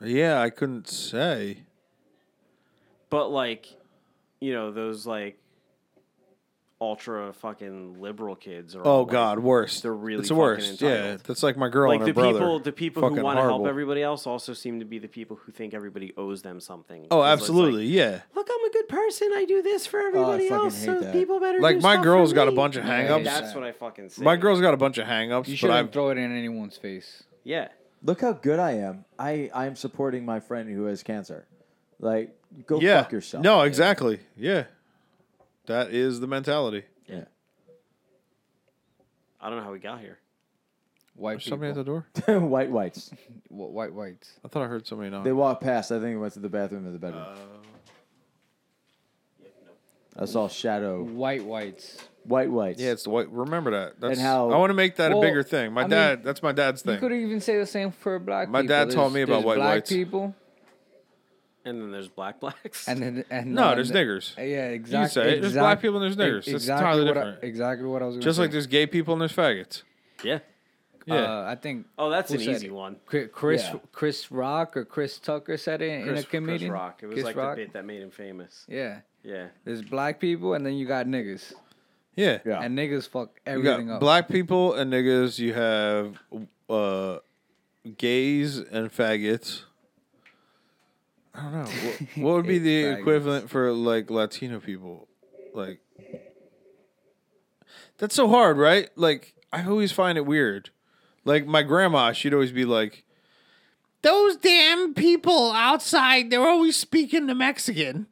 Yeah, 0.00 0.40
I 0.40 0.50
couldn't 0.50 0.88
say. 0.88 1.64
But 3.10 3.28
like, 3.30 3.66
you 4.40 4.52
know, 4.52 4.70
those 4.70 5.04
like 5.06 5.36
ultra 6.84 7.32
fucking 7.32 8.00
liberal 8.00 8.36
kids 8.36 8.76
are. 8.76 8.86
Oh 8.86 9.02
like- 9.02 9.12
God, 9.12 9.38
worst. 9.38 9.82
they're 9.82 9.94
really 9.94 10.20
it's 10.20 10.28
the 10.28 10.34
fucking 10.34 10.40
worst. 10.40 10.82
Yeah, 10.82 11.16
that's 11.24 11.42
like 11.42 11.56
my 11.56 11.68
girl 11.68 11.88
Like 11.90 12.00
and 12.00 12.08
her 12.08 12.12
the 12.12 12.20
brother. 12.20 12.38
people, 12.38 12.58
the 12.60 12.72
people 12.72 13.08
who 13.08 13.22
want 13.22 13.38
to 13.38 13.42
help 13.42 13.66
everybody 13.66 14.02
else 14.02 14.26
also 14.26 14.52
seem 14.52 14.80
to 14.80 14.84
be 14.84 14.98
the 14.98 15.08
people 15.08 15.36
who 15.36 15.52
think 15.52 15.74
everybody 15.74 16.12
owes 16.16 16.42
them 16.42 16.60
something. 16.60 17.06
Oh, 17.10 17.20
it's 17.20 17.24
like, 17.24 17.32
absolutely. 17.32 17.86
yeah. 17.86 18.20
Look, 18.34 18.48
I'm 18.50 18.64
a 18.64 18.72
good 18.72 18.88
person. 18.88 19.30
I 19.34 19.44
do 19.46 19.62
this 19.62 19.86
for 19.86 20.00
oh, 20.00 20.06
everybody 20.06 20.48
fucking 20.48 20.64
else, 20.64 20.78
hate 20.78 20.86
so 20.86 21.00
that. 21.00 21.12
people 21.12 21.40
better. 21.40 21.60
Like 21.60 21.76
do 21.76 21.82
my 21.82 21.94
stuff 21.94 22.04
girl's 22.04 22.30
for 22.30 22.36
got 22.36 22.48
a 22.48 22.52
bunch 22.52 22.76
of 22.76 22.84
Yeah. 22.84 23.18
That's 23.18 23.54
what 23.54 23.64
I 23.64 23.72
fucking 23.72 24.10
say. 24.10 24.22
My 24.22 24.36
girl's 24.36 24.60
got 24.60 24.74
a 24.74 24.76
bunch 24.76 24.98
of 24.98 25.06
hang-ups, 25.06 25.48
You 25.48 25.56
shouldn't 25.56 25.78
I'm 25.78 25.88
throw 25.88 26.10
it 26.10 26.18
in 26.18 26.30
anyone's 26.30 26.76
face. 26.76 27.24
Yeah. 27.42 27.68
Look 28.02 28.20
how 28.20 28.32
good 28.32 28.58
I 28.58 28.72
am. 28.72 29.06
I 29.18 29.50
I 29.54 29.66
am 29.66 29.76
supporting 29.76 30.26
my 30.26 30.38
friend 30.40 30.68
who 30.68 30.84
has 30.84 31.02
cancer. 31.02 31.46
Like, 32.00 32.36
go 32.66 32.80
yeah. 32.80 33.02
fuck 33.02 33.12
yourself. 33.12 33.42
No, 33.42 33.62
exactly. 33.62 34.20
Yeah, 34.36 34.64
that 35.66 35.90
is 35.90 36.20
the 36.20 36.26
mentality. 36.26 36.84
Yeah. 37.08 37.24
I 39.40 39.48
don't 39.48 39.58
know 39.58 39.64
how 39.64 39.72
we 39.72 39.78
got 39.78 40.00
here. 40.00 40.18
White 41.16 41.34
There's 41.34 41.44
somebody 41.44 41.70
at 41.70 41.76
people. 41.76 42.02
the 42.24 42.32
door. 42.32 42.40
White 42.48 42.70
whites. 42.70 43.10
Wh- 43.48 43.52
White 43.72 43.92
whites. 43.92 44.32
I 44.44 44.48
thought 44.48 44.62
I 44.64 44.66
heard 44.66 44.86
somebody 44.86 45.10
knock. 45.10 45.22
They 45.24 45.32
walked 45.32 45.62
past. 45.62 45.92
I 45.92 46.00
think 46.00 46.14
it 46.14 46.18
went 46.18 46.32
to 46.34 46.40
the 46.40 46.48
bathroom 46.48 46.86
or 46.86 46.90
the 46.90 46.98
bedroom. 46.98 47.22
Uh, 47.22 47.36
I 50.16 50.24
saw 50.26 50.48
shadow. 50.48 51.02
White 51.02 51.44
whites. 51.44 51.98
White 52.24 52.50
whites. 52.50 52.80
yeah, 52.80 52.92
it's 52.92 53.02
the 53.04 53.10
white. 53.10 53.28
Remember 53.30 53.70
that. 53.72 54.00
That's, 54.00 54.18
how- 54.20 54.50
I 54.50 54.56
want 54.56 54.70
to 54.70 54.74
make 54.74 54.96
that 54.96 55.10
Well, 55.10 55.18
a 55.18 55.22
bigger 55.22 55.42
thing. 55.42 55.72
My 55.72 55.82
I 55.82 55.84
mean, 55.84 55.90
dad. 55.90 56.24
that's 56.24 56.42
my 56.42 56.52
dad's 56.52 56.82
You 56.84 56.92
thing. 56.92 57.00
could 57.00 57.12
even 57.12 57.40
say 57.40 57.58
the 57.58 57.66
same 57.66 57.90
for 57.90 58.18
black 58.18 58.48
My 58.48 58.62
people. 58.62 58.76
dad 58.76 58.84
taught 58.90 59.12
There's- 59.12 59.12
me 59.12 59.22
about 59.22 59.34
there's 59.34 59.44
white 59.44 59.56
black 59.56 59.68
whites. 59.74 59.90
people, 59.90 60.34
And 61.66 61.80
then 61.80 61.92
there's 61.92 62.08
black 62.08 62.40
blacks. 62.40 62.86
and 62.88 63.00
then 63.02 63.24
and 63.30 63.54
No, 63.54 63.68
then 63.68 63.76
there's 63.76 63.90
niggers. 63.92 64.36
Yeah, 64.36 64.68
exactly. 64.68 65.08
say 65.22 65.36
it. 65.36 65.40
There's 65.40 65.54
black 65.54 65.80
people 65.80 66.02
and 66.02 66.04
there's 66.04 66.16
niggers. 66.16 66.50
That's 66.50 66.68
entirely 66.68 67.04
what 67.04 67.16
I, 67.16 67.20
different. 67.20 67.44
exactly 67.44 67.86
what 67.86 68.02
I 68.02 68.06
was. 68.06 68.18
Just 68.18 68.36
say. 68.36 68.42
like 68.42 68.50
there's 68.50 68.66
gay 68.66 68.86
people 68.86 69.14
and 69.14 69.20
there's 69.22 69.32
faggots. 69.34 69.82
yeah. 70.22 70.40
Yeah. 71.06 71.16
Uh, 71.16 71.44
I 71.50 71.54
think 71.56 71.86
Oh, 71.98 72.08
that's 72.08 72.30
an 72.30 72.40
easy 72.40 72.68
it? 72.68 72.72
one. 72.72 72.96
Chris 73.04 73.28
Chris, 73.30 73.62
Yeah. 73.62 73.78
Chris 73.92 74.32
Rock 74.32 74.74
or 74.74 74.86
Chris 74.86 75.18
Tucker 75.18 75.58
said 75.58 75.82
it 75.82 75.90
in 75.90 76.08
a 76.08 76.12
Chris, 76.12 76.24
comedian. 76.24 76.58
Chris 76.60 76.70
Rock. 76.70 77.00
It 77.02 77.06
was 77.08 77.14
Chris 77.14 77.24
like 77.26 77.36
Rock. 77.36 77.56
the 77.56 77.62
bit 77.64 77.72
that 77.74 77.84
made 77.84 78.00
him 78.00 78.10
famous. 78.10 78.64
Yeah, 78.68 79.00
Yeah. 79.22 79.48
there's 79.66 79.82
black 79.82 80.18
people, 80.18 80.54
and 80.54 80.64
then 80.64 80.72
you 80.74 80.86
got 80.86 81.04
niggas, 81.04 81.52
yeah. 82.16 82.38
Yeah. 82.46 82.62
and 82.62 82.78
niggas 82.78 83.06
fuck 83.06 83.32
You 83.46 83.52
everything 83.52 83.88
got 83.88 83.94
up. 83.96 84.00
black 84.00 84.28
people 84.28 84.72
and 84.72 84.90
niggas. 84.90 85.38
You 85.38 85.52
have 85.52 86.18
uh, 86.70 87.18
gays 87.98 88.56
and 88.58 88.90
faggots. 88.90 89.64
I 91.34 91.42
don't 91.42 91.52
know. 91.52 91.60
What, 91.64 92.00
what 92.16 92.34
would 92.34 92.46
be 92.46 92.58
the 92.58 92.84
Faggots. 92.84 92.98
equivalent 93.00 93.50
for 93.50 93.72
like 93.72 94.10
Latino 94.10 94.60
people? 94.60 95.08
Like 95.52 95.80
that's 97.98 98.14
so 98.14 98.28
hard, 98.28 98.58
right? 98.58 98.88
Like 98.96 99.34
I 99.52 99.64
always 99.66 99.92
find 99.92 100.18
it 100.18 100.26
weird. 100.26 100.70
Like 101.24 101.46
my 101.46 101.62
grandma, 101.62 102.12
she'd 102.12 102.34
always 102.34 102.52
be 102.52 102.64
like, 102.64 103.04
those 104.02 104.36
damn 104.36 104.94
people 104.94 105.52
outside, 105.52 106.30
they're 106.30 106.46
always 106.46 106.76
speaking 106.76 107.26
the 107.26 107.34
Mexican. 107.34 108.06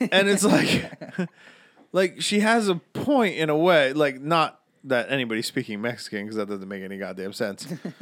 And 0.00 0.28
it's 0.28 0.44
like 0.44 0.92
like 1.92 2.20
she 2.20 2.40
has 2.40 2.68
a 2.68 2.76
point 2.76 3.36
in 3.36 3.50
a 3.50 3.56
way, 3.56 3.92
like 3.92 4.20
not 4.20 4.57
that 4.88 5.10
anybody's 5.10 5.46
speaking 5.46 5.80
Mexican 5.80 6.24
because 6.24 6.36
that 6.36 6.48
doesn't 6.48 6.68
make 6.68 6.82
any 6.82 6.98
goddamn 6.98 7.32
sense. 7.32 7.66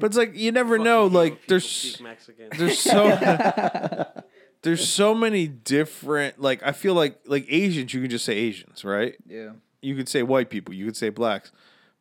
but 0.00 0.06
it's 0.06 0.16
like 0.16 0.34
you 0.36 0.52
never 0.52 0.78
know. 0.78 1.06
Like 1.06 1.46
there's 1.46 2.00
Mexican. 2.00 2.48
there's 2.58 2.78
so 2.78 4.06
there's 4.62 4.88
so 4.88 5.14
many 5.14 5.46
different. 5.46 6.40
Like 6.40 6.62
I 6.62 6.72
feel 6.72 6.94
like 6.94 7.20
like 7.26 7.46
Asians, 7.48 7.92
you 7.94 8.00
can 8.00 8.10
just 8.10 8.24
say 8.24 8.34
Asians, 8.36 8.84
right? 8.84 9.14
Yeah. 9.26 9.50
You 9.80 9.94
could 9.94 10.08
say 10.08 10.22
white 10.22 10.48
people, 10.50 10.72
you 10.74 10.86
could 10.86 10.96
say 10.96 11.10
blacks, 11.10 11.52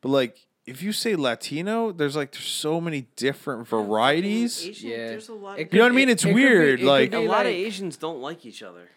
but 0.02 0.10
like 0.10 0.46
if 0.66 0.82
you 0.82 0.94
say 0.94 1.16
Latino, 1.18 1.92
there's 1.92 2.16
like 2.16 2.32
there's 2.32 2.46
so 2.48 2.80
many 2.80 3.08
different 3.18 3.68
varieties. 3.68 4.66
Asian, 4.66 4.90
Yeah. 4.92 4.98
There's 5.10 5.28
a 5.30 5.34
lot. 5.34 5.60
It 5.60 5.68
Of, 5.68 5.74
You 5.74 5.80
know 5.80 5.86
what 5.86 5.92
I 5.92 5.96
mean? 5.96 6.08
It's 6.10 6.24
it 6.24 6.28
could 6.28 6.36
be- 6.36 6.44
weird, 6.44 6.80
it 6.80 6.84
could 6.84 6.88
like- 6.88 7.14
a 7.14 7.20
be 7.22 7.28
lot 7.28 7.46
of 7.46 7.52
Asians 7.52 7.98
don't 7.98 8.22
like 8.22 8.46
each 8.46 8.64
other. 8.64 8.88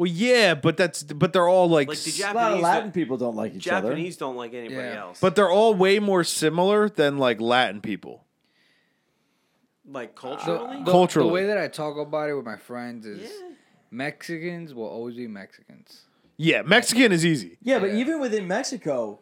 Well, 0.00 0.08
yeah, 0.10 0.54
but 0.54 0.78
that's 0.78 1.02
but 1.02 1.34
they're 1.34 1.46
all 1.46 1.68
like, 1.68 1.86
Like 1.88 1.98
the 1.98 2.08
s- 2.08 2.20
A 2.22 2.24
lot 2.24 2.30
of 2.30 2.34
Japanese, 2.42 2.62
Latin 2.62 2.82
don't, 2.84 2.92
people 2.94 3.16
don't 3.18 3.36
like 3.36 3.54
each 3.54 3.68
other. 3.68 3.88
Japanese 3.90 4.16
don't 4.16 4.34
like 4.34 4.54
anybody 4.54 4.76
Yeah. 4.88 5.00
else. 5.02 5.20
but 5.20 5.36
they're 5.36 5.50
all 5.50 5.74
way 5.74 5.98
more 5.98 6.24
similar 6.24 6.88
than 6.88 7.18
like 7.18 7.38
Latin 7.38 7.82
people. 7.82 8.24
like 9.86 10.14
The, 10.14 10.20
culturally, 10.22 10.82
the- 10.84 10.90
Culturally. 10.90 11.28
the 11.28 11.34
way 11.34 11.46
that 11.48 11.58
I 11.58 11.68
talk 11.68 11.98
about 11.98 12.30
it 12.30 12.34
with 12.34 12.46
my 12.46 12.56
friends 12.56 13.04
is 13.04 13.20
Yeah. 13.20 13.48
Mexicans 13.90 14.72
will 14.72 14.86
always 14.86 15.16
be 15.16 15.26
Mexicans. 15.26 16.04
Yeah, 16.38 16.62
Mexican 16.62 17.12
is 17.12 17.26
easy. 17.26 17.58
Yeah, 17.60 17.78
but 17.80 17.90
Yeah. 17.90 17.96
even 17.98 18.20
within 18.20 18.48
Mexico, 18.48 19.18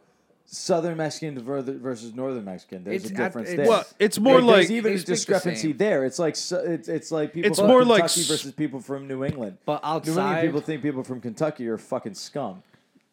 Southern 0.50 0.96
Mexican 0.96 1.38
versus 1.40 2.14
Northern 2.14 2.44
Mexican, 2.44 2.82
there's 2.82 3.02
It's 3.04 3.10
a 3.10 3.14
difference 3.14 3.50
it's- 3.50 3.66
there. 3.66 3.68
Well, 3.68 3.84
it's 3.98 4.18
more 4.18 4.36
Like, 4.40 4.44
like 4.44 4.54
there's 4.56 4.70
even 4.70 4.92
a 4.94 4.96
speak 4.98 5.06
the 5.06 5.12
discrepancy 5.12 5.72
there. 5.72 6.04
It's 6.06 6.18
like 6.18 6.36
so- 6.36 6.58
it's 6.64 6.88
it's 6.88 7.12
like 7.12 7.34
people 7.34 7.50
It's 7.50 7.58
from 7.58 7.68
more 7.68 7.80
Kentucky 7.82 8.22
s- 8.22 8.26
versus 8.28 8.52
people 8.52 8.80
from 8.80 9.06
New 9.06 9.24
England. 9.24 9.58
But 9.66 9.82
New 9.84 9.88
England 9.90 10.18
outside, 10.18 10.44
people 10.46 10.60
think 10.62 10.82
people 10.82 11.04
from 11.04 11.20
Kentucky 11.20 11.68
are 11.68 11.76
fucking 11.76 12.14
scum. 12.14 12.62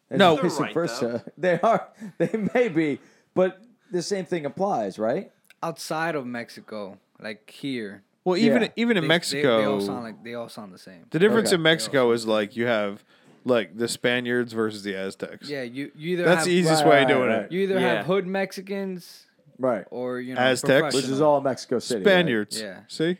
And 0.08 0.18
No. 0.18 0.36
vice 0.36 0.58
right, 0.58 0.72
versa. 0.72 1.24
They 1.38 1.60
are. 1.60 1.88
They 2.18 2.48
may 2.54 2.68
be, 2.68 3.00
but 3.34 3.60
the 3.90 4.02
same 4.02 4.24
thing 4.24 4.46
applies, 4.46 4.98
right? 4.98 5.30
outside 5.62 6.14
of 6.14 6.26
Mexico, 6.26 6.98
like 7.20 7.50
here, 7.50 8.02
well, 8.24 8.36
even 8.36 8.62
Yeah. 8.62 8.68
even 8.76 8.96
in 8.96 9.02
they- 9.04 9.08
Mexico, 9.08 9.56
they, 9.58 9.62
they 9.64 9.68
all 9.68 9.80
sound 9.80 10.04
like 10.04 10.22
they 10.24 10.34
all 10.34 10.48
sound 10.48 10.72
the 10.72 10.78
same. 10.78 11.04
the 11.10 11.18
difference 11.18 11.48
Okay. 11.48 11.56
in 11.56 11.62
Mexico 11.62 12.12
is 12.12 12.26
like 12.26 12.56
you 12.56 12.66
have 12.66 13.04
like 13.46 13.76
the 13.78 13.88
Spaniards 13.88 14.52
versus 14.52 14.82
the 14.82 14.94
Aztecs. 14.96 15.48
Yeah, 15.48 15.62
you 15.62 15.90
you 15.96 16.14
either 16.14 16.24
That's 16.24 16.38
have, 16.40 16.44
the 16.46 16.52
easiest 16.52 16.82
Right, 16.84 16.90
way 16.90 16.96
of 17.02 17.08
right, 17.08 17.14
doing 17.14 17.28
right. 17.30 17.42
it. 17.44 17.52
you 17.52 17.60
either 17.62 17.74
Yeah. 17.80 17.94
have 17.98 18.06
hood 18.06 18.26
Mexicans 18.26 19.26
Right. 19.58 19.86
or 19.90 20.20
you 20.20 20.34
know 20.34 20.40
Aztecs. 20.40 20.94
Which 20.94 21.04
is 21.04 21.08
professional. 21.10 21.30
all 21.30 21.40
Mexico 21.40 21.78
City. 21.78 22.00
right? 22.04 22.10
Spaniards. 22.10 22.60
Yeah. 22.60 22.80
See? 22.88 23.16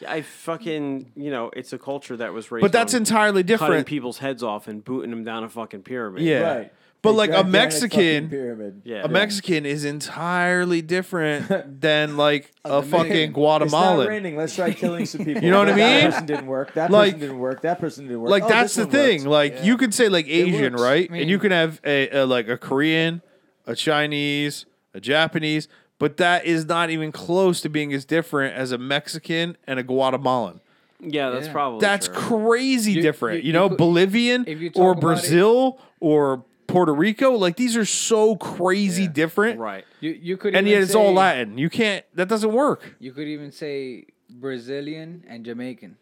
Yeah, 0.00 0.12
I 0.12 0.22
fucking 0.22 1.12
you 1.16 1.30
know 1.30 1.50
it's 1.56 1.72
a 1.72 1.78
culture 1.78 2.16
that 2.16 2.32
was 2.32 2.50
raised. 2.50 2.62
But 2.62 2.72
that's 2.72 2.94
on 2.94 2.98
entirely 3.02 3.42
cutting 3.42 3.46
different. 3.56 3.86
people's 3.86 4.18
heads 4.18 4.42
off 4.42 4.68
and 4.68 4.84
booting 4.84 5.10
them 5.10 5.24
down 5.24 5.44
a 5.44 5.48
fucking 5.48 5.82
pyramid. 5.82 6.22
Yeah. 6.22 6.40
Right. 6.56 6.72
But 7.00 7.12
like 7.12 7.30
a 7.32 7.44
Mexican 7.44 8.28
pyramid. 8.28 8.82
Yeah. 8.84 9.02
A 9.04 9.08
Mexican 9.08 9.64
is 9.64 9.84
entirely 9.84 10.82
different 10.82 11.48
than 11.80 12.16
like 12.16 12.50
a 12.64 12.68
Dominican. 12.82 12.90
fucking 12.90 13.12
It's 13.12 13.28
not 13.30 13.34
Guatemalan. 13.34 14.08
raining. 14.08 14.36
Let's 14.36 14.56
try 14.56 14.72
killing 14.72 15.06
some 15.06 15.24
people. 15.24 15.42
You 15.44 15.50
know 15.52 15.58
what 15.60 15.68
I 15.68 15.72
mean? 15.72 15.78
That 15.78 16.02
mean? 16.02 16.10
person 16.10 16.26
didn't 16.26 16.46
work. 16.46 16.74
That 16.74 16.90
Like- 16.90 17.12
person 17.12 17.20
didn't 17.20 17.38
work. 17.38 17.62
That 17.62 17.78
person 17.80 18.04
didn't 18.06 18.20
work. 18.22 18.30
Like 18.30 18.42
Oh, 18.44 18.48
that's 18.48 18.74
the 18.74 18.86
thing. 18.86 19.18
worked. 19.20 19.28
Like 19.30 19.52
Yeah. 19.54 19.62
you 19.64 19.76
could 19.76 19.94
say 19.94 20.08
like 20.08 20.26
Asian, 20.28 20.74
right? 20.74 21.08
I 21.10 21.16
and 21.18 21.30
you 21.30 21.38
can 21.38 21.52
have 21.52 21.80
a, 21.84 22.08
a 22.10 22.26
like 22.26 22.48
a 22.48 22.58
Korean, 22.58 23.22
a 23.66 23.76
Chinese, 23.76 24.66
a 24.92 25.00
Japanese, 25.00 25.68
but 26.00 26.16
that 26.16 26.46
is 26.46 26.66
not 26.66 26.90
even 26.90 27.12
close 27.12 27.60
to 27.60 27.68
being 27.68 27.92
as 27.92 28.04
different 28.04 28.54
as 28.56 28.72
a 28.72 28.78
Mexican 28.78 29.56
and 29.68 29.78
a 29.78 29.82
Guatemalan. 29.84 30.60
yeah, 31.00 31.30
that's 31.30 31.46
Yeah. 31.46 31.52
probably 31.52 31.80
That's 31.80 32.08
true. 32.08 32.16
crazy 32.16 32.92
You- 32.94 33.02
different. 33.02 33.36
you- 33.36 33.42
You, 33.42 33.46
you 33.48 33.52
know, 33.52 33.68
could- 33.68 33.78
Bolivian 33.78 34.44
you 34.48 34.72
or 34.74 34.90
about 34.92 34.98
it- 34.98 35.00
Brazil 35.00 35.78
or 36.00 36.44
Puerto 36.68 36.94
Rico, 36.94 37.32
like 37.32 37.56
these 37.56 37.76
are 37.76 37.84
so 37.84 38.36
crazy 38.36 39.02
Yeah. 39.04 39.08
different. 39.12 39.58
right. 39.58 39.84
You 40.00 40.10
you 40.12 40.36
could 40.36 40.54
And 40.54 40.68
even 40.68 40.78
yet 40.80 40.82
it's 40.84 40.94
all 40.94 41.12
Latin. 41.12 41.58
You 41.58 41.68
can't 41.70 42.04
that 42.14 42.28
doesn't 42.28 42.52
work. 42.52 42.94
You 43.00 43.10
could 43.12 43.26
even 43.26 43.50
say 43.50 44.06
Brazilian 44.30 45.24
and 45.26 45.44
Jamaican 45.44 45.96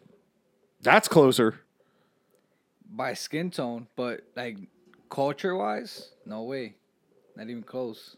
That's 0.82 1.08
closer. 1.08 1.60
by 2.90 3.14
skin 3.14 3.50
tone, 3.50 3.86
but 3.96 4.20
like 4.36 4.58
culture 5.08 5.54
wise, 5.56 6.10
no 6.26 6.42
way, 6.42 6.74
not 7.36 7.48
even 7.48 7.62
close. 7.62 8.16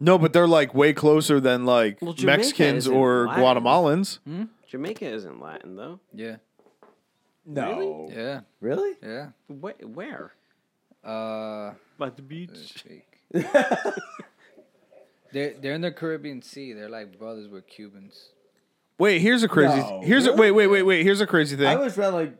No, 0.00 0.18
but 0.18 0.32
they're 0.32 0.48
like 0.48 0.74
way 0.74 0.92
closer 0.92 1.40
than 1.40 1.64
like 1.66 1.98
Well, 2.02 2.14
Mexicans 2.22 2.88
or 2.88 3.26
Latin. 3.26 3.44
Guatemalans. 3.44 4.18
Hmm? 4.24 4.44
Jamaica 4.68 5.06
isn't 5.06 5.40
Latin 5.40 5.76
though. 5.76 6.00
Yeah, 6.14 6.36
no. 7.46 8.08
yeah, 8.12 8.40
Really? 8.60 8.94
yeah. 9.02 9.28
Wh- 9.48 9.80
where? 9.96 10.32
Uh, 11.04 11.72
By 11.98 12.10
the 12.10 12.22
beach. 12.22 12.84
they're 15.32 15.54
they're 15.60 15.74
in 15.74 15.80
the 15.80 15.92
Caribbean 15.92 16.42
Sea. 16.42 16.72
They're 16.72 16.88
like 16.90 17.18
brothers 17.18 17.48
with 17.48 17.66
Cubans. 17.68 18.30
Wait, 18.98 19.20
here's 19.20 19.42
a 19.42 19.48
crazy. 19.48 19.78
No, 19.78 20.00
here's 20.02 20.26
a 20.26 20.30
really? 20.32 20.50
wait, 20.50 20.50
wait, 20.52 20.66
wait, 20.66 20.82
wait. 20.82 21.02
Here's 21.04 21.20
a 21.20 21.26
crazy 21.26 21.56
thing. 21.56 21.66
I 21.66 21.70
thing. 21.70 21.78
always 21.78 21.96
read 21.96 22.08
like 22.08 22.36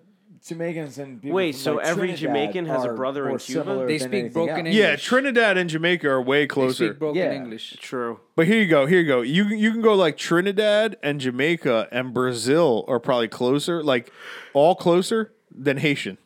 Jamaicans 0.47 0.99
and 0.99 1.21
people 1.23 1.37
Wait, 1.37 1.53
from, 1.55 1.61
so 1.61 1.75
like, 1.77 1.87
every 1.87 2.09
Trinidad 2.09 2.19
Jamaican 2.21 2.67
has 2.67 2.85
a 2.85 2.89
are 2.91 2.95
brother 2.97 3.23
in 3.25 3.29
more 3.31 3.39
Cuba? 3.39 3.61
similar 3.63 3.87
They 3.87 3.99
than 3.99 4.09
speak 4.09 4.19
anything 4.21 4.33
broken 4.33 4.67
else. 4.67 4.77
yeah, 4.77 4.97
Trinidad 4.97 5.57
and 5.59 5.71
Jamaica 5.71 6.09
are 6.09 6.21
way 6.23 6.47
closer. 6.47 6.67
They 6.67 6.89
closer. 6.89 6.93
speak 6.93 6.99
broken 6.99 7.17
Yeah. 7.23 7.33
English. 7.33 7.77
True. 7.81 8.21
But 8.37 8.47
here 8.47 8.59
you 8.61 8.67
go. 8.67 8.87
Here 8.87 9.01
you 9.01 9.07
go. 9.07 9.21
You 9.23 9.45
you 9.45 9.71
can 9.73 9.81
go 9.83 9.95
like 9.95 10.17
Trinidad 10.17 10.97
and 11.03 11.21
Jamaica 11.21 11.89
and 11.93 12.13
Brazil 12.13 12.85
are 12.89 12.99
probably 13.01 13.29
closer, 13.29 13.83
like 13.83 14.11
all 14.53 14.75
closer 14.75 15.33
than 15.51 15.77
Haitian. 15.79 16.19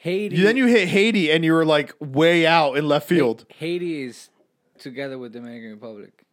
Haiti. 0.00 0.40
Then 0.40 0.56
you 0.56 0.66
hit 0.66 0.88
Haiti 0.88 1.30
and 1.30 1.44
you 1.44 1.52
were 1.52 1.64
like 1.64 1.94
way 2.00 2.46
out 2.46 2.74
in 2.74 2.86
left 2.86 3.08
field. 3.08 3.44
Haiti 3.48 4.02
is 4.04 4.30
together 4.78 5.18
with 5.18 5.32
Dominican 5.32 5.70
Republic. 5.72 6.24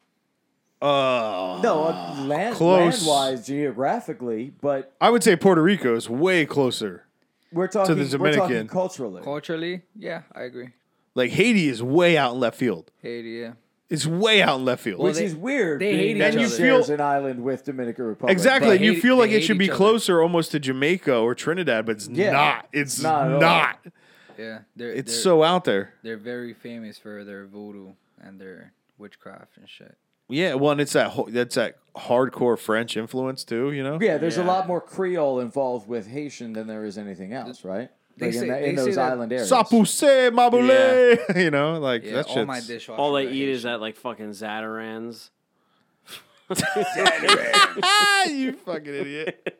Uh, 0.81 1.59
No, 1.63 1.85
uh, 1.85 2.23
land 2.25 2.55
Close. 2.55 3.05
land 3.05 3.07
wise 3.07 3.47
geographically, 3.47 4.53
but 4.61 4.93
I 5.01 5.09
would 5.09 5.23
say 5.23 5.35
Puerto 5.35 5.63
Rico 5.63 5.95
is 5.95 6.09
way 6.09 6.45
closer. 6.45 7.05
we're 7.51 7.67
talking 7.67 7.95
to 7.95 8.03
the 8.05 8.17
we're 8.19 8.33
talking 8.33 8.47
Dominican. 8.49 8.67
culturally. 8.67 9.21
Culturally, 9.23 9.81
yeah, 9.97 10.23
I 10.33 10.41
agree. 10.43 10.69
Like 11.15 11.31
Haiti 11.31 11.69
is 11.69 11.81
way 11.81 12.17
out 12.17 12.33
in 12.35 12.39
left 12.39 12.57
field. 12.57 12.91
Haiti, 13.01 13.29
yeah. 13.31 13.53
It's 13.89 14.05
way 14.07 14.41
out 14.41 14.57
in 14.59 14.65
left 14.65 14.81
field. 14.83 14.99
Well, 14.99 15.09
which 15.09 15.17
they- 15.17 15.25
is 15.25 15.35
weird. 15.35 15.79
they 15.79 15.91
being 15.95 16.15
hate 16.15 16.19
that 16.19 16.33
each 16.33 16.39
it 16.41 16.45
other. 16.47 16.57
shares 16.57 16.85
feel- 16.87 16.95
an 16.95 17.01
island 17.01 17.43
with 17.43 17.63
Dominican 17.65 18.05
Republic. 18.05 18.31
Exactly, 18.33 18.69
They 18.69 18.75
and 18.77 18.85
you 18.85 18.93
hate- 18.93 19.01
feel 19.01 19.15
they 19.17 19.21
like 19.21 19.29
it 19.31 19.33
hate 19.35 19.43
should 19.43 19.57
be 19.59 19.65
each 19.65 19.71
other. 19.71 19.77
closer 19.77 20.21
almost 20.21 20.51
to 20.51 20.59
Jamaica 20.59 21.15
or 21.15 21.35
Trinidad, 21.35 21.85
but 21.85 21.97
it's 21.97 22.07
Yeah. 22.07 22.31
not. 22.31 22.67
It's 22.73 23.01
Not 23.01 23.31
at 23.33 23.39
not. 23.39 23.79
Yeah, 24.39 24.59
they're 24.75 24.91
It's 24.91 25.13
they're, 25.13 25.21
so 25.21 25.43
out 25.43 25.65
there. 25.65 25.93
they're 26.03 26.17
very 26.17 26.53
famous 26.53 26.97
for 26.97 27.23
their 27.23 27.45
voodoo 27.45 27.91
and 28.21 28.39
their 28.41 28.73
witchcraft 28.97 29.57
and 29.57 29.69
shit. 29.69 29.95
Yeah, 30.27 30.55
well, 30.55 30.71
and 30.71 30.81
it's 30.81 30.93
that 30.93 31.09
ho- 31.11 31.27
that's 31.29 31.53
that 31.53 31.75
hardcore 31.95 32.57
French 32.57 32.97
influence 32.97 33.43
too. 33.43 33.71
You 33.71 33.83
know. 33.83 33.99
Yeah, 34.01 34.17
there's 34.17 34.37
a 34.37 34.41
Yeah. 34.41 34.47
lot 34.47 34.67
more 34.67 34.81
Creole 34.81 35.39
involved 35.39 35.87
with 35.87 36.07
Haitian 36.07 36.53
than 36.53 36.65
there 36.65 36.83
is 36.83 36.97
anything 36.97 37.31
else, 37.33 37.63
right? 37.63 37.89
They 38.17 38.27
Like 38.27 38.33
say- 38.35 38.41
in, 38.43 38.47
that- 38.47 38.61
they 38.61 38.69
in 38.69 38.75
those 38.75 38.95
that- 38.95 39.11
island 39.11 39.31
areas. 39.33 39.49
Sapousse 39.51 40.29
mabule. 40.31 41.35
You 41.35 41.51
know, 41.51 41.79
like 41.79 42.03
Yeah, 42.05 42.13
that 42.13 42.27
all 42.27 42.33
shit's 42.35 42.47
my 42.47 42.59
dishwashers. 42.59 42.97
All 42.97 43.13
they 43.13 43.27
eat 43.29 43.49
is 43.49 43.63
Haitian. 43.63 43.71
that 43.71 43.81
like 43.81 43.95
fucking 43.97 44.29
Zatarain's. 44.29 45.31
ah, 46.49 48.25
you 48.29 48.53
fucking 48.53 48.93
idiot. 48.93 49.57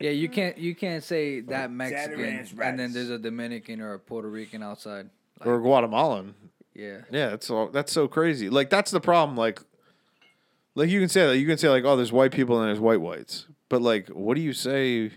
Yeah, 0.00 0.10
you 0.10 0.28
can't 0.28 0.56
you 0.58 0.74
can't 0.74 1.02
say 1.02 1.40
that 1.40 1.70
Mexican 1.70 2.46
and 2.62 2.78
then 2.78 2.92
there's 2.92 3.10
a 3.10 3.18
Dominican 3.18 3.80
or 3.80 3.94
a 3.94 3.98
Puerto 3.98 4.28
Rican 4.28 4.62
outside. 4.62 5.08
Like, 5.40 5.46
or 5.48 5.60
Guatemalan. 5.60 6.34
yeah, 6.74 6.98
Yeah, 7.10 7.30
that's 7.30 7.48
all. 7.50 7.68
That's 7.68 7.92
so 7.92 8.06
crazy. 8.08 8.48
Like 8.50 8.70
that's 8.70 8.90
the 8.90 9.00
problem. 9.00 9.36
Like, 9.36 9.60
like 10.74 10.88
you 10.90 11.00
can 11.00 11.08
say 11.08 11.26
that 11.26 11.38
you 11.38 11.46
can 11.46 11.58
say 11.58 11.68
like, 11.68 11.84
oh, 11.84 11.96
there's 11.96 12.12
white 12.12 12.32
people 12.32 12.58
and 12.60 12.68
there's 12.68 12.80
white 12.80 13.00
whites, 13.00 13.46
but 13.68 13.80
like, 13.82 14.08
what 14.08 14.34
do 14.34 14.40
you 14.42 14.52
say 14.52 15.12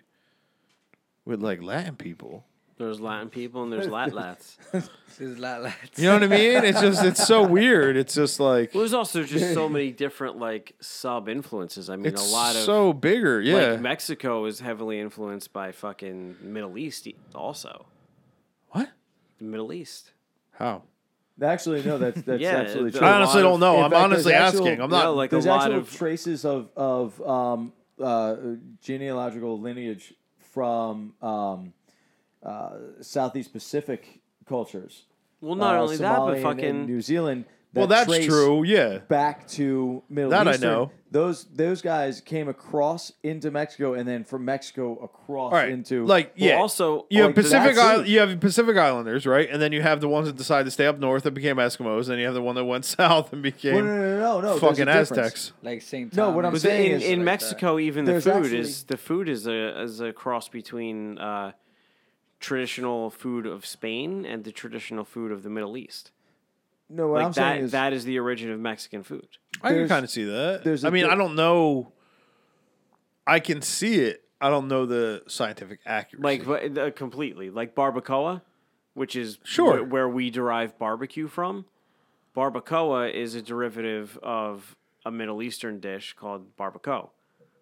with 1.26 1.42
like 1.42 1.62
Latin 1.62 1.96
people? 1.96 2.46
There's 2.78 3.00
Latin 3.00 3.30
people 3.30 3.62
and 3.64 3.72
there's 3.72 3.88
Lat 3.98 4.12
Lats. 4.12 4.58
this 4.72 4.90
is 5.20 5.38
lat 5.38 5.62
lats. 5.62 5.98
You 6.00 6.06
know 6.06 6.14
what 6.14 6.24
I 6.24 6.28
mean? 6.28 6.64
It's 6.64 6.82
just 6.82 7.04
it's 7.04 7.28
so 7.28 7.46
weird. 7.46 7.96
It's 7.96 8.16
just 8.16 8.40
like 8.40 8.74
Well, 8.74 8.82
there's 8.82 8.94
also 8.94 9.24
just 9.24 9.54
so 9.54 9.70
many 9.78 9.92
different 9.92 10.38
like 10.40 10.74
sub 10.82 11.30
influences. 11.30 11.90
I 11.92 11.96
mean, 11.96 12.08
it's 12.08 12.32
a 12.32 12.34
lot 12.34 12.56
of 12.56 12.64
so 12.64 12.92
bigger. 12.94 13.40
Yeah. 13.40 13.72
like 13.74 13.82
Mexico 13.82 14.46
is 14.46 14.62
heavily 14.62 15.00
influenced 15.00 15.54
by 15.54 15.72
fucking 15.72 16.38
Middle 16.42 16.78
East 16.78 17.08
also. 17.36 17.86
what? 18.70 18.90
The 19.38 19.44
Middle 19.46 19.72
East. 19.74 20.12
How? 20.54 20.84
Actually, 21.42 21.84
no, 21.84 21.98
that's 21.98 22.22
that's 22.24 22.42
Yeah, 22.42 22.58
absolutely 22.58 22.92
true. 22.98 23.06
I 23.08 23.14
honestly 23.14 23.42
don't 23.42 23.60
know. 23.60 23.82
I'm 23.82 23.92
fact, 23.92 24.04
honestly 24.04 24.32
there's 24.32 24.44
actual- 24.54 24.68
asking. 24.68 24.82
I'm 24.82 24.90
not. 24.90 25.04
No, 25.06 25.14
like 25.14 25.30
There's 25.30 25.46
a 25.46 25.50
lot 25.50 25.64
actual 25.64 25.80
of 25.80 25.92
traces 25.92 26.46
of 26.46 26.70
of 26.76 27.22
um, 27.22 27.74
uh, 28.02 28.36
genealogical 28.82 29.60
lineage 29.60 30.14
from 30.52 31.14
um, 31.22 31.74
uh, 32.44 32.72
Southeast 33.02 33.54
Pacific 33.54 34.20
cultures. 34.48 35.06
well, 35.40 35.56
not 35.56 35.76
uh, 35.76 35.82
only 35.82 35.98
that, 35.98 36.20
but 36.20 36.34
and- 36.36 36.44
fucking 36.44 36.66
and 36.66 36.88
New 36.88 37.02
Zealand 37.02 37.46
well, 37.74 37.88
that's 37.88 38.08
trace 38.08 38.26
true. 38.26 38.64
Yeah. 38.64 39.00
Back 39.08 39.48
to 39.50 40.04
Middle 40.10 40.34
East. 40.34 40.44
That 40.46 40.48
I 40.48 40.58
know. 40.58 40.92
Those 41.10 41.44
those 41.54 41.82
guys 41.82 42.22
came 42.22 42.48
across 42.48 43.12
into 43.22 43.52
Mexico 43.52 43.96
and 43.96 44.08
then 44.08 44.24
from 44.24 44.46
Mexico 44.46 44.96
across 45.04 45.52
All 45.52 45.58
right. 45.60 45.68
into 45.70 46.06
like 46.06 46.34
Well, 46.40 46.50
yeah. 46.50 46.56
also, 46.56 47.06
you 47.10 47.22
have 47.24 47.30
like, 47.30 47.36
Pacific 47.36 47.76
that's 47.76 47.80
Island, 47.80 48.08
you 48.08 48.20
have 48.20 48.40
Pacific 48.40 48.78
Islanders, 48.78 49.26
right? 49.26 49.50
And 49.50 49.62
then 49.62 49.74
you 49.74 49.82
have 49.82 50.00
the 50.00 50.08
ones 50.08 50.28
that 50.28 50.38
decided 50.38 50.64
to 50.66 50.72
stay 50.72 50.86
up 50.86 51.00
north 51.00 51.24
that 51.24 51.32
became 51.32 51.58
Eskimos, 51.58 52.08
and 52.08 52.18
you 52.18 52.26
have 52.26 52.34
the 52.34 52.42
one 52.42 52.56
that 52.56 52.64
went 52.64 52.86
south 53.00 53.34
and 53.34 53.44
became 53.44 53.76
Well, 53.76 53.84
no, 53.84 53.92
no, 53.98 54.20
no, 54.20 54.42
no, 54.42 54.54
no. 54.54 54.58
fucking. 54.60 54.88
Aztecs. 54.88 55.52
Like 55.62 55.82
Saint 55.82 56.16
No, 56.16 56.30
what 56.30 56.46
I'm 56.46 56.54
But 56.54 56.62
saying 56.62 56.92
in, 56.94 57.02
is 57.02 57.04
in 57.04 57.20
like 57.20 57.26
Mexico, 57.26 57.78
even 57.78 58.06
the 58.06 58.12
There's 58.14 58.24
food 58.24 58.34
actually- 58.46 58.60
is 58.60 58.84
the 58.84 58.98
food 58.98 59.28
is 59.28 59.48
a 59.48 59.82
is 59.82 60.00
a 60.00 60.14
cross 60.14 60.48
between 60.48 61.18
uh, 61.18 61.52
traditional 62.40 63.10
food 63.10 63.46
of 63.46 63.66
Spain 63.66 64.26
and 64.26 64.44
the 64.46 64.52
traditional 64.52 65.04
food 65.04 65.32
of 65.32 65.44
the 65.44 65.50
Middle 65.50 65.76
East. 65.78 66.12
No, 66.94 67.08
what 67.08 67.16
like 67.18 67.26
I'm 67.26 67.32
that 67.32 67.36
saying 67.36 67.64
is 67.66 67.72
that 67.72 67.94
is 67.94 68.04
the 68.06 68.20
origin 68.20 68.52
of 68.52 68.60
Mexican 68.60 69.04
food. 69.04 69.28
I 69.62 69.68
can 69.70 69.76
There's- 69.78 69.90
kind 69.90 70.04
of 70.04 70.10
see 70.12 70.24
that. 70.26 70.64
there's 70.64 70.84
I 70.84 70.90
a 70.90 70.92
mean, 70.92 71.06
di- 71.06 71.12
I 71.12 71.16
don't 71.16 71.36
know. 71.36 71.94
I 73.26 73.40
can 73.40 73.62
see 73.62 73.96
it. 74.02 74.24
I 74.42 74.50
don't 74.50 74.68
know 74.68 74.86
the 74.86 75.24
scientific 75.28 75.80
accuracy. 75.86 76.24
Like 76.24 76.46
but, 76.46 76.78
uh, 76.78 76.92
completely, 76.92 77.50
like 77.50 77.76
barbacoa, 77.76 78.42
which 78.96 79.16
is 79.16 79.38
Sure. 79.44 79.86
wh- 79.86 79.92
where 79.92 80.10
we 80.10 80.30
derive 80.32 80.78
barbecue 80.80 81.28
from. 81.28 81.66
Barbacoa 82.36 83.14
is 83.14 83.36
a 83.36 83.42
derivative 83.42 84.18
of 84.24 84.76
a 85.06 85.12
Middle 85.12 85.42
Eastern 85.44 85.80
dish 85.80 86.14
called 86.14 86.56
barbacoa, 86.58 87.10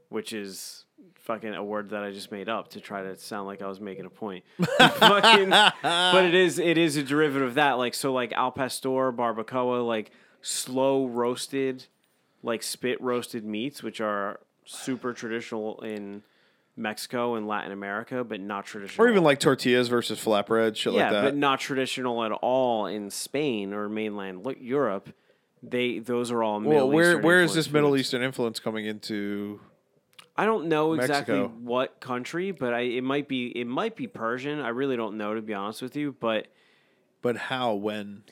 which 0.10 0.32
is 0.32 0.86
fucking 1.16 1.54
a 1.54 1.64
word 1.64 1.92
that 1.92 2.04
I 2.04 2.12
just 2.12 2.32
made 2.32 2.50
up 2.50 2.70
to 2.70 2.82
try 2.82 3.04
to 3.04 3.16
sound 3.18 3.46
like 3.46 3.62
I 3.62 3.68
was 3.68 3.80
making 3.80 4.06
a 4.06 4.10
point. 4.10 4.44
fucking, 4.78 5.50
but 5.50 6.26
it 6.26 6.34
is 6.34 6.58
it 6.58 6.78
is 6.78 6.98
a 6.98 7.04
derivative 7.04 7.50
of 7.50 7.54
that. 7.56 7.74
Like 7.74 7.94
so, 7.94 8.12
like 8.12 8.32
al 8.34 8.52
pastor, 8.52 9.12
barbacoa, 9.12 9.86
like 9.86 10.12
slow 10.42 11.06
roasted, 11.06 11.86
like 12.42 12.64
spit 12.64 13.00
roasted 13.02 13.44
meats, 13.46 13.84
which 13.84 14.02
are 14.02 14.40
super 14.66 15.14
traditional 15.14 15.80
in 15.82 16.24
Mexico 16.76 17.36
and 17.36 17.48
Latin 17.48 17.72
America, 17.72 18.24
but 18.24 18.40
not 18.40 18.66
traditional. 18.66 19.06
or 19.06 19.10
even 19.10 19.24
like 19.24 19.40
tortillas 19.40 19.88
versus 19.88 20.24
flatbread, 20.24 20.76
shit 20.76 20.94
yeah, 20.94 21.04
like 21.04 21.12
that. 21.12 21.24
but 21.24 21.36
not 21.36 21.60
traditional 21.60 22.24
at 22.24 22.32
all 22.32 22.86
in 22.86 23.10
Spain 23.10 23.74
or 23.74 23.90
mainland 23.90 24.46
lo- 24.46 24.56
Europe. 24.60 25.10
They 25.62 26.00
those 26.00 26.32
are 26.32 26.42
all 26.42 26.60
Middle 26.60 26.88
well, 26.88 26.90
where 26.90 27.12
Eastern 27.12 27.24
where 27.24 27.42
is 27.44 27.54
this 27.54 27.70
Middle. 27.70 27.98
Eastern 27.98 28.24
influence 28.24 28.60
coming 28.60 28.86
into? 28.86 29.60
I 30.40 30.46
don't 30.46 30.68
know 30.68 30.94
exactly 30.94 31.36
Mexico? 31.40 31.54
what 31.62 32.00
country, 32.00 32.52
but 32.52 32.74
I 32.74 32.82
it 32.82 33.04
might 33.04 33.28
be 33.28 33.48
it 33.48 33.68
might 33.68 33.96
be 33.96 34.08
Persian. 34.08 34.60
I 34.60 34.70
really 34.70 34.96
don't 34.96 35.18
know 35.18 35.34
to 35.34 35.42
be 35.42 35.54
honest 35.54 35.82
with 35.82 35.96
you, 35.96 36.16
but 36.20 36.48
But 37.22 37.36
how? 37.38 37.74
When? 37.76 38.24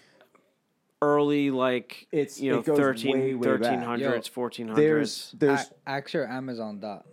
early 1.02 1.52
like 1.52 2.08
It's- 2.12 2.39
you 2.39 2.52
know 2.52 2.60
it 2.60 2.65
goes 2.65 2.78
13, 2.78 3.13
way, 3.20 3.34
way 3.36 3.58
back. 3.58 3.80
1300s, 3.80 4.00
Yo, 4.02 4.20
1400s. 4.43 4.76
there's 4.76 5.32
there's 5.38 5.60
A- 5.86 5.89
ask 5.89 6.15
Amazon 6.15 6.80
dot. 6.80 7.06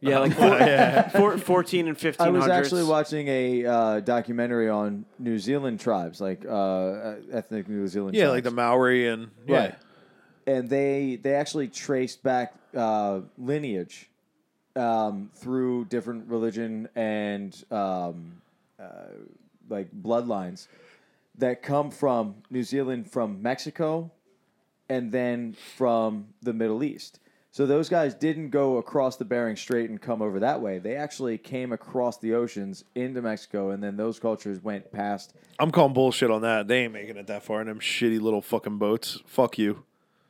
yeah, 0.00 0.18
like 0.20 0.32
four, 0.34 1.10
four, 1.32 1.38
14 1.38 1.88
and 1.88 1.96
1500s. 1.96 2.20
I 2.20 2.28
was 2.28 2.46
actually 2.46 2.84
watching 2.84 3.26
a 3.26 3.64
uh, 3.66 4.00
documentary 4.00 4.68
on 4.68 5.06
New 5.18 5.38
Zealand 5.38 5.80
tribes, 5.80 6.20
like 6.20 6.44
uh, 6.46 7.14
ethnic 7.32 7.68
New 7.68 7.88
Zealand. 7.88 8.14
Yeah, 8.14 8.24
tribes. 8.24 8.34
like 8.34 8.44
the 8.44 8.50
Maori 8.52 9.08
and 9.08 9.30
yeah. 9.48 9.56
Right. 9.58 9.74
and 10.46 10.68
they 10.68 11.16
they 11.20 11.34
actually 11.34 11.68
traced 11.68 12.22
back 12.22 12.54
uh, 12.74 13.20
lineage 13.38 14.08
um, 14.76 15.30
through 15.34 15.86
different 15.86 16.28
religion 16.28 16.88
and 16.94 17.64
um, 17.70 18.40
uh, 18.78 19.12
like 19.68 19.90
bloodlines 19.92 20.68
that 21.38 21.62
come 21.62 21.90
from 21.90 22.36
New 22.50 22.62
Zealand, 22.62 23.10
from 23.10 23.42
Mexico, 23.42 24.10
and 24.88 25.10
then 25.10 25.54
from 25.76 26.26
the 26.42 26.52
Middle 26.52 26.84
East. 26.84 27.18
So 27.50 27.66
those 27.66 27.88
guys 27.88 28.14
didn't 28.14 28.50
go 28.50 28.78
across 28.78 29.16
the 29.16 29.24
Bering 29.24 29.54
Strait 29.54 29.88
and 29.88 30.00
come 30.00 30.22
over 30.22 30.40
that 30.40 30.60
way. 30.60 30.80
They 30.80 30.96
actually 30.96 31.38
came 31.38 31.72
across 31.72 32.18
the 32.18 32.34
oceans 32.34 32.84
into 32.96 33.22
Mexico, 33.22 33.70
and 33.70 33.80
then 33.80 33.96
those 33.96 34.18
cultures 34.18 34.60
went 34.60 34.90
past. 34.90 35.34
I'm 35.60 35.70
calling 35.70 35.92
bullshit 35.92 36.32
on 36.32 36.42
that. 36.42 36.66
They 36.66 36.82
ain't 36.82 36.92
making 36.92 37.16
it 37.16 37.28
that 37.28 37.44
far 37.44 37.60
in 37.60 37.68
them 37.68 37.78
shitty 37.78 38.20
little 38.20 38.42
fucking 38.42 38.78
boats. 38.78 39.20
Fuck 39.26 39.56
you. 39.56 39.84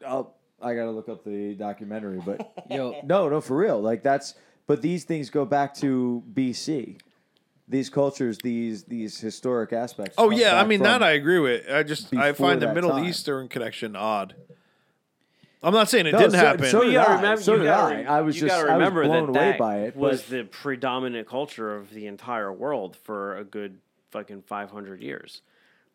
Oh, 0.07 0.33
I 0.65 0.75
gotta 0.75 0.91
look 0.91 1.09
up 1.09 1.25
the 1.25 1.55
documentary, 1.55 2.21
but 2.25 2.53
Yo, 2.71 3.01
No, 3.05 3.29
no, 3.29 3.41
for 3.41 3.57
real. 3.57 3.81
Like 3.81 4.03
that's 4.03 4.35
but 4.67 4.81
these 4.83 5.05
things 5.05 5.31
go 5.31 5.45
back 5.45 5.75
to 5.77 6.23
BC. 6.33 6.99
These 7.69 7.91
cultures, 7.91 8.39
these 8.39 8.85
these 8.85 9.19
historic 9.21 9.73
aspects. 9.73 10.15
Oh 10.19 10.29
come 10.31 10.39
yeah, 10.39 10.57
I 10.57 10.61
back 10.63 10.69
mean 10.69 10.79
from- 10.81 10.85
that 10.87 11.03
I 11.03 11.13
agree 11.13 11.39
with. 11.39 11.71
I 11.71 11.83
just 11.83 12.15
I 12.15 12.33
before 12.33 12.49
find 12.49 12.63
the 12.63 12.67
that 12.67 12.75
Middle 12.75 12.91
time. 12.91 13.05
Eastern 13.05 13.49
connection 13.49 13.97
odd. 13.97 14.35
I'm 15.63 15.73
not 15.73 15.89
saying 15.89 16.07
it 16.07 16.13
No, 16.13 16.19
didn't 16.19 16.33
so- 16.33 16.37
happen. 16.39 16.65
so 16.67 16.79
Well, 16.81 16.89
you 16.89 16.93
gotta 16.95 17.11
I. 17.13 17.17
remember. 17.17 17.43
So 17.43 17.53
you 17.53 17.59
did 17.61 17.65
gotta, 17.65 17.95
I. 18.11 18.19
I 18.19 18.21
was 18.21 18.37
you 18.37 18.43
just- 18.49 18.51
gotta 18.61 18.71
I 18.71 18.77
was 18.77 18.79
remember 18.81 19.05
blown 19.05 19.33
that 19.33 19.39
away 19.41 19.51
that 19.53 19.59
by 19.59 19.79
it, 19.83 19.97
Was 19.97 20.23
but- 20.23 20.31
the 20.31 20.45
predominant 20.45 21.27
culture 21.27 21.75
of 21.75 21.91
the 21.91 22.07
entire 22.07 22.53
world 22.53 22.97
for 22.97 23.37
a 23.39 23.45
good 23.45 23.79
fucking 24.11 24.43
five 24.43 24.71
hundred 24.71 25.03
years. 25.03 25.41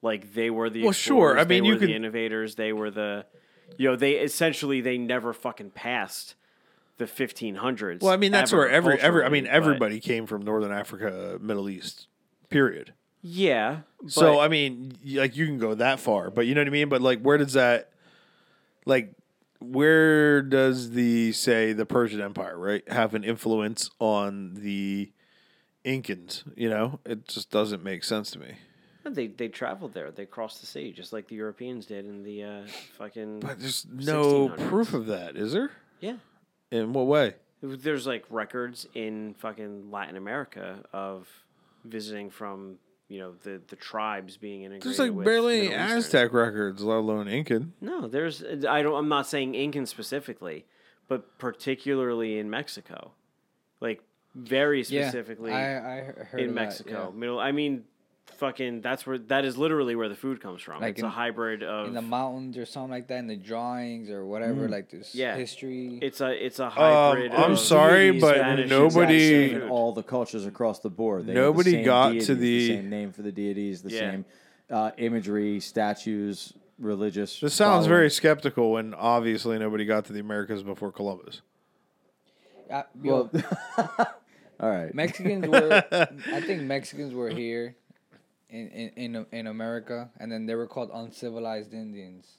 Like 0.01 0.34
they 0.34 0.49
were 0.49 0.69
the 0.71 0.84
Well, 0.84 0.91
sure. 0.91 1.34
explorers, 1.34 1.45
I 1.45 1.47
mean, 1.47 1.63
they 1.63 1.67
you 1.67 1.73
were 1.73 1.79
could- 1.79 1.89
the 1.89 1.95
innovators. 1.95 2.55
They 2.55 2.73
were 2.73 2.89
the, 2.89 3.25
you 3.77 3.89
know, 3.89 3.95
they 3.95 4.13
essentially 4.13 4.82
they 4.82 4.97
never 4.97 5.34
fucking 5.34 5.71
passed 5.71 6.36
the 6.97 7.08
fifteen 7.08 7.55
hundreds. 7.55 8.03
well, 8.03 8.13
I 8.13 8.17
mean 8.17 8.32
that's 8.32 8.51
where 8.51 8.69
every 8.69 8.99
every 8.99 9.23
I 9.23 9.29
mean 9.29 9.45
culturally, 9.45 9.49
but- 9.49 9.55
everybody 9.55 9.99
came 9.99 10.25
from 10.25 10.41
Northern 10.43 10.71
Africa, 10.71 11.38
Middle 11.41 11.69
East. 11.69 12.08
Period. 12.49 12.93
Yeah. 13.21 13.82
So 14.08 14.34
but- 14.34 14.39
I 14.39 14.47
mean, 14.47 14.97
like 15.05 15.36
you 15.36 15.45
can 15.45 15.58
go 15.60 15.75
that 15.75 15.99
far, 15.99 16.29
but 16.29 16.45
you 16.45 16.55
know 16.55 16.62
what 16.62 16.67
I 16.67 16.71
mean. 16.71 16.89
But 16.89 17.01
like, 17.01 17.21
where 17.21 17.38
does 17.38 17.53
that, 17.53 17.91
like, 18.86 19.13
where 19.60 20.41
does 20.41 20.91
the 20.91 21.32
say 21.34 21.73
the 21.73 21.86
Persian 21.86 22.21
Empire 22.21 22.58
right 22.58 22.89
have 22.91 23.13
an 23.13 23.23
influence 23.23 23.89
on 23.99 24.55
the 24.55 25.12
Incans? 25.86 26.43
You 26.55 26.69
know, 26.69 26.99
it 27.05 27.27
just 27.27 27.49
doesn't 27.51 27.84
make 27.84 28.03
sense 28.03 28.32
to 28.32 28.39
me. 28.39 28.55
They 29.06 29.28
they 29.28 29.48
traveled 29.48 29.94
there. 29.94 30.12
They 30.12 30.26
crossed 30.26 30.60
the 30.62 30.68
sea 30.68 30.92
just 30.92 31.14
like 31.14 31.28
the 31.28 31.36
Europeans 31.36 31.86
did 31.86 32.06
in 32.06 32.24
the 32.24 32.44
uh, 32.44 32.62
fucking. 32.98 33.40
But 33.40 33.60
there's 33.60 33.86
no 33.92 34.50
1600s. 34.50 34.68
proof 34.70 34.94
of 34.94 35.06
that, 35.08 35.36
is 35.36 35.54
there? 35.54 35.72
yeah. 36.00 36.16
In 36.72 36.94
what 36.94 37.08
way? 37.08 37.34
There's 37.62 38.06
like 38.06 38.26
records 38.30 38.88
in 38.94 39.34
fucking 39.40 39.90
Latin 39.90 40.16
America 40.16 40.84
of 40.94 41.28
visiting 41.84 42.30
from 42.30 42.78
you 43.08 43.20
know 43.20 43.34
the 43.44 43.62
the 43.68 43.76
tribes 43.76 44.38
being 44.38 44.62
integrated. 44.64 44.84
There's 44.86 45.00
like 45.00 45.26
barely 45.26 45.68
any 45.68 45.74
Aztec 45.74 46.32
records, 46.32 46.84
let 46.84 46.98
alone 46.98 47.28
Incan. 47.28 47.74
No, 47.82 48.08
there's 48.08 48.44
I 48.44 48.82
don't. 48.84 48.96
I'm 48.96 49.10
not 49.10 49.28
saying 49.28 49.56
Incan 49.56 49.88
specifically, 49.88 50.66
but 51.08 51.38
particularly 51.40 52.38
in 52.38 52.50
Mexico, 52.50 53.12
like 53.82 54.04
very 54.36 54.84
yeah, 54.84 55.10
specifically 55.10 55.52
I, 55.52 55.98
I 55.98 56.02
heard 56.04 56.40
in 56.42 56.50
of 56.50 56.56
that, 56.56 56.62
Mexico. 56.62 57.12
yeah. 57.12 57.20
Middle. 57.20 57.40
I 57.40 57.52
mean, 57.52 57.84
fucking. 58.38 58.82
That's 58.82 59.06
where 59.06 59.18
that 59.18 59.46
is 59.46 59.58
literally 59.58 59.96
where 59.96 60.10
the 60.10 60.15
food 60.15 60.42
comes 60.42 60.62
from. 60.62 60.82
Like 60.82 60.92
it's 60.96 61.04
a 61.04 61.10
hybrid 61.10 61.63
of. 61.63 61.88
in 61.88 61.94
the 61.94 62.02
mountains 62.02 62.58
or 62.58 62.65
something 62.65 62.92
like 62.92 63.08
that, 63.08 63.18
in 63.20 63.28
the 63.28 63.36
drawings 63.36 64.10
or 64.10 64.26
whatever, 64.26 64.68
like 64.70 64.89
this 64.89 65.12
Mm. 65.12 65.15
Yeah. 65.15 65.36
history. 65.36 66.00
it's 66.02 66.22
a 66.22 66.46
it's 66.46 66.60
a 66.60 66.70
hybrid. 66.70 67.32
I'm 67.34 67.52
of 67.54 67.60
sorry, 67.60 68.08
deities, 68.08 68.22
but 68.22 68.36
Spanish, 68.38 68.70
nobody- 68.70 69.52
in 69.54 69.62
all 69.70 69.92
the 69.94 70.04
cultures 70.04 70.46
across 70.46 70.80
the 70.80 70.89
board. 70.89 71.26
They 71.26 71.34
have 71.34 71.36
the 71.36 71.42
Nobody 71.42 71.72
same 71.72 71.86
got 71.86 72.10
to 72.10 72.13
deities, 72.20 72.38
the- 72.38 72.68
same 72.68 72.89
name 72.89 73.12
for 73.12 73.22
the 73.22 73.32
deities, 73.32 73.82
the 73.82 73.92
Yeah. 73.92 74.00
same 74.00 74.26
uh, 74.70 74.92
imagery, 74.98 75.60
statues, 75.60 76.54
religious. 76.78 77.39
This 77.39 77.54
sounds 77.56 77.86
following. 77.86 77.89
very 77.89 78.10
skeptical, 78.12 78.78
and 78.78 78.94
obviously 78.96 79.58
nobody 79.60 79.84
got 79.86 80.06
to 80.06 80.13
the 80.13 80.20
Americas 80.20 80.62
before 80.63 80.92
Columbus. 80.92 81.42
Uh, 82.70 82.84
well. 83.04 83.32
all 84.60 84.70
right. 84.70 84.94
Mexicans 84.94 85.48
were. 85.48 85.84
I 85.92 86.42
think 86.42 86.62
Mexicans 86.63 87.13
were 87.15 87.30
here, 87.44 87.76
in, 88.50 88.68
in 88.68 89.16
in 89.16 89.26
in 89.32 89.48
America, 89.48 90.10
and 90.20 90.32
then 90.32 90.46
they 90.46 90.56
were 90.56 90.68
called 90.68 90.90
uncivilized 90.94 91.74
Indians. 91.74 92.38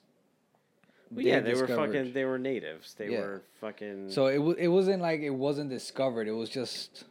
Well, 1.10 1.24
yeah, 1.24 1.40
they 1.40 1.50
discovered- 1.50 1.78
were 1.78 1.86
fucking. 1.86 2.12
They 2.12 2.24
were 2.24 2.38
natives. 2.38 2.94
They 2.94 3.10
Yeah. 3.10 3.20
were 3.20 3.42
fucking. 3.60 4.10
So 4.10 4.26
it 4.26 4.38
wa- 4.38 4.54
it 4.58 4.68
wasn't 4.68 5.02
like 5.02 5.20
it 5.20 5.30
wasn't 5.30 5.70
discovered. 5.70 6.28
It 6.28 6.32
was 6.32 6.48
just 6.50 7.04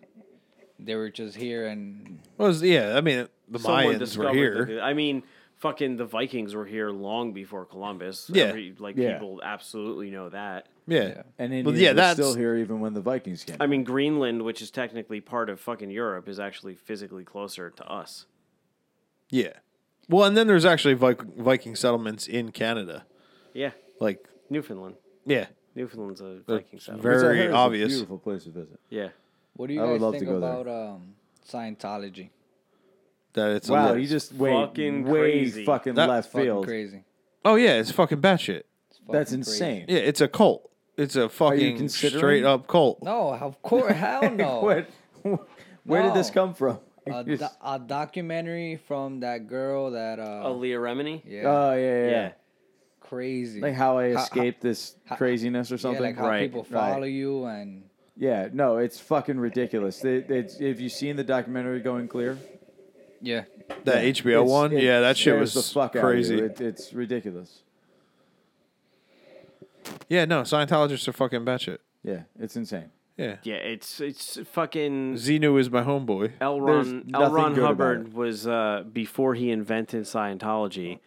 they 0.80 0.96
were 0.96 1.10
just 1.10 1.36
here 1.36 1.68
and 1.68 2.20
Well, 2.38 2.50
it's- 2.50 2.64
yeah, 2.64 2.96
I 2.98 3.02
mean 3.02 3.28
the 3.50 3.60
Mayans 3.60 4.16
were 4.18 4.32
here. 4.34 4.66
the- 4.66 4.82
I 4.82 4.94
mean, 4.94 5.24
fucking 5.58 5.98
the 5.98 6.06
Vikings 6.06 6.56
were 6.56 6.66
here 6.66 6.90
long 6.90 7.34
before 7.34 7.66
Columbus. 7.66 8.30
Yeah. 8.34 8.46
Every- 8.46 8.74
like 8.80 8.96
Yeah. 8.96 9.14
people 9.14 9.42
absolutely 9.44 10.10
know 10.12 10.30
that. 10.30 10.68
yeah. 10.88 11.00
Yeah. 11.08 11.24
And 11.38 11.52
Well, 11.52 11.60
Indians 11.74 11.80
yeah, 11.82 11.90
were 11.90 11.96
that's- 11.96 12.16
still 12.16 12.36
here 12.36 12.56
even 12.56 12.80
when 12.80 12.94
the 12.94 13.02
Vikings 13.02 13.44
came. 13.44 13.58
I 13.60 13.68
mean, 13.68 13.84
Greenland, 13.84 14.44
which 14.44 14.62
is 14.62 14.72
technically 14.72 15.20
part 15.20 15.50
of 15.50 15.60
fucking 15.60 15.92
Europe, 15.92 16.30
is 16.30 16.40
actually 16.40 16.76
physically 16.76 17.26
closer 17.26 17.70
to 17.70 17.86
us. 17.92 18.26
Yeah. 19.30 19.54
Well, 20.08 20.26
and 20.26 20.36
then 20.36 20.48
there's 20.48 20.66
actually 20.66 20.96
Viking 20.96 21.76
settlements 21.76 22.28
in 22.28 22.52
Canada. 22.52 23.06
Yeah, 23.54 23.72
Like, 24.00 24.26
Newfoundland. 24.50 24.96
yeah, 25.26 25.48
Newfoundland's 25.76 26.22
a 26.22 26.40
Viking 26.48 26.80
settlement. 26.80 27.04
very- 27.04 27.40
Which 27.40 27.50
I 27.50 27.52
a 27.52 27.54
obvious. 27.56 27.92
beautiful 27.94 28.18
place 28.20 28.44
to 28.46 28.50
visit. 28.52 28.80
yeah. 28.90 29.10
what 29.56 29.68
do 29.68 29.74
you 29.74 29.82
I 29.82 29.86
would 29.86 29.92
guys 29.94 30.02
love 30.02 30.14
to 30.14 30.20
think 30.20 30.32
go 30.32 30.40
there. 30.40 30.50
about 30.62 30.68
um, 30.96 31.14
Scientology? 31.48 32.30
that 33.34 33.52
it's 33.52 33.70
a 33.70 33.74
Wow, 33.74 33.82
little- 33.88 33.98
you 34.00 34.08
just 34.08 34.34
way 34.34 34.52
Fucking 34.52 35.04
way 35.04 35.20
crazy. 35.20 35.66
fucking 35.66 35.94
That- 35.96 36.10
left 36.10 36.32
Fucking 36.32 36.46
field. 36.48 36.66
crazy. 36.66 37.04
Oh 37.46 37.56
yeah, 37.56 37.80
it's 37.80 37.92
fucking 37.92 38.22
batshit. 38.22 38.64
It's 38.90 39.00
That's 39.10 39.32
fucking 39.32 39.44
crazy. 39.44 39.64
insane. 39.64 39.86
Yeah, 39.88 39.98
it's 40.00 40.22
a 40.22 40.28
cult. 40.28 40.70
It's 40.98 41.16
a 41.16 41.30
fucking 41.30 41.78
considering- 41.78 42.20
straight 42.20 42.44
up 42.46 42.68
cult. 42.68 43.02
No, 43.04 43.34
of 43.34 43.62
course, 43.62 43.94
hell 43.94 44.30
no. 44.36 44.62
What? 44.62 44.90
Where 45.86 46.04
did 46.04 46.14
this 46.14 46.30
No. 46.30 46.34
come 46.34 46.54
from? 46.56 46.80
A, 47.08 47.24
do- 47.24 47.38
a 47.64 47.80
documentary 47.80 48.76
from 48.88 49.22
that 49.22 49.48
girl 49.48 49.92
that 49.92 50.20
uh 50.20 50.52
Leah 50.52 50.78
Remini. 50.78 51.22
yeah, 51.26 51.42
Oh 51.46 51.74
yeah, 51.74 51.80
yeah, 51.80 52.06
Yeah. 52.06 52.12
yeah. 52.12 52.32
crazy. 53.00 53.62
Like 53.62 53.74
how 53.74 53.98
I 53.98 54.14
How- 54.14 54.24
escaped 54.24 54.62
this 54.62 54.96
how- 55.06 55.16
craziness 55.16 55.72
or 55.72 55.76
yeah, 55.76 55.80
something. 55.82 56.04
like 56.04 56.18
how 56.18 56.28
Right, 56.28 56.42
people 56.52 56.68
right. 56.70 56.92
follow 56.94 57.04
you 57.06 57.46
and 57.46 57.84
Yeah, 58.18 58.50
no, 58.52 58.78
it's 58.78 59.00
fucking 59.00 59.40
ridiculous. 59.40 60.04
It, 60.04 60.30
it's, 60.30 60.60
have 60.60 60.80
you 60.80 60.90
seen 60.90 61.16
the 61.16 61.24
documentary 61.24 61.80
Going 61.80 62.08
Clear? 62.08 62.38
yeah. 63.22 63.46
That 63.86 64.04
Yeah. 64.04 64.10
HBO 64.12 64.30
It's- 64.44 64.50
one, 64.50 64.74
it 64.74 64.84
yeah, 64.84 65.00
that 65.02 65.16
shit 65.18 65.34
scares 65.36 65.56
was 65.56 65.68
the 65.68 65.74
fuck 65.74 65.96
out 65.96 66.04
of 66.04 66.04
you. 66.04 66.10
crazy. 66.10 66.40
It, 66.40 66.60
it's 66.62 66.94
ridiculous. 66.94 67.62
Yeah, 70.08 70.26
no, 70.26 70.42
Scientologists 70.42 71.08
are 71.08 71.14
fucking 71.14 71.46
batshit. 71.46 71.80
Yeah, 72.04 72.22
it's 72.40 72.56
insane. 72.56 72.92
Yeah, 73.20 73.36
Yeah, 73.44 73.56
it's 73.56 74.00
it's 74.00 74.40
fucking 74.52 75.16
Xenu 75.16 75.60
is 75.60 75.70
my 75.70 75.84
homeboy. 75.84 76.32
L. 76.40 76.62
Ron 76.62 77.12
L. 77.14 77.32
Ron 77.32 77.56
Hubbard 77.56 78.14
was 78.14 78.48
uh, 78.48 78.84
before 78.92 79.36
he 79.36 79.52
invented 79.52 80.04
Scientology. 80.04 81.00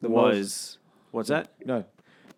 The 0.00 0.08
was 0.08 0.78
what's 1.10 1.28
that? 1.28 1.52
No, 1.64 1.84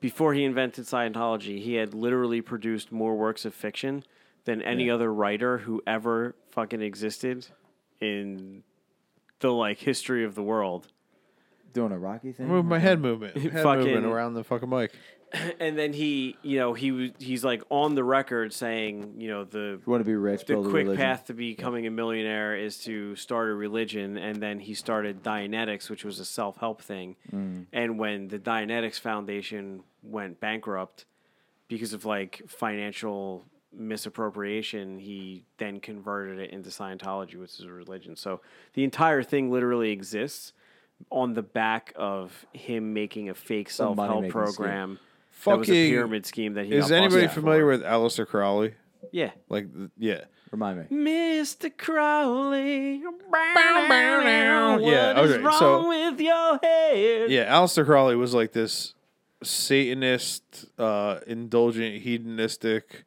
Before 0.00 0.34
he 0.34 0.42
invented 0.44 0.84
Scientology, 0.86 1.62
he 1.62 1.74
had 1.74 1.94
literally 1.94 2.40
produced 2.40 2.90
more 2.92 3.14
works 3.16 3.44
of 3.44 3.54
fiction 3.54 4.02
than 4.44 4.60
any 4.60 4.90
other 4.90 5.12
writer 5.14 5.58
who 5.58 5.80
ever 5.86 6.34
fucking 6.50 6.82
existed 6.82 7.46
in 8.00 8.62
the 9.40 9.50
like 9.52 9.78
history 9.78 10.24
of 10.24 10.34
the 10.34 10.42
world. 10.42 10.88
doing 11.72 11.92
a 11.92 11.98
Rocky 11.98 12.32
thing. 12.32 12.48
Move 12.48 12.64
my 12.66 12.78
head 12.88 13.00
movement, 13.00 13.36
head 13.36 13.62
Fucking- 13.62 13.84
movement 13.84 14.06
around 14.06 14.34
the 14.34 14.44
fucking 14.44 14.68
mic. 14.68 14.92
And 15.60 15.78
then 15.78 15.92
he, 15.92 16.36
you 16.42 16.58
know, 16.58 16.74
he 16.74 17.12
he's 17.18 17.44
like 17.44 17.62
on 17.70 17.94
the 17.94 18.04
record 18.04 18.52
saying, 18.52 19.14
you 19.18 19.28
know, 19.28 19.44
the 19.44 19.80
You 19.84 19.90
want 19.90 20.00
to 20.00 20.04
be 20.04 20.14
rich, 20.14 20.44
the 20.46 20.62
quick 20.62 20.96
path 20.96 21.26
to 21.26 21.34
becoming 21.34 21.86
a 21.86 21.90
millionaire 21.90 22.56
is 22.56 22.78
to 22.84 23.16
start 23.16 23.50
a 23.50 23.54
religion. 23.54 24.16
And 24.16 24.42
then 24.42 24.58
he 24.58 24.74
started 24.74 25.22
dianetics 25.22 25.90
which 25.90 26.04
was 26.04 26.20
a 26.20 26.24
self-help 26.24 26.82
thing. 26.82 27.16
Mm. 27.32 27.66
and 27.72 27.98
when 27.98 28.28
the 28.28 28.38
dianetics 28.38 29.00
foundation 29.00 29.82
went 30.02 30.40
bankrupt 30.40 31.06
because 31.68 31.92
of 31.92 32.04
like 32.04 32.42
financial 32.46 33.44
misappropriation 33.72 34.98
he 34.98 35.44
then 35.58 35.80
converted 35.80 36.38
it 36.38 36.50
into 36.50 36.70
scientology 36.70 37.36
which 37.36 37.58
is 37.58 37.64
a 37.64 37.72
religion. 37.72 38.16
So 38.16 38.40
the 38.74 38.84
entire 38.84 39.22
thing 39.22 39.50
literally 39.50 39.90
exists 39.90 40.52
on 41.10 41.34
the 41.34 41.42
back 41.42 41.92
of 41.96 42.46
him 42.52 42.92
making 42.92 43.28
a 43.28 43.34
fake 43.34 43.70
self-help 43.70 44.32
money-making 44.32 44.98
scheme. 45.34 45.42
program 45.42 45.56
that 45.56 45.58
was 45.58 45.68
a 45.68 45.72
Fucking- 45.72 45.90
pyramid 45.90 46.26
scheme 46.26 46.54
that 46.54 46.66
he 46.66 46.74
Is 46.74 46.88
got 46.88 46.94
anybody 46.96 47.22
busted 47.26 47.42
familiar 47.42 47.62
for. 47.62 47.66
with 47.68 47.82
Aleister 47.82 48.26
Crowley? 48.26 48.74
yeah 49.12 49.30
Like, 49.48 49.72
th- 49.74 49.90
yeah, 49.98 50.20
Remind 50.50 50.88
me. 50.90 50.96
Mr. 51.40 51.76
Crowley. 51.76 52.98
Yeah, 52.98 53.04
What 55.14 55.24
is 55.24 55.30
okay, 55.32 55.42
wrong 55.42 55.58
so- 55.58 55.88
with 55.88 56.20
your 56.20 56.58
head? 56.62 57.30
yeah. 57.30 57.52
Aleister 57.54 57.84
Crowley 57.84 58.16
was 58.16 58.34
like 58.34 58.52
this 58.52 58.94
Satanist, 59.42 60.66
uh, 60.78 61.20
indulgent, 61.26 62.02
hedonistic, 62.02 63.04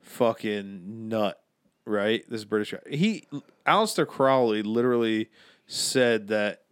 fucking 0.00 1.08
nut, 1.08 1.40
right? 1.84 2.24
This 2.28 2.44
British 2.44 2.72
guy. 2.72 2.78
He, 2.94 3.26
Aleister 3.66 4.06
Crowley, 4.06 4.62
literally 4.62 5.30
said 5.66 6.28
that 6.28 6.62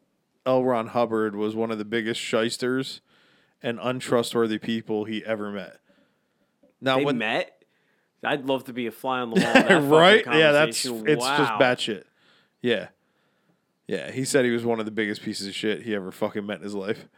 L. 0.46 0.64
Ron 0.64 0.88
Hubbard 0.88 1.34
was 1.36 1.54
one 1.56 1.70
of 1.70 1.78
the 1.78 1.84
biggest 1.84 2.20
shysters 2.20 3.00
and 3.62 3.78
untrustworthy 3.80 4.58
people 4.58 5.04
he 5.04 5.24
ever 5.24 5.50
met. 5.50 5.78
Now, 6.80 6.98
They 6.98 7.04
when 7.04 7.18
met. 7.18 7.62
I'd 8.24 8.46
love 8.46 8.64
to 8.64 8.72
be 8.72 8.86
a 8.86 8.90
fly 8.92 9.20
on 9.20 9.30
the 9.30 9.40
wall. 9.40 9.46
in 9.48 9.54
that 9.54 9.68
fucking 9.68 9.88
right? 9.88 10.24
Yeah, 10.26 10.52
that's 10.52 10.82
conversation. 10.84 11.08
it's 11.18 11.26
just 11.26 11.52
Wow. 11.52 11.58
batshit. 11.60 12.04
Yeah, 12.60 12.88
yeah. 13.88 14.10
He 14.12 14.24
said 14.24 14.44
he 14.44 14.50
was 14.52 14.64
one 14.64 14.78
of 14.78 14.84
the 14.84 14.92
biggest 14.92 15.22
pieces 15.22 15.46
of 15.48 15.54
shit 15.54 15.82
he 15.82 15.94
ever 15.94 16.10
fucking 16.12 16.46
met 16.46 16.58
in 16.58 16.62
his 16.62 16.74
life. 16.74 17.08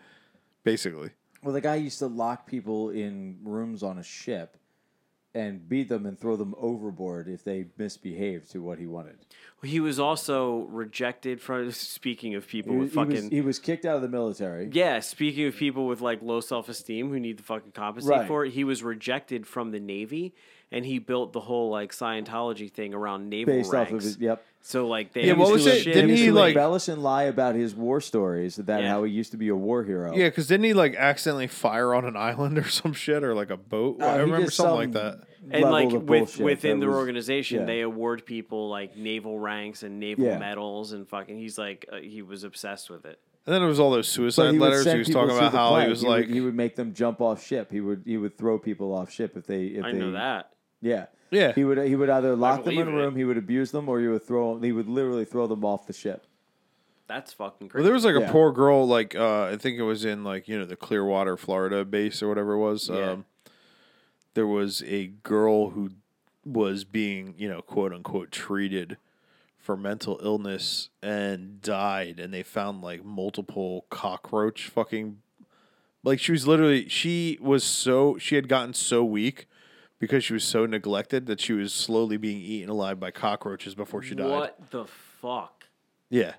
Basically, 0.65 1.11
Well, 1.43 1.53
the 1.53 1.61
guy 1.61 1.75
used 1.75 1.99
to 1.99 2.07
lock 2.07 2.47
people 2.47 2.89
in 2.89 3.39
rooms 3.45 3.83
on 3.83 3.99
a 3.99 4.03
ship 4.03 4.57
and 5.35 5.69
beat 5.69 5.89
them 5.89 6.07
and 6.07 6.19
throw 6.19 6.37
them 6.37 6.55
overboard 6.59 7.29
if 7.29 7.43
they 7.43 7.67
misbehaved 7.77 8.51
to 8.53 8.61
what 8.63 8.79
he 8.79 8.87
wanted. 8.87 9.17
He 9.63 9.81
was 9.81 9.99
also 9.99 10.61
rejected 10.71 11.41
from. 11.41 11.71
Speaking 11.73 12.35
of 12.35 12.47
people 12.47 12.73
He, 12.75 12.79
with 12.79 12.93
he 12.93 12.99
was, 12.99 13.09
fucking. 13.15 13.31
he 13.31 13.41
was 13.41 13.59
kicked 13.59 13.85
out 13.85 13.97
of 13.97 14.03
the 14.03 14.09
military. 14.09 14.69
yeah, 14.73 15.01
speaking 15.01 15.47
of 15.47 15.57
people 15.57 15.87
with 15.87 16.01
like 16.01 16.21
low 16.23 16.41
self 16.41 16.69
esteem 16.69 17.09
who 17.11 17.19
need 17.19 17.39
the 17.39 17.43
fucking 17.43 17.73
compensate 17.73 18.11
Right. 18.11 18.29
for 18.29 18.45
it, 18.45 18.53
he 18.53 18.63
was 18.65 18.83
rejected 18.83 19.47
from 19.47 19.71
the 19.71 19.81
Navy, 19.81 20.35
and 20.71 20.85
he 20.85 20.99
built 20.99 21.33
the 21.33 21.41
whole 21.41 21.71
like 21.71 21.93
Scientology 21.93 22.71
thing 22.71 22.93
around 22.95 23.29
naval 23.29 23.55
Based 23.55 23.73
ranks. 23.73 23.93
of 23.93 24.03
his, 24.03 24.19
yep. 24.19 24.45
So 24.67 24.87
like 24.89 25.13
they 25.13 25.27
Yeah, 25.27 25.35
what 25.35 25.53
was 25.53 25.67
it? 25.67 25.83
shit- 25.83 25.93
Didn't 25.93 26.09
used 26.09 26.23
he, 26.23 26.31
like- 26.31 26.55
embellish 26.55 26.89
and 26.89 27.03
lie 27.03 27.25
about 27.25 27.55
his 27.55 27.75
war 27.75 28.01
stories? 28.01 28.57
That 28.57 28.81
Yeah. 28.83 28.89
how 28.89 29.05
he 29.05 29.13
used 29.13 29.31
to 29.33 29.37
be 29.37 29.49
a 29.49 29.55
war 29.55 29.85
hero. 29.85 30.15
yeah. 30.17 30.29
Because 30.29 30.47
didn't 30.47 30.65
he 30.65 30.73
like 30.73 30.95
accidentally 30.97 31.49
fire 31.49 31.95
on 31.95 32.07
an 32.07 32.17
island 32.31 32.57
or 32.59 32.67
some 32.69 32.95
shit 32.95 33.23
or 33.23 33.35
like 33.35 33.51
a 33.51 33.59
boat? 33.59 34.01
Uh, 34.01 34.07
I 34.07 34.17
remember 34.17 34.47
did 34.47 34.53
something 34.55 34.75
like 34.75 34.93
that. 34.93 35.21
and 35.51 35.65
like 35.65 35.91
with 35.93 36.39
within 36.41 36.79
that 36.79 36.87
their 36.87 36.89
was- 36.89 36.97
organization 36.99 37.61
yeah. 37.61 37.67
they 37.67 37.81
award 37.83 38.25
people 38.25 38.71
like 38.71 38.97
naval 38.97 39.39
ranks 39.39 39.83
and 39.83 40.01
naval 40.01 40.25
Yeah. 40.25 40.39
medals 40.39 40.93
and 40.93 41.07
fucking 41.07 41.37
he's 41.37 41.59
like 41.59 41.85
uh, 41.93 41.97
he 41.97 42.23
was 42.23 42.43
obsessed 42.43 42.89
with 42.89 43.05
it 43.05 43.19
And 43.47 43.53
then 43.53 43.61
there 43.61 43.69
was 43.69 43.79
all 43.79 43.91
those 43.91 44.09
suicide 44.09 44.53
he 44.55 44.59
letters. 44.59 44.91
He 44.91 44.97
was 44.97 45.09
talking 45.11 45.37
about 45.37 45.53
the 45.53 45.59
how 45.59 45.79
he 45.81 45.89
was 45.91 46.03
would- 46.03 46.09
like, 46.09 46.29
he 46.29 46.41
would 46.41 46.55
make 46.55 46.77
them 46.77 46.95
jump 46.95 47.21
off 47.21 47.45
ship. 47.45 47.71
He 47.71 47.83
would 47.83 48.05
he 48.07 48.17
would 48.17 48.39
throw 48.39 48.59
people 48.59 48.95
off 48.95 49.11
ship 49.13 49.37
if 49.37 49.47
they 49.47 49.65
if 49.67 49.85
i 49.85 49.93
they 49.93 49.99
know 49.99 50.13
that 50.13 50.49
yeah 50.81 51.05
yeah, 51.31 51.53
he 51.53 51.65
would 51.65 51.79
he 51.87 51.97
would 51.97 52.11
either 52.11 52.37
lock 52.37 52.65
them 52.65 52.75
in 52.75 52.81
a 52.81 52.85
believe 52.85 52.95
it. 53.01 53.03
room 53.05 53.17
he 53.17 53.25
would 53.25 53.37
abuse 53.39 53.71
them 53.71 53.89
or 53.89 54.01
he 54.01 54.07
would 54.09 54.23
throw 54.27 54.59
he 54.61 54.73
would 54.73 54.89
literally 54.89 55.25
throw 55.25 55.47
them 55.47 55.65
off 55.65 55.87
the 55.87 55.93
ship. 55.93 56.25
that's 57.07 57.33
fucking 57.33 57.69
crazy. 57.69 57.81
Well, 57.81 57.85
there 57.85 57.93
was 57.95 58.05
like 58.05 58.17
a 58.17 58.21
Yeah. 58.21 58.33
poor 58.33 58.53
girl, 58.53 58.87
like 58.87 59.15
uh, 59.15 59.45
I 59.45 59.57
think 59.57 59.79
it 59.79 59.83
was 59.83 60.05
in 60.05 60.25
like 60.25 60.49
you 60.49 60.59
know 60.59 60.65
the 60.65 60.77
Clearwater, 60.77 61.37
Florida 61.37 61.85
base 61.85 62.23
or 62.23 62.29
whatever 62.29 62.53
it 62.55 62.59
was. 62.59 62.89
Yeah. 62.89 63.11
Um, 63.11 63.25
there 64.35 64.47
was 64.47 64.83
a 64.87 65.09
girl 65.23 65.71
who 65.71 65.91
was 66.45 66.85
being 66.85 67.35
you 67.39 67.49
know 67.49 67.63
quote 67.63 67.93
unquote 67.93 68.31
treated 68.31 68.97
for 69.59 69.77
mental 69.79 70.21
illness 70.23 70.91
and 71.03 71.61
died, 71.63 72.21
and 72.21 72.33
they 72.35 72.43
found 72.43 72.83
like 72.83 73.05
multiple 73.05 73.87
cockroach 73.91 74.69
fucking. 74.69 75.19
Like 76.03 76.21
she 76.21 76.33
was 76.33 76.47
literally 76.47 76.87
she 76.89 77.39
was 77.41 77.65
so 77.65 78.19
she 78.19 78.35
had 78.35 78.47
gotten 78.49 78.75
so 78.75 79.03
weak 79.05 79.47
because 80.05 80.23
she 80.25 80.33
was 80.35 80.45
so 80.45 80.67
neglected 80.67 81.27
that 81.27 81.41
she 81.41 81.53
was 81.53 81.73
slowly 81.73 82.17
being 82.17 82.39
eaten 82.41 82.69
alive 82.69 83.01
by 83.01 83.11
cockroaches 83.11 83.75
before 83.75 84.03
she 84.03 84.15
died. 84.15 84.29
what 84.31 84.59
the 84.71 84.85
fuck 85.21 85.65
Yeah. 86.11 86.35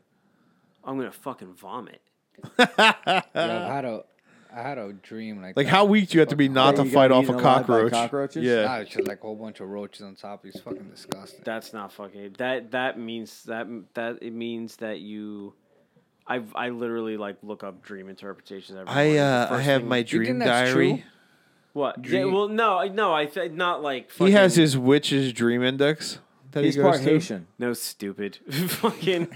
i'm 0.83 0.97
gonna 0.97 1.11
fucking 1.11 1.53
vomit 1.53 2.01
Yeah, 2.59 3.23
I 3.33 3.73
had 3.75 3.85
a 3.85 4.03
I 4.53 4.61
had 4.61 4.77
a 4.77 4.93
dream 4.93 5.41
like 5.41 5.57
Like 5.57 5.65
that. 5.65 5.71
how 5.71 5.85
weak 5.85 6.09
do 6.09 6.15
you 6.15 6.19
have 6.21 6.29
to 6.29 6.35
be 6.35 6.47
not 6.47 6.75
to 6.77 6.85
fight 6.85 7.11
off 7.11 7.23
a 7.25 7.33
eaten 7.33 7.35
alive 7.35 7.43
by 7.67 7.73
cockroach? 7.73 7.91
cockroaches? 7.91 8.43
Yeah. 8.43 8.63
Nah, 8.63 8.75
it's 8.77 8.91
just 8.91 9.05
like 9.07 9.17
a 9.19 9.21
whole 9.21 9.35
bunch 9.35 9.59
of 9.59 9.67
roaches 9.67 10.01
on 10.01 10.15
top. 10.15 10.45
It's 10.45 10.59
fucking 10.61 10.89
disgusting. 10.89 11.41
that's 11.43 11.73
not 11.73 11.91
fucking 11.91 12.35
that 12.37 12.71
that 12.71 12.97
means 12.99 13.43
that 13.45 13.67
that 13.95 14.19
it 14.21 14.31
means 14.33 14.77
that 14.77 14.99
you 14.99 15.53
i 16.27 16.41
i 16.55 16.69
literally 16.69 17.17
like 17.17 17.37
look 17.43 17.63
up 17.63 17.81
dream 17.83 18.07
interpretations 18.09 18.77
every 18.77 18.87
I 18.89 18.95
morning. 19.05 19.19
Uh 19.19 19.47
I 19.49 19.55
first 19.55 19.65
have 19.65 19.81
thing- 19.81 19.89
my 19.89 20.03
dream 20.03 20.39
that's 20.39 20.49
diary. 20.71 21.03
True? 21.75 21.81
what 21.81 22.05
yeah, 22.07 22.23
well 22.25 22.47
no 22.47 22.77
I- 22.79 22.87
no 22.87 23.13
i 23.13 23.25
th- 23.25 23.51
not 23.51 23.81
like 23.83 24.11
He 24.13 24.31
has 24.31 24.55
his 24.55 24.77
witch's 24.77 25.31
dream 25.33 25.61
index 25.63 26.19
that 26.51 26.63
He's 26.63 26.75
he 26.75 26.81
goes 26.81 26.91
part 26.91 27.03
to. 27.03 27.09
Haitian. 27.09 27.47
No, 27.59 27.73
stupid. 27.73 28.37
Fucking 28.49 29.27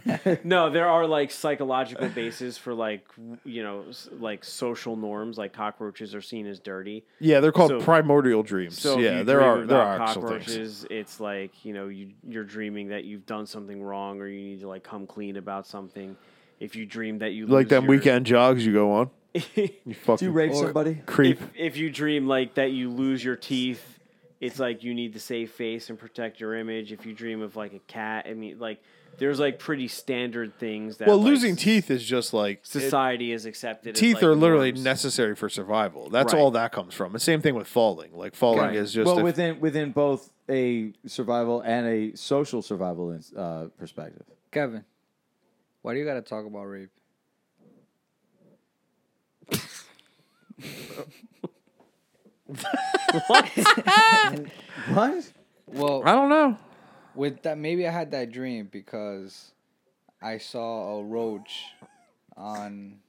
no. 0.46 0.70
There 0.70 0.88
are 0.88 1.06
like 1.06 1.32
psychological 1.32 2.08
bases 2.08 2.58
for 2.58 2.74
like 2.74 3.06
you 3.44 3.62
know 3.62 3.84
like 4.20 4.46
social 4.46 4.96
norms. 4.96 5.38
Like 5.38 5.52
cockroaches 5.52 6.16
are 6.16 6.22
seen 6.22 6.48
as 6.48 6.62
dirty. 6.62 7.04
Yeah, 7.20 7.42
they're 7.42 7.52
called 7.52 7.72
So- 7.72 7.82
primordial 7.82 8.42
dreams. 8.42 8.80
So 8.80 8.94
if 8.98 9.04
yeah, 9.04 9.18
you 9.18 9.24
there 9.26 9.40
dream 9.40 9.50
are 9.50 9.66
there 9.66 9.82
about 9.82 10.00
are 10.00 10.02
actual 10.08 10.22
things. 10.30 10.46
cockroaches. 10.46 10.86
It's 10.90 11.20
like 11.20 11.66
you 11.66 11.74
know 11.74 11.90
you 11.90 12.12
you're 12.26 12.46
dreaming 12.46 12.88
that 12.88 13.04
you've 13.04 13.26
done 13.26 13.46
something 13.46 13.84
wrong 13.84 14.22
or 14.22 14.28
you 14.28 14.40
need 14.40 14.62
to 14.62 14.70
like 14.70 14.84
come 14.84 15.06
clean 15.06 15.36
about 15.36 15.68
something. 15.68 16.16
If 16.62 16.78
you 16.78 16.86
dream 16.86 17.18
that 17.20 17.34
you 17.34 17.48
Like 17.48 17.66
lose 17.66 17.70
them 17.72 17.84
your- 17.84 17.90
weekend 17.98 18.28
jogs 18.28 18.66
you 18.66 18.72
go 18.72 18.94
on. 18.94 19.10
You 19.34 19.70
Do 20.18 20.26
you 20.26 20.32
rape 20.32 20.54
somebody? 20.54 21.02
creep. 21.06 21.40
if 21.42 21.50
if 21.56 21.78
you 21.78 21.90
dream 21.92 22.28
like 22.28 22.56
that 22.56 22.72
you 22.72 22.90
lose 22.90 23.24
your 23.24 23.36
teeth, 23.36 24.00
it's 24.42 24.58
like 24.60 24.84
you 24.84 24.94
need 24.94 25.14
to 25.14 25.20
save 25.20 25.52
face 25.52 25.90
and 25.90 26.00
protect 26.00 26.40
your 26.40 26.56
image. 26.56 26.92
If 26.92 27.06
you 27.06 27.14
dream 27.14 27.42
of 27.42 27.56
like 27.56 27.74
a 27.74 27.80
cat, 27.80 28.26
I 28.30 28.34
mean 28.34 28.58
like 28.60 28.82
there's 29.18 29.40
like 29.40 29.60
pretty 29.60 29.88
standard 29.90 30.58
things 30.60 30.98
that 30.98 31.08
well, 31.08 31.18
like, 31.18 31.26
losing 31.26 31.56
teeth 31.58 31.92
is 31.92 32.04
just 32.06 32.34
like 32.34 32.60
it- 32.60 32.68
society 32.68 33.32
is 33.34 33.46
accepted. 33.46 33.96
as, 33.96 34.00
teeth 34.00 34.16
like, 34.16 34.24
are 34.24 34.36
literally 34.36 34.72
norms. 34.72 34.84
necessary 34.84 35.36
for 35.36 35.50
survival. 35.50 36.10
That's 36.10 36.34
Right. 36.34 36.40
all 36.40 36.52
that 36.52 36.72
comes 36.72 36.94
from. 36.94 37.12
The 37.14 37.20
same 37.20 37.42
thing 37.42 37.54
with 37.56 37.68
falling. 37.68 38.12
Like 38.14 38.34
falling 38.34 38.60
Right. 38.62 38.76
is 38.76 38.94
just 38.94 39.06
well, 39.08 39.20
if- 39.20 39.24
within 39.24 39.60
within 39.60 39.92
both 39.92 40.32
a 40.50 40.94
survival 41.06 41.62
and 41.62 41.86
a 41.86 42.16
social 42.18 42.62
survival 42.64 43.16
uh, 43.36 43.66
perspective. 43.78 44.24
Kevin, 44.52 44.84
why 45.84 45.94
do 45.94 46.00
you 46.00 46.06
gotta 46.06 46.22
talk 46.24 46.46
about 46.48 46.64
rape? 46.66 46.90
What? 53.28 53.50
what? 54.90 55.32
Well, 55.72 56.02
I 56.04 56.14
don't 56.14 56.30
know. 56.30 56.58
with 57.14 57.44
that, 57.44 57.60
maybe 57.60 57.88
I 57.88 57.92
had 57.92 58.10
that 58.10 58.32
dream 58.32 58.68
because 58.72 59.52
I 60.20 60.40
saw 60.40 60.98
a 60.98 61.04
roach 61.04 61.64
on, 62.36 63.02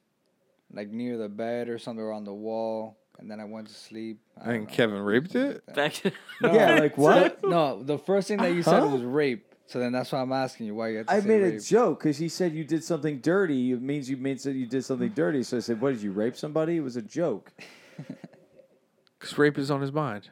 like 0.70 0.90
near 0.90 1.16
the 1.16 1.30
bed 1.30 1.70
or 1.70 1.78
something, 1.78 2.04
or 2.04 2.12
on 2.12 2.24
the 2.24 2.34
wall, 2.34 2.98
and 3.18 3.30
then 3.30 3.40
I 3.40 3.44
went 3.46 3.68
to 3.68 3.72
sleep. 3.74 4.20
I 4.38 4.44
don't 4.44 4.54
And 4.56 4.64
know. 4.68 4.70
Kevin 4.74 5.00
raped 5.02 5.34
it. 5.34 5.64
Back 5.74 6.02
Yeah, 6.42 6.80
like 6.80 6.98
what? 6.98 7.42
No, 7.42 7.82
the 7.82 7.96
first 7.96 8.28
thing 8.28 8.36
that 8.38 8.52
you 8.52 8.62
said 8.62 8.80
Huh? 8.80 8.88
was 8.88 9.00
rape. 9.04 9.49
So 9.70 9.78
then 9.78 9.92
that's 9.92 10.10
why 10.10 10.20
I'm 10.20 10.32
asking 10.32 10.66
you 10.66 10.74
why 10.74 10.88
you 10.88 10.96
had 10.98 11.06
to 11.06 11.12
I 11.12 11.20
say 11.20 11.28
made 11.28 11.42
rape. 11.42 11.60
a 11.60 11.60
joke 11.60 12.00
because 12.00 12.18
he 12.18 12.28
said 12.28 12.52
you 12.52 12.64
did 12.64 12.82
something 12.82 13.20
dirty. 13.20 13.70
It 13.70 13.80
means 13.80 14.10
you 14.10 14.16
made 14.16 14.40
that 14.40 14.54
you 14.54 14.66
did 14.66 14.84
something 14.84 15.10
dirty. 15.10 15.44
So 15.44 15.58
I 15.58 15.60
said, 15.60 15.80
"What 15.80 15.92
did 15.92 16.02
you 16.02 16.10
rape 16.10 16.36
somebody?" 16.36 16.76
It 16.78 16.80
was 16.80 16.96
a 16.96 17.02
joke. 17.02 17.52
Because 19.18 19.36
rape 19.36 19.58
is 19.58 19.70
on 19.70 19.82
his 19.82 19.92
mind. 19.92 20.30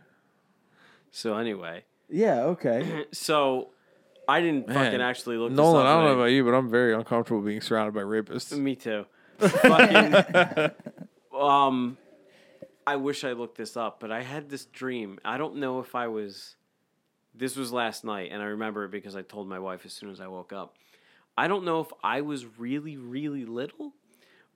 So 1.10 1.36
anyway, 1.36 1.84
Yeah. 2.08 2.44
Okay. 2.44 3.04
so 3.12 3.68
I 4.26 4.40
didn't 4.40 4.66
Man. 4.66 4.74
fucking 4.76 5.00
actually 5.02 5.36
look. 5.36 5.52
Nolan, 5.52 5.74
this 5.74 5.80
up 5.82 5.86
I 5.86 5.94
don't 5.94 6.04
know 6.04 6.20
about 6.20 6.30
you, 6.32 6.42
but 6.42 6.54
I'm 6.54 6.70
very 6.70 6.94
uncomfortable 6.94 7.42
being 7.42 7.60
surrounded 7.60 7.92
by 7.94 8.00
rapists. 8.00 8.56
Me 8.58 8.74
too. 8.74 9.04
Fucking, 9.38 10.70
um, 11.38 11.96
I 12.86 12.96
wish 12.96 13.24
I 13.24 13.32
looked 13.32 13.58
this 13.58 13.76
up, 13.76 14.00
but 14.00 14.10
I 14.10 14.22
had 14.22 14.48
this 14.48 14.64
dream. 14.64 15.18
I 15.24 15.36
don't 15.38 15.56
know 15.56 15.78
if 15.80 15.94
I 15.94 16.08
was. 16.08 16.56
This 17.38 17.56
was 17.56 17.72
last 17.72 18.04
night, 18.04 18.30
and 18.32 18.42
I 18.42 18.46
remember 18.46 18.84
it 18.84 18.90
because 18.90 19.14
I 19.14 19.22
told 19.22 19.48
my 19.48 19.58
wife 19.58 19.84
as 19.84 19.92
soon 19.92 20.10
as 20.10 20.20
I 20.20 20.26
woke 20.26 20.52
up. 20.52 20.76
I 21.36 21.46
don't 21.46 21.64
know 21.64 21.80
if 21.80 21.88
I 22.02 22.22
was 22.22 22.44
really, 22.58 22.96
really 22.96 23.44
little, 23.44 23.92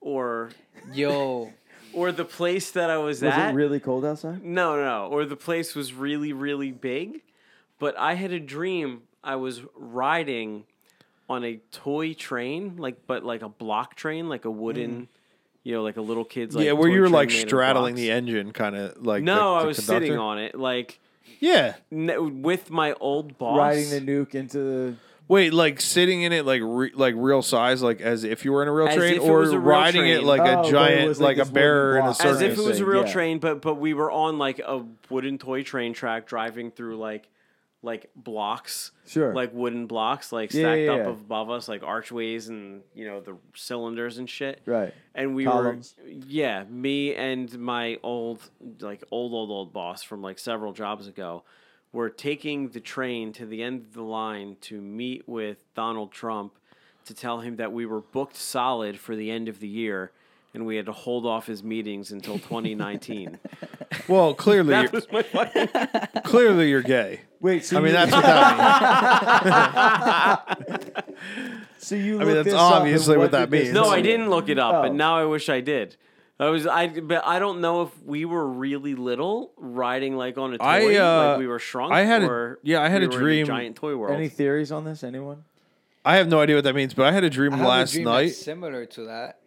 or 0.01 0.51
Yo, 0.93 1.53
or 1.93 2.11
the 2.11 2.25
place 2.25 2.73
that 2.73 2.91
I 2.91 2.99
was, 2.99 3.23
Was 3.23 3.33
at. 3.33 3.51
it 3.51 3.55
really 3.55 3.79
cold 3.79 4.05
outside? 4.05 4.43
No, 4.43 4.77
no, 4.77 4.83
no. 4.83 5.07
Or 5.07 5.25
the 5.25 5.37
place 5.37 5.75
was 5.75 5.95
really, 5.95 6.33
really 6.33 6.73
big. 6.73 7.23
But 7.79 7.97
I 7.99 8.15
had 8.15 8.33
a 8.33 8.41
dream 8.41 9.03
I 9.23 9.37
was 9.37 9.61
riding 9.75 10.65
on 11.29 11.45
a 11.45 11.57
toy 11.71 12.15
train, 12.15 12.77
like 12.77 13.07
but 13.07 13.25
like 13.25 13.43
a 13.43 13.49
block 13.49 13.95
train, 13.95 14.29
like 14.29 14.45
a 14.45 14.51
wooden, 14.51 15.03
mm. 15.03 15.09
you 15.63 15.75
know, 15.75 15.83
like 15.83 15.97
a 15.97 16.01
little 16.01 16.25
kid's 16.25 16.55
like 16.55 16.65
yeah, 16.65 16.73
where 16.73 16.89
you 16.89 17.01
were 17.01 17.09
like 17.09 17.31
straddling 17.31 17.95
the 17.95 18.11
engine, 18.11 18.53
kind 18.53 18.77
of 18.77 19.05
like. 19.05 19.23
No, 19.23 19.55
the- 19.55 19.63
I 19.63 19.65
was 19.65 19.79
conductor. 19.79 20.07
sitting 20.07 20.19
on 20.19 20.39
it, 20.39 20.55
like 20.57 21.01
Yeah. 21.41 21.75
n- 21.91 22.43
with 22.43 22.71
my 22.71 22.95
old 22.95 23.39
boss. 23.39 23.59
Riding 23.59 23.91
the 23.91 24.01
nuke 24.01 24.35
into 24.35 24.59
the. 24.59 24.95
Wait, 25.29 25.53
like 25.55 25.81
sitting 25.81 26.23
in 26.23 26.33
it, 26.33 26.45
like 26.45 26.61
re- 26.63 26.93
like 26.95 27.15
real 27.17 27.43
size, 27.43 27.81
like 27.83 28.01
as 28.01 28.23
if 28.25 28.45
you 28.45 28.53
were 28.53 28.61
in 28.63 28.69
a 28.69 28.73
real 28.73 28.89
As 28.89 28.97
train, 28.97 29.19
or 29.21 29.41
real 29.41 29.57
riding 29.59 30.07
it 30.07 30.25
like 30.25 30.41
Oh, 30.43 30.69
a 30.69 30.71
giant, 30.71 31.09
was 31.09 31.21
like, 31.21 31.39
like 31.39 31.47
a 31.47 31.49
this 31.49 31.51
bear 31.51 31.93
in 31.95 32.01
a 32.01 32.03
block. 32.07 32.17
circus. 32.17 32.37
as 32.37 32.41
if 32.43 32.59
it 32.59 32.65
was 32.65 32.81
a 32.81 32.85
real 32.85 33.07
yeah. 33.07 33.13
train, 33.13 33.39
but 33.39 33.63
but 33.63 33.77
we 33.77 33.95
were 33.95 34.11
on 34.11 34.37
like 34.39 34.59
a 34.59 34.85
wooden 35.09 35.39
toy 35.39 35.63
train 35.63 35.95
track 35.95 36.27
driving 36.27 36.71
through 36.71 36.99
like 36.99 37.29
like 37.85 38.11
blocks, 38.15 38.93
Sure. 39.07 39.35
like 39.35 39.53
wooden 39.53 39.87
blocks, 39.87 40.31
like 40.33 40.53
Yeah, 40.53 40.61
stacked 40.61 40.81
yeah, 40.83 40.93
up 40.93 41.07
above 41.09 41.51
us, 41.51 41.69
like 41.69 41.83
archways 41.83 42.49
and 42.49 42.83
you 42.95 43.05
know 43.07 43.21
the 43.21 43.37
cylinders 43.55 44.19
and 44.19 44.31
shit. 44.31 44.61
Right. 44.67 44.95
And 45.15 45.35
we 45.35 45.45
Columns. 45.45 45.95
were, 46.03 46.09
yeah, 46.09 46.65
me 46.71 47.15
and 47.15 47.59
my 47.59 47.99
old, 48.03 48.41
like 48.81 49.03
old 49.11 49.33
old 49.33 49.51
old 49.51 49.73
boss 49.73 50.03
from 50.03 50.23
like 50.23 50.39
several 50.39 50.73
jobs 50.73 51.07
ago, 51.09 51.43
were 51.93 52.09
taking 52.09 52.69
the 52.69 52.81
train 52.81 53.33
to 53.35 53.47
the 53.47 53.63
end 53.63 53.83
of 53.83 53.93
the 53.95 54.03
line 54.03 54.57
to 54.63 54.81
meet 54.81 55.29
with 55.29 55.65
Donald 55.75 56.13
Trump 56.13 56.55
to 57.05 57.15
tell 57.15 57.41
him 57.41 57.57
that 57.57 57.73
we 57.73 57.85
were 57.85 58.01
booked 58.01 58.37
solid 58.37 58.97
for 58.99 59.17
the 59.17 59.29
end 59.31 59.49
of 59.49 59.59
the 59.59 59.69
year. 59.69 60.13
And 60.55 60.67
we 60.67 60.77
had 60.77 60.85
to 60.87 60.93
hold 60.93 61.25
off 61.25 61.47
his 61.47 61.63
meetings 61.63 62.11
until 62.13 62.35
2019. 62.39 63.39
Well, 64.09 64.33
clearly, 64.33 64.71
that 64.71 64.85
you're, 64.85 64.93
was 64.93 65.07
my 65.13 65.23
fucking. 65.23 65.69
clearly 66.25 66.71
you're 66.71 66.81
gay. 66.81 67.21
Wait. 67.41 67.63
So 67.63 67.77
I 67.77 67.81
mean, 67.83 67.93
that's 67.93 68.11
what 68.13 68.23
that 68.23 70.67
means. 70.69 70.91
so 71.77 71.95
you. 71.95 72.19
I 72.21 72.25
mean, 72.25 72.35
that's 72.37 72.45
this 72.47 72.55
up, 72.55 72.73
and 72.73 72.83
obviously 72.83 73.19
what 73.19 73.33
that 73.33 73.51
means. 73.51 73.71
No, 73.73 73.85
I 73.91 74.01
didn't 74.01 74.31
look 74.31 74.49
it 74.49 74.59
up, 74.59 74.75
Oh. 74.77 74.83
but 74.83 74.95
now 74.95 75.19
I 75.19 75.27
wish 75.27 75.51
I 75.51 75.61
did. 75.61 75.97
I 76.41 76.49
was 76.49 76.67
I, 76.67 76.89
but 76.89 77.23
I 77.27 77.39
don't 77.39 77.61
know 77.61 77.83
if 77.83 78.03
we 78.03 78.25
were 78.25 78.47
really 78.49 78.95
little 78.95 79.53
riding 79.59 80.17
like 80.17 80.39
on 80.39 80.55
a 80.55 80.59
toy, 80.59 80.65
I, 80.65 80.97
uh, 80.97 81.29
like 81.33 81.39
we 81.39 81.47
were 81.47 81.59
shrunk. 81.59 81.93
I 81.93 82.03
had 82.05 82.23
a- 82.23 82.27
or 82.31 82.59
yeah, 82.63 82.81
I 82.83 82.89
had 82.89 83.03
we 83.03 83.07
a 83.07 83.09
were 83.11 83.15
in 83.17 83.21
dream- 83.21 83.47
giant 83.47 83.77
toy 83.77 83.95
world. 83.95 84.17
Any 84.17 84.29
theories 84.29 84.73
on 84.73 84.85
this? 84.85 85.05
Anyone? 85.05 85.45
I 86.05 86.17
have 86.17 86.27
no 86.29 86.41
idea 86.41 86.57
what 86.57 86.65
that 86.65 86.75
means, 86.75 86.95
but 86.95 87.05
I 87.07 87.13
had 87.13 87.23
a 87.25 87.31
dream 87.31 87.53
I 87.55 87.65
last 87.65 87.91
a 87.91 87.95
dream 87.97 88.05
night. 88.07 88.27
that's 88.29 88.39
similar 88.43 88.87
to 88.87 89.05
that. 89.05 89.39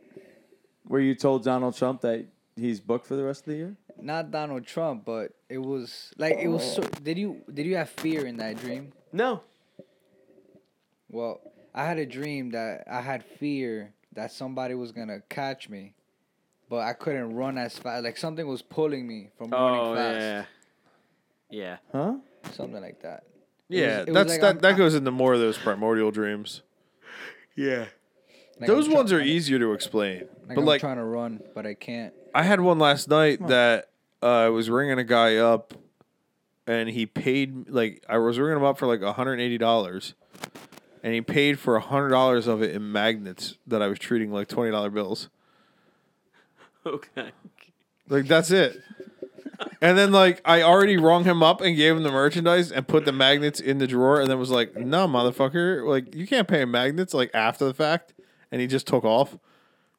Where 0.88 1.02
you 1.02 1.16
told 1.16 1.44
Donald 1.44 1.76
Trump 1.76 2.02
that 2.02 2.26
he's 2.56 2.80
booked 2.80 3.08
for 3.08 3.16
the 3.16 3.24
rest 3.24 3.42
of 3.42 3.48
the 3.48 3.56
year? 3.56 3.76
Not 4.00 4.32
Donald 4.32 4.66
Trump, 4.66 5.06
but 5.06 5.32
it 5.50 5.58
was 5.58 6.12
like 6.18 6.38
it 6.38 6.48
was. 6.48 6.76
So, 6.76 6.82
did 7.04 7.18
you 7.18 7.42
did 7.54 7.66
you 7.66 7.76
have 7.76 7.90
fear 7.90 8.26
in 8.26 8.38
that 8.38 8.58
dream? 8.58 8.92
no, 9.12 9.42
Well, 11.10 11.40
I 11.74 11.86
had 11.86 11.98
a 11.98 12.06
dream 12.06 12.52
that 12.52 12.84
I 12.92 13.02
had 13.02 13.24
fear 13.24 13.94
that 14.14 14.32
somebody 14.32 14.76
was 14.76 14.92
gonna 14.92 15.22
catch 15.30 15.70
me, 15.70 15.94
but 16.70 16.80
I 16.82 16.94
couldn't 16.94 17.36
run 17.36 17.58
as 17.58 17.78
fast. 17.78 18.04
Like 18.04 18.18
something 18.18 18.46
was 18.48 18.62
pulling 18.62 19.08
me 19.08 19.30
from 19.38 19.54
oh, 19.54 19.58
running 19.66 19.80
oh 19.80 19.96
fast. 19.96 20.20
yeah, 20.20 20.46
yeah. 21.50 21.78
Huh? 21.92 22.16
Something 22.52 22.82
like 22.82 23.02
that. 23.02 23.24
It 23.70 23.78
Yeah, 23.78 24.00
was- 24.00 24.08
it 24.08 24.12
was 24.12 24.14
that's 24.16 24.30
like 24.32 24.42
that. 24.42 24.48
I'm- 24.48 24.60
that 24.60 24.78
goes 24.78 24.94
into 24.96 25.12
more 25.12 25.34
of 25.34 25.40
those 25.40 25.58
primordial 25.58 26.12
dreams. 26.12 26.62
Yeah. 27.58 27.86
Like 28.60 28.68
those 28.68 28.86
I'm 28.86 28.92
try- 28.92 28.98
ones 29.00 29.12
are 29.14 29.22
easier 29.22 29.60
to 29.60 29.74
explain, 29.74 30.20
Like 30.48 30.56
but 30.56 30.58
I'm 30.60 30.66
like 30.66 30.82
trying 30.82 30.98
to 30.98 31.04
run, 31.04 31.42
but 31.54 31.66
I 31.66 31.74
can't. 31.74 32.14
I 32.34 32.44
had 32.44 32.62
one 32.62 32.80
last 32.80 33.10
night 33.10 33.46
that 33.48 33.90
uh, 34.24 34.28
I 34.28 34.50
was 34.50 34.70
ringing 34.70 34.98
a 34.98 35.04
guy 35.04 35.38
up, 35.38 35.74
and 36.68 36.90
he 36.90 37.06
paid 37.06 37.70
like 37.70 38.04
I 38.08 38.18
was 38.18 38.40
ringing 38.40 38.58
him 38.58 38.64
up 38.64 38.78
for 38.78 38.88
like 38.88 39.02
hundred 39.16 39.34
and 39.34 39.42
eighty 39.42 39.58
dollars, 39.58 40.14
and 41.04 41.14
he 41.14 41.22
paid 41.22 41.60
for 41.60 41.78
hundred 41.80 42.10
dollars 42.10 42.48
of 42.48 42.62
it 42.62 42.74
in 42.74 42.92
magnets 42.92 43.58
that 43.68 43.82
I 43.82 43.88
was 43.88 44.00
treating 44.00 44.32
like 44.32 44.48
twenty 44.48 44.72
dollar 44.72 44.90
bills. 44.90 45.30
Okay. 46.88 47.32
Like 48.10 48.28
that's 48.28 48.52
it. 48.52 48.80
And 49.82 49.98
then 49.98 50.12
like 50.12 50.42
I 50.46 50.62
already 50.62 50.98
rung 50.98 51.24
him 51.24 51.42
up 51.42 51.62
and 51.62 51.76
gave 51.76 51.96
him 51.98 52.04
the 52.04 52.12
merchandise 52.12 52.72
and 52.72 52.88
put 52.88 53.06
the 53.06 53.12
magnets 53.12 53.60
in 53.60 53.80
the 53.80 53.88
drawer 53.88 54.22
and 54.22 54.30
then 54.30 54.38
was 54.38 54.52
like, 54.52 54.76
"No, 54.76 55.08
motherfucker! 55.08 55.84
Like 55.88 56.14
you 56.14 56.28
can't 56.28 56.48
pay 56.48 56.64
magnets 56.66 57.14
like 57.14 57.32
after 57.34 57.66
the 57.66 57.74
fact." 57.74 58.14
And 58.56 58.62
he 58.62 58.68
just 58.68 58.88
took 58.88 59.04
off. 59.04 59.38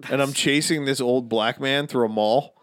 And 0.08 0.22
I'm 0.22 0.32
chasing 0.32 0.86
this 0.86 0.98
old 0.98 1.28
black 1.28 1.60
man 1.60 1.86
through 1.86 2.06
a 2.06 2.08
mall 2.08 2.54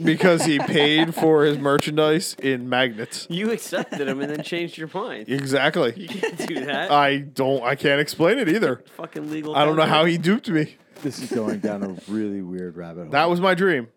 because 0.00 0.44
he 0.44 0.60
paid 0.60 1.12
for 1.12 1.42
his 1.42 1.58
merchandise 1.58 2.36
in 2.40 2.68
magnets. 2.68 3.26
You 3.28 3.50
accepted 3.50 4.06
him 4.06 4.20
and 4.20 4.30
then 4.30 4.44
changed 4.44 4.78
your 4.78 4.88
mind. 4.94 5.28
Exactly. 5.28 5.92
You 5.96 6.06
can't 6.06 6.46
do 6.46 6.66
that. 6.66 6.92
I 6.92 7.18
don't. 7.18 7.64
I 7.64 7.74
can't 7.74 8.00
explain 8.00 8.38
it 8.38 8.48
either. 8.48 8.84
Fucking 8.96 9.28
legal. 9.28 9.56
I 9.56 9.64
don't 9.64 9.74
know 9.74 9.86
how 9.86 10.04
he 10.04 10.18
duped 10.18 10.48
me. 10.48 10.76
This 11.02 11.18
is 11.18 11.32
going 11.32 11.58
down 11.58 11.82
a 11.82 11.96
really 12.06 12.42
weird 12.42 12.76
rabbit 12.76 13.02
hole. 13.02 13.10
That 13.10 13.28
was 13.28 13.40
my 13.40 13.54
dream. 13.54 13.88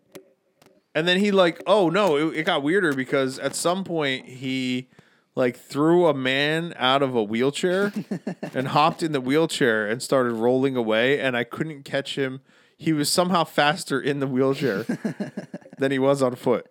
And 0.92 1.06
then 1.06 1.20
he 1.20 1.30
like, 1.30 1.62
oh 1.68 1.88
no, 1.88 2.16
it, 2.16 2.38
it 2.38 2.42
got 2.42 2.64
weirder 2.64 2.94
because 2.94 3.38
at 3.38 3.54
some 3.54 3.84
point 3.84 4.26
he 4.26 4.88
like 5.34 5.56
threw 5.56 6.06
a 6.06 6.14
man 6.14 6.74
out 6.76 7.02
of 7.02 7.14
a 7.14 7.22
wheelchair 7.22 7.92
and 8.54 8.68
hopped 8.68 9.02
in 9.02 9.12
the 9.12 9.20
wheelchair 9.20 9.86
and 9.86 10.02
started 10.02 10.32
rolling 10.32 10.76
away 10.76 11.20
and 11.20 11.36
I 11.36 11.44
couldn't 11.44 11.84
catch 11.84 12.16
him. 12.16 12.40
He 12.76 12.92
was 12.92 13.10
somehow 13.10 13.44
faster 13.44 14.00
in 14.00 14.20
the 14.20 14.26
wheelchair 14.26 14.84
than 15.78 15.92
he 15.92 15.98
was 15.98 16.22
on 16.22 16.34
foot. 16.34 16.66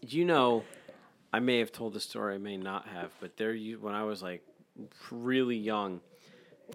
You 0.00 0.24
know, 0.24 0.64
I 1.32 1.40
may 1.40 1.58
have 1.58 1.70
told 1.70 1.92
the 1.92 2.00
story, 2.00 2.34
I 2.34 2.38
may 2.38 2.56
not 2.56 2.88
have, 2.88 3.12
but 3.20 3.36
there 3.36 3.52
you 3.52 3.78
when 3.78 3.94
I 3.94 4.04
was 4.04 4.22
like 4.22 4.42
really 5.10 5.56
young, 5.56 6.00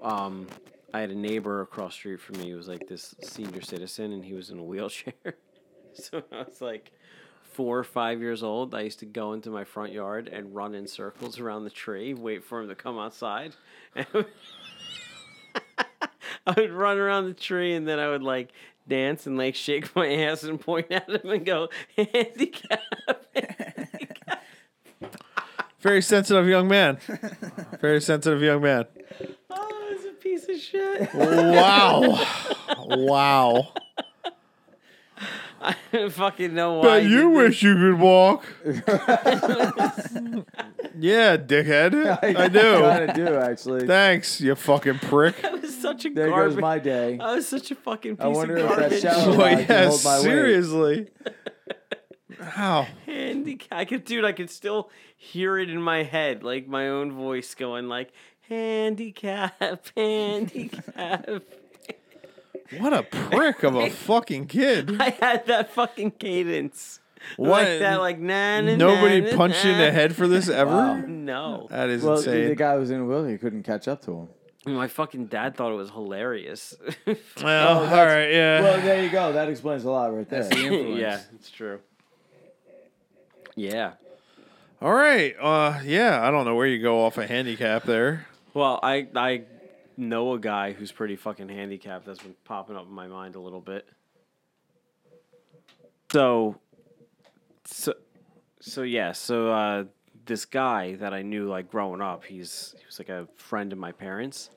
um, 0.01 0.47
I 0.93 1.01
had 1.01 1.09
a 1.09 1.15
neighbor 1.15 1.61
across 1.61 1.93
the 1.93 1.97
street 1.97 2.21
from 2.21 2.39
me 2.39 2.51
who 2.51 2.57
was 2.57 2.67
like 2.67 2.87
this 2.87 3.15
senior 3.21 3.61
citizen 3.61 4.13
and 4.13 4.23
he 4.23 4.33
was 4.33 4.49
in 4.49 4.59
a 4.59 4.63
wheelchair. 4.63 5.13
so 5.93 6.23
I 6.31 6.43
was 6.43 6.61
like 6.61 6.91
four 7.55 7.79
or 7.79 7.83
five 7.85 8.19
years 8.19 8.43
old, 8.43 8.75
I 8.75 8.81
used 8.81 8.99
to 8.99 9.05
go 9.05 9.31
into 9.31 9.49
my 9.49 9.63
front 9.63 9.93
yard 9.93 10.27
and 10.27 10.53
run 10.53 10.75
in 10.75 10.87
circles 10.87 11.39
around 11.39 11.63
the 11.63 11.69
tree, 11.69 12.13
wait 12.13 12.43
for 12.43 12.61
him 12.61 12.67
to 12.67 12.75
come 12.75 12.99
outside. 12.99 13.55
I 13.95 14.05
would 16.57 16.73
run 16.73 16.97
around 16.97 17.27
the 17.27 17.33
tree 17.33 17.73
and 17.73 17.87
then 17.87 17.97
I 17.97 18.09
would 18.09 18.23
like 18.23 18.49
dance 18.87 19.25
and 19.25 19.37
like 19.37 19.55
shake 19.55 19.95
my 19.95 20.13
ass 20.23 20.43
and 20.43 20.59
point 20.59 20.91
at 20.91 21.09
him 21.09 21.29
and 21.29 21.45
go 21.45 21.69
handicap. 21.95 22.81
handicap." 23.33 24.43
Very 25.79 26.01
sensitive 26.01 26.49
young 26.49 26.67
man. 26.67 26.97
Very 27.79 28.01
sensitive 28.01 28.41
young 28.41 28.61
man. 28.61 28.83
oh, 29.49 29.87
it's 29.91 30.03
a 30.05 30.09
piece 30.09 30.49
of 30.49 30.57
shit. 30.57 31.13
Wow. 31.13 32.21
wow. 32.79 33.69
I 35.61 35.75
don't 35.91 36.11
fucking 36.13 36.53
know 36.53 36.73
why. 36.79 36.85
Bet 36.99 37.03
he 37.03 37.09
you 37.09 37.29
did 37.29 37.35
wish 37.35 37.63
you 37.63 37.73
could 37.75 37.99
walk. 37.99 38.45
yeah, 40.99 41.37
dickhead. 41.37 42.19
I 42.23 42.47
do. 42.47 42.59
kind 42.79 43.09
of 43.09 43.15
do 43.15 43.35
actually. 43.35 43.87
Thanks, 43.87 44.39
you 44.41 44.55
fucking 44.55 44.99
prick. 44.99 45.35
That 45.41 45.61
was 45.61 45.75
such 45.81 46.05
a 46.05 46.09
There 46.09 46.29
garbage. 46.29 46.53
goes 46.55 46.61
my 46.61 46.79
day. 46.79 47.17
I 47.19 47.35
was 47.35 47.47
such 47.47 47.71
a 47.71 47.75
fucking 47.75 48.17
piece 48.17 48.25
I 48.25 48.27
wonder 48.27 48.57
of 48.57 48.63
if 48.63 48.69
that 48.69 48.79
garbage. 48.79 49.01
shower- 49.01 49.13
oh, 49.17 49.37
Well, 49.37 49.41
I 49.45 49.55
can 49.63 49.65
yeah, 49.69 49.87
hold 49.87 50.03
my 50.03 50.15
weight. 50.17 50.23
seriously. 50.23 51.07
How? 52.39 52.87
Handicap. 53.05 53.67
I 53.71 53.85
could, 53.85 54.03
dude. 54.05 54.25
I 54.25 54.31
could 54.31 54.49
still 54.49 54.89
hear 55.15 55.57
it 55.57 55.69
in 55.69 55.81
my 55.81 56.03
head, 56.03 56.43
like 56.43 56.67
my 56.67 56.87
own 56.89 57.11
voice 57.13 57.53
going, 57.55 57.87
like 57.87 58.11
handicap, 58.49 59.59
handicap. 59.95 61.41
What 62.77 62.93
a 62.93 63.03
prick 63.03 63.63
of 63.63 63.75
a 63.75 63.89
fucking 64.07 64.47
kid. 64.47 64.99
I 64.99 65.09
had 65.21 65.45
that 65.47 65.71
fucking 65.73 66.11
cadence, 66.11 66.99
What? 67.37 67.49
like 67.63 67.79
that, 67.79 67.99
like 67.99 68.19
na 68.19 68.61
na. 68.61 68.75
Nobody 68.75 69.21
na, 69.21 69.31
na, 69.31 69.37
punched 69.37 69.63
you 69.63 69.71
in 69.71 69.77
the 69.77 69.91
head 69.91 70.15
for 70.15 70.27
this 70.27 70.49
ever? 70.49 70.71
Wow. 70.71 70.95
No, 71.05 71.67
That 71.69 71.89
is 71.89 72.03
Well, 72.03 72.15
the, 72.15 72.31
insane. 72.31 72.49
the 72.49 72.55
guy 72.55 72.75
was 72.77 72.89
in 72.91 73.01
a 73.01 73.05
wheelchair 73.05 73.37
couldn't 73.37 73.63
catch 73.63 73.87
up 73.87 74.01
to 74.05 74.27
him. 74.65 74.73
my 74.75 74.87
fucking 74.87 75.27
dad 75.27 75.55
thought 75.55 75.71
it 75.71 75.75
was 75.75 75.91
hilarious. 75.91 76.75
well, 77.05 77.15
Oh, 77.43 77.45
all 77.45 77.81
that's- 77.81 78.07
right, 78.15 78.31
yeah. 78.33 78.61
Well, 78.61 78.81
there 78.81 79.03
you 79.03 79.09
go. 79.09 79.31
That 79.33 79.47
explains 79.49 79.83
a 79.85 79.91
lot 79.91 80.15
right 80.15 80.27
there. 80.27 80.41
That's 80.43 80.55
the 80.55 80.61
influence. 80.65 80.99
yeah, 80.99 81.21
it's 81.35 81.51
true. 81.51 81.79
Yeah. 83.55 83.93
all 84.81 84.91
right. 84.93 85.35
Uh, 85.39 85.79
yeah, 85.85 86.27
I 86.27 86.31
don't 86.31 86.45
know 86.45 86.55
where 86.55 86.67
you 86.67 86.81
go 86.81 87.05
off 87.05 87.17
a 87.17 87.25
handicap 87.27 87.83
there. 87.83 88.25
Well, 88.53 88.79
I 88.83 89.07
I 89.15 89.43
know 89.97 90.33
a 90.33 90.39
guy 90.39 90.73
who's 90.73 90.91
pretty 90.91 91.15
fucking 91.15 91.49
handicapped 91.49 92.05
that's 92.05 92.19
been 92.19 92.35
popping 92.43 92.75
up 92.75 92.85
in 92.87 92.93
my 92.93 93.07
mind 93.07 93.35
a 93.35 93.39
little 93.39 93.61
bit. 93.61 93.87
So 96.11 96.57
so 97.65 97.93
so 98.59 98.83
yeah, 98.83 99.11
so 99.11 99.51
uh 99.51 99.83
this 100.25 100.45
guy 100.45 100.95
that 100.95 101.13
I 101.13 101.21
knew 101.21 101.47
like 101.47 101.69
growing 101.69 102.01
up, 102.01 102.25
he's 102.25 102.75
he 102.77 102.85
was 102.85 102.99
like 102.99 103.09
a 103.09 103.27
friend 103.37 103.71
of 103.73 103.79
my 103.79 103.91
parents. 103.91 104.49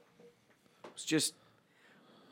Was 0.94 1.04
just 1.04 1.34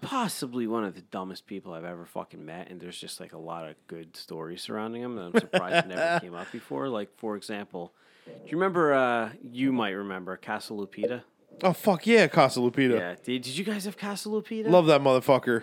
possibly 0.01 0.67
one 0.67 0.85
of 0.85 0.95
the 0.95 1.03
dumbest 1.03 1.47
people 1.47 1.73
I've 1.73 1.85
ever 1.85 2.05
fucking 2.07 2.45
met, 2.45 2.71
and 2.71 2.81
there's 2.81 2.99
just 2.99 3.21
like 3.21 3.33
a 3.33 3.39
lot 3.39 3.69
of 3.69 3.75
good 3.89 4.17
stories 4.17 4.63
surrounding 4.63 5.03
him, 5.03 5.19
and 5.19 5.35
I'm 5.35 5.41
surprised 5.41 5.87
it 5.87 5.89
never 5.89 6.21
came 6.21 6.35
up 6.35 6.51
before. 6.53 6.89
Like 6.89 7.11
for 7.17 7.37
example, 7.37 7.93
do 8.27 8.33
you 8.47 8.57
remember? 8.57 8.93
uh 8.95 9.31
You 9.43 9.73
might 9.73 9.91
remember 9.91 10.37
Casa 10.37 10.73
Lupita. 10.73 11.23
Oh, 11.63 11.73
fuck 11.73 12.07
yeah, 12.07 12.27
Casa 12.29 12.61
Lupita. 12.61 12.99
Yeah. 12.99 13.15
Did, 13.25 13.43
did 13.43 13.57
you 13.59 13.65
guys 13.65 13.85
have 13.87 13.97
Casa 13.97 14.29
Lupita? 14.29 14.69
Love 14.69 14.87
that 14.87 15.01
motherfucker. 15.01 15.63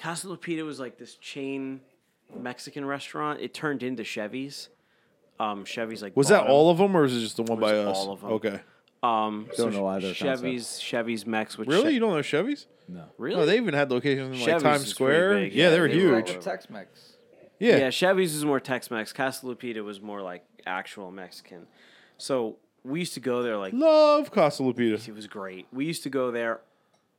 Casa 0.00 0.26
Lupita 0.28 0.64
was 0.64 0.78
like 0.80 0.98
this 0.98 1.14
chain 1.16 1.80
Mexican 2.36 2.84
restaurant. 2.84 3.40
It 3.40 3.54
turned 3.54 3.82
into 3.82 4.04
Chevy's. 4.04 4.68
Um, 5.40 5.64
Chevy's 5.64 6.02
like 6.02 6.16
Was 6.16 6.28
bought 6.30 6.42
that 6.42 6.44
'em. 6.46 6.50
all 6.50 6.70
of 6.70 6.78
them, 6.78 6.96
or 6.96 7.04
is 7.04 7.16
it 7.16 7.20
just 7.20 7.36
the 7.36 7.42
one 7.44 7.58
It 7.58 7.62
was 7.62 7.72
by 7.72 7.78
us? 7.78 7.96
all 7.96 8.12
of 8.12 8.24
'em. 8.24 8.30
Okay. 8.32 8.60
Um, 9.02 9.48
Don't 9.56 9.72
know 9.72 9.86
either 9.86 10.08
concept. 10.08 10.18
Chevy's 10.42 10.80
Chevy's 10.80 11.24
Mex. 11.26 11.56
Which 11.56 11.68
Really? 11.68 11.84
Che- 11.84 11.92
You 11.92 12.00
don't 12.00 12.10
know 12.10 12.16
Chevys? 12.20 12.66
No. 12.88 13.04
really? 13.18 13.40
Oh, 13.40 13.46
they 13.46 13.56
even 13.56 13.74
had 13.74 13.90
locations 13.92 14.26
in 14.26 14.32
like 14.32 14.40
Chevy's 14.44 14.62
Times 14.62 14.82
is 14.82 14.88
Square. 14.88 15.30
pretty 15.30 15.48
big, 15.50 15.54
Yeah, 15.56 15.64
yeah, 15.64 15.70
they 15.70 15.80
were 15.80 15.88
they 15.88 16.06
were 16.06 16.16
huge. 16.16 16.30
all 16.36 16.42
Tex-Mex. 16.42 17.12
Yeah. 17.60 17.76
Yeah, 17.76 17.90
Chevy's 17.90 18.34
was 18.34 18.44
more 18.44 18.58
Tex-Mex. 18.58 19.12
Casa 19.12 19.46
Lupita 19.46 19.84
was 19.84 20.00
more 20.00 20.20
like 20.22 20.44
actual 20.66 21.12
Mexican. 21.12 21.66
So 22.16 22.56
we 22.84 23.00
used 23.00 23.14
to 23.14 23.20
go 23.20 23.42
there 23.42 23.56
like 23.56 23.72
Love 23.72 24.30
Casa 24.30 24.62
Lupita. 24.62 25.06
it 25.08 25.14
was 25.14 25.26
great. 25.26 25.66
We 25.72 25.84
used 25.86 26.02
to 26.04 26.10
go 26.10 26.30
there 26.30 26.60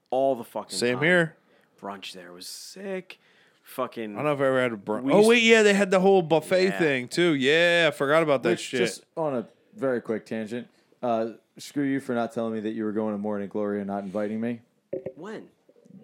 all 0.10 0.36
the 0.36 0.44
fucking 0.44 0.78
Same 0.78 0.96
time. 0.96 1.04
here. 1.06 1.36
Brunch 1.82 2.14
there 2.14 2.32
was 2.34 2.48
sick. 2.48 3.20
Fucking 3.64 4.14
I 4.14 4.16
don't 4.16 4.26
know 4.26 4.34
if 4.34 4.40
I 4.42 4.46
ever 4.48 4.62
had 4.62 4.72
a 4.74 4.78
brunch. 4.78 5.04
We 5.04 5.14
Oh 5.14 5.18
used- 5.18 5.30
wait, 5.30 5.44
yeah, 5.44 5.62
they 5.64 5.74
had 5.76 5.92
the 5.92 6.00
whole 6.00 6.22
buffet 6.24 6.64
Yeah. 6.66 6.80
thing 6.80 7.08
too. 7.08 7.36
Yeah, 7.36 7.86
I 7.88 7.96
forgot 7.96 8.24
about 8.24 8.42
that 8.44 8.50
Which, 8.52 8.60
shit. 8.62 8.80
just 8.80 9.06
on 9.16 9.36
a 9.36 9.48
very 9.76 10.02
quick 10.02 10.26
tangent, 10.26 10.68
uh, 11.04 11.34
screw 11.58 11.84
you 11.84 12.00
for 12.00 12.16
not 12.16 12.32
telling 12.34 12.54
me 12.54 12.60
that 12.62 12.72
you 12.72 12.84
were 12.84 12.92
going 12.92 13.14
to 13.14 13.18
Morning 13.20 13.48
Glory 13.48 13.78
and 13.80 13.88
not 13.88 14.04
inviting 14.04 14.42
me. 14.42 14.62
when? 15.16 15.48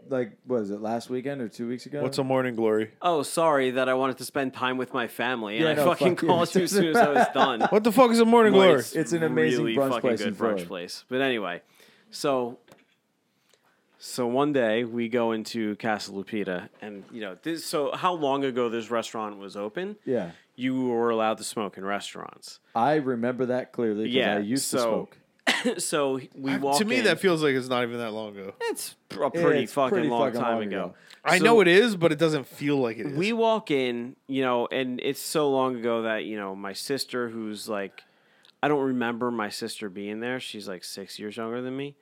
Like, 0.08 0.38
what 0.46 0.60
was 0.60 0.70
it, 0.72 0.82
last 0.82 1.10
weekend 1.10 1.41
or 1.41 1.48
two 1.50 1.68
weeks 1.68 1.86
ago? 1.88 2.02
What's 2.04 2.18
a 2.20 2.24
morning 2.24 2.56
glory? 2.56 2.91
Oh, 3.02 3.24
sorry 3.24 3.72
that 3.72 3.89
I 3.89 3.96
wanted 3.96 4.18
to 4.20 4.24
spend 4.26 4.54
time 4.54 4.78
with 4.78 4.93
my 4.93 5.08
family, 5.08 5.56
and 5.58 5.66
Yeah, 5.66 5.72
I 5.72 5.74
no, 5.74 5.86
fucking 5.86 6.16
fuck 6.16 6.22
you. 6.22 6.28
called 6.28 6.56
you 6.56 6.62
as 6.64 6.72
soon 6.72 6.86
as 6.88 6.96
I 6.96 7.10
was 7.12 7.28
done. 7.34 7.62
What 7.70 7.84
the 7.84 7.91
fuck 7.91 8.12
is 8.12 8.20
a 8.20 8.26
morning 8.26 8.54
glory? 8.54 8.84
It's 8.93 9.14
an 9.14 9.24
amazing 9.24 9.64
really 9.66 9.76
brunch 9.78 9.89
fucking 9.89 10.02
place 10.02 10.20
good 10.20 10.28
in 10.28 10.34
brunch 10.36 10.38
Florida. 10.38 10.66
place. 10.66 11.06
But 11.10 11.22
anyway, 11.22 11.62
so 12.12 12.60
so 13.98 14.28
one 14.28 14.54
day 14.54 14.84
we 14.84 15.10
go 15.10 15.32
into 15.32 15.76
Casa 15.78 16.12
Lupita, 16.12 16.70
and 16.82 17.04
you 17.12 17.22
know 17.22 17.36
this. 17.41 17.66
So 17.66 17.91
how 17.96 18.14
long 18.14 18.43
ago 18.43 18.70
this 18.70 18.91
restaurant 18.91 19.38
was 19.39 19.58
open? 19.58 19.96
Yeah. 20.06 20.32
You 20.56 20.86
were 20.88 21.10
allowed 21.10 21.38
to 21.39 21.43
smoke 21.43 21.78
in 21.78 21.84
restaurants. 21.84 22.60
I 22.76 22.96
remember 22.96 23.48
that 23.48 23.72
clearly 23.74 24.04
because 24.04 24.16
Yeah, 24.16 24.36
I 24.36 24.39
used 24.39 24.70
to 24.72 24.78
so- 24.78 24.84
smoke. 24.84 25.18
so 25.78 26.20
we 26.36 26.57
walk. 26.57 26.78
to 26.80 26.86
me, 26.86 26.97
in. 26.99 27.03
that 27.05 27.20
feels 27.20 27.41
like 27.43 27.55
it's 27.55 27.68
not 27.70 27.84
even 27.84 27.97
that 27.99 28.11
long 28.11 28.36
ago. 28.38 28.53
it's 28.61 28.95
a 29.11 29.30
pretty 29.30 29.63
It's 29.63 29.74
fucking 29.74 29.89
pretty 29.95 30.09
long 30.09 30.28
fucking 30.28 30.41
time 30.41 30.53
long 30.55 30.63
ago. 30.63 30.84
ago. 30.86 30.93
I 31.24 31.38
So- 31.39 31.43
know 31.45 31.61
it 31.61 31.68
is, 31.68 31.95
but 31.95 32.11
it 32.11 32.20
doesn't 32.20 32.47
feel 32.47 32.78
like 32.78 32.97
it 32.97 33.07
is. 33.07 33.13
we 33.18 33.34
walk 33.34 33.72
in, 33.72 34.16
you 34.28 34.41
know, 34.43 34.68
and 34.72 34.99
it's 35.01 35.20
so 35.22 35.49
long 35.49 35.76
ago 35.78 36.03
that 36.03 36.26
you 36.26 36.38
know 36.38 36.55
my 36.55 36.74
sister, 36.74 37.30
who's 37.30 37.68
like, 37.68 38.03
I 38.61 38.68
don't 38.68 38.84
remember 38.84 39.32
my 39.32 39.49
sister 39.49 39.89
being 39.89 40.20
there. 40.20 40.39
She's 40.39 40.68
like 40.68 40.84
six 40.84 41.18
years 41.20 41.38
younger 41.38 41.61
than 41.61 41.76
me. 41.76 41.95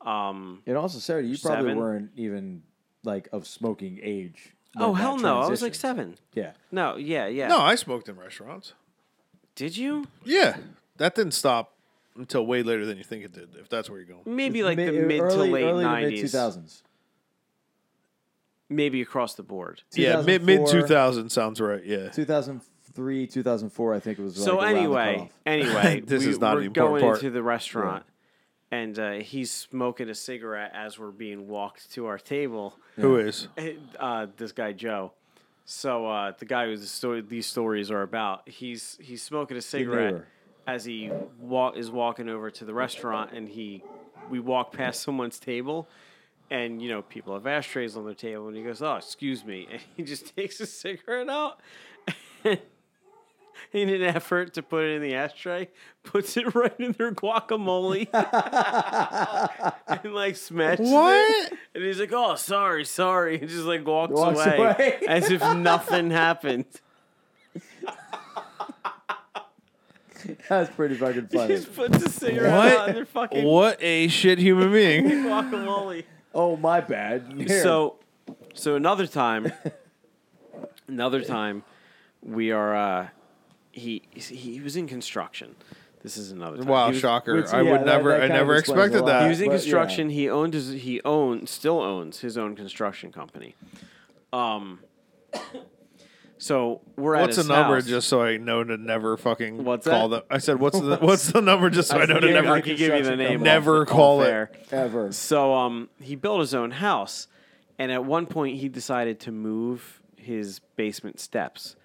Um, 0.00 0.62
And 0.66 0.76
also, 0.76 0.98
Sarah, 0.98 1.22
you 1.22 1.38
probably 1.38 1.60
Seven. 1.62 1.76
weren't 1.78 2.10
even 2.16 2.62
like 3.04 3.28
of 3.32 3.46
smoking 3.46 4.00
age. 4.02 4.52
oh 4.76 4.94
hell 4.94 5.16
no, 5.18 5.40
I 5.40 5.48
was 5.48 5.60
like 5.62 5.74
seven. 5.74 6.16
Yeah. 6.34 6.52
No, 6.70 6.96
yeah, 6.96 7.26
yeah. 7.26 7.48
no, 7.48 7.58
I 7.60 7.74
smoked 7.76 8.08
in 8.08 8.16
restaurants. 8.16 8.72
did 9.54 9.76
you? 9.76 10.06
Yeah, 10.24 10.56
that 10.96 11.14
didn't 11.14 11.32
stop 11.34 11.74
until 12.16 12.46
way 12.46 12.62
later 12.62 12.84
than 12.86 12.98
you 12.98 13.04
think 13.04 13.24
it 13.24 13.32
did. 13.32 13.50
If 13.58 13.68
that's 13.68 13.88
where 13.88 13.98
you're 13.98 14.08
going. 14.08 14.22
Maybe 14.26 14.62
like 14.62 14.76
Mi- 14.76 14.86
the 14.86 14.92
mid 14.92 15.20
early, 15.20 15.48
to 15.48 15.52
late 15.52 15.64
early 15.64 15.84
nineties. 15.84 16.32
2000s. 16.32 16.82
Maybe 18.68 19.02
across 19.02 19.34
the 19.34 19.42
board. 19.42 19.82
Yeah, 19.94 20.22
mid 20.22 20.44
mid 20.44 20.66
two 20.66 20.82
thousand 20.86 21.30
sounds 21.30 21.60
right. 21.60 21.84
Yeah. 21.84 22.08
2003, 22.08 23.26
2004, 23.26 23.94
I 23.94 24.00
think 24.00 24.18
it 24.18 24.22
was. 24.22 24.36
so 24.42 24.56
like 24.56 24.64
around 24.64 24.74
the 24.74 24.80
anyway, 24.80 25.30
anyway, 25.44 26.00
This 26.06 26.24
we, 26.24 26.30
is 26.30 26.38
not 26.38 26.56
we're 26.56 26.68
going 26.70 27.02
part. 27.02 27.18
into 27.18 27.30
the 27.30 27.42
restaurant, 27.42 28.04
and 28.70 28.98
uh, 28.98 29.12
he's 29.12 29.50
smoking 29.50 30.08
a 30.08 30.14
cigarette 30.14 30.72
as 30.74 30.98
we're 30.98 31.10
being 31.10 31.48
walked 31.48 31.92
to 31.92 32.06
our 32.06 32.18
table. 32.18 32.74
Who 32.96 33.18
is? 33.18 33.48
uh, 33.98 34.26
this 34.36 34.52
guy 34.52 34.72
Joe. 34.72 35.12
So 35.64 36.06
uh, 36.06 36.32
the 36.38 36.44
guy 36.44 36.66
who 36.66 36.76
the 36.76 36.86
story, 36.86 37.20
these 37.20 37.46
stories 37.46 37.90
are 37.90 38.02
about, 38.02 38.48
he's 38.48 38.98
he's 39.00 39.22
smoking 39.22 39.56
a 39.56 39.62
cigarette 39.62 40.12
neighbor. 40.12 40.26
As 40.66 40.84
he 40.84 41.10
walk 41.38 41.76
is 41.76 41.90
walking 41.90 42.28
over 42.28 42.50
to 42.50 42.64
the 42.64 42.74
restaurant, 42.74 43.32
and 43.32 43.48
he 43.48 43.82
we 44.30 44.38
walk 44.40 44.72
past 44.72 45.02
someone's 45.02 45.38
table, 45.38 45.88
and 46.50 46.80
you 46.80 46.88
know 46.88 47.02
people 47.02 47.34
have 47.34 47.46
ashtrays 47.46 47.96
on 47.96 48.04
their 48.04 48.14
table, 48.14 48.48
and 48.48 48.56
he 48.56 48.62
goes, 48.62 48.80
"Oh, 48.82 48.96
excuse 48.96 49.44
me," 49.44 49.66
and 49.70 49.80
he 49.96 50.02
just 50.02 50.34
takes 50.36 50.60
a 50.60 50.66
cigarette 50.66 51.28
out. 51.28 51.58
In 53.72 53.88
an 53.88 54.02
effort 54.02 54.52
to 54.54 54.62
put 54.62 54.84
it 54.84 54.96
in 54.96 55.02
the 55.02 55.14
ashtray, 55.14 55.68
puts 56.02 56.36
it 56.36 56.54
right 56.54 56.74
in 56.78 56.92
their 56.92 57.12
guacamole 57.12 58.06
and 59.86 60.12
like 60.14 60.36
smashes 60.36 60.90
it. 60.90 61.52
And 61.74 61.84
he's 61.84 61.98
like, 62.00 62.12
"Oh, 62.12 62.34
sorry, 62.34 62.84
sorry," 62.84 63.38
and 63.40 63.48
just 63.48 63.64
like 63.64 63.86
walks, 63.86 64.12
Walks 64.12 64.40
away, 64.44 64.56
away. 64.56 64.98
as 65.08 65.30
if 65.30 65.40
nothing 65.56 66.10
happened. 66.10 66.66
That's 70.48 70.74
pretty 70.74 70.94
fucking 70.96 71.28
He 71.30 71.36
funny. 71.36 71.54
just 71.54 71.74
puts 71.74 72.02
a 72.02 72.08
cigarette 72.10 72.52
out 72.52 72.64
in 72.64 72.74
What? 72.86 72.94
their 72.94 73.04
fucking 73.06 73.44
What 73.44 73.82
a 73.82 74.08
shit 74.08 74.38
human 74.38 74.72
being. 74.72 75.04
guacamole. 75.04 76.04
oh, 76.34 76.56
my 76.56 76.80
bad. 76.80 77.32
Here. 77.36 77.62
So, 77.62 77.96
so 78.54 78.76
another 78.76 79.06
time, 79.06 79.52
another 80.88 81.20
time, 81.22 81.64
we 82.22 82.50
are. 82.52 82.74
uh 82.76 83.08
He 83.72 84.02
he 84.14 84.60
was 84.60 84.76
in 84.76 84.86
construction. 84.86 85.54
This 86.02 86.16
is 86.16 86.32
another 86.32 86.58
time. 86.58 86.66
Wow, 86.66 86.86
He 86.86 86.92
was- 86.92 87.00
shocker! 87.00 87.36
Which, 87.36 87.46
I 87.52 87.62
yeah, 87.62 87.70
would 87.72 87.80
that- 87.82 87.86
never, 87.86 88.08
that 88.10 88.16
I 88.16 88.20
kind 88.28 88.32
of 88.32 88.36
never 88.38 88.56
explains 88.56 88.78
a 88.80 88.82
expected 88.84 89.00
lot. 89.02 89.06
that. 89.06 89.22
He 89.22 89.28
was 89.28 89.40
in 89.40 89.46
But, 89.48 89.52
yeah. 89.52 89.58
construction. 89.60 90.10
He 90.10 90.28
owned 90.28 90.54
his. 90.54 90.70
He 90.72 91.00
owned 91.04 91.48
still 91.48 91.80
owns 91.80 92.20
his 92.20 92.36
own 92.36 92.56
construction 92.56 93.12
company. 93.12 93.54
Um. 94.32 94.80
So 96.42 96.80
we're 96.96 97.14
at 97.14 97.18
the 97.18 97.20
house. 97.20 97.36
What's 97.36 97.46
the 97.48 97.54
number, 97.54 97.74
house. 97.76 97.86
just 97.86 98.08
so 98.08 98.20
I 98.20 98.36
know 98.36 98.64
to 98.64 98.76
never 98.76 99.16
fucking 99.16 99.62
What's 99.62 99.86
call 99.86 100.08
that? 100.08 100.28
them? 100.28 100.36
I 100.36 100.38
said, 100.38 100.58
what's 100.58 100.78
the 100.80 100.96
what's 100.96 101.30
the 101.30 101.40
number, 101.40 101.70
just 101.70 101.90
so 101.90 101.98
I, 101.98 102.02
I 102.02 102.06
know 102.06 102.18
to 102.18 102.32
never. 102.32 102.48
I 102.48 102.60
could 102.60 102.76
give 102.76 102.92
you 102.96 103.04
the 103.04 103.14
name. 103.14 103.44
Never 103.44 103.82
off- 103.82 103.88
call 103.88 104.22
it. 104.22 104.28
air. 104.28 104.50
Ever. 104.72 105.12
So 105.12 105.54
um, 105.54 105.88
he 106.00 106.16
built 106.16 106.40
his 106.40 106.52
own 106.52 106.72
house, 106.72 107.28
and 107.78 107.92
at 107.92 108.04
one 108.04 108.26
point 108.26 108.56
he 108.58 108.68
decided 108.68 109.20
to 109.20 109.30
move 109.30 110.02
his 110.16 110.58
basement 110.74 111.20
steps. 111.20 111.76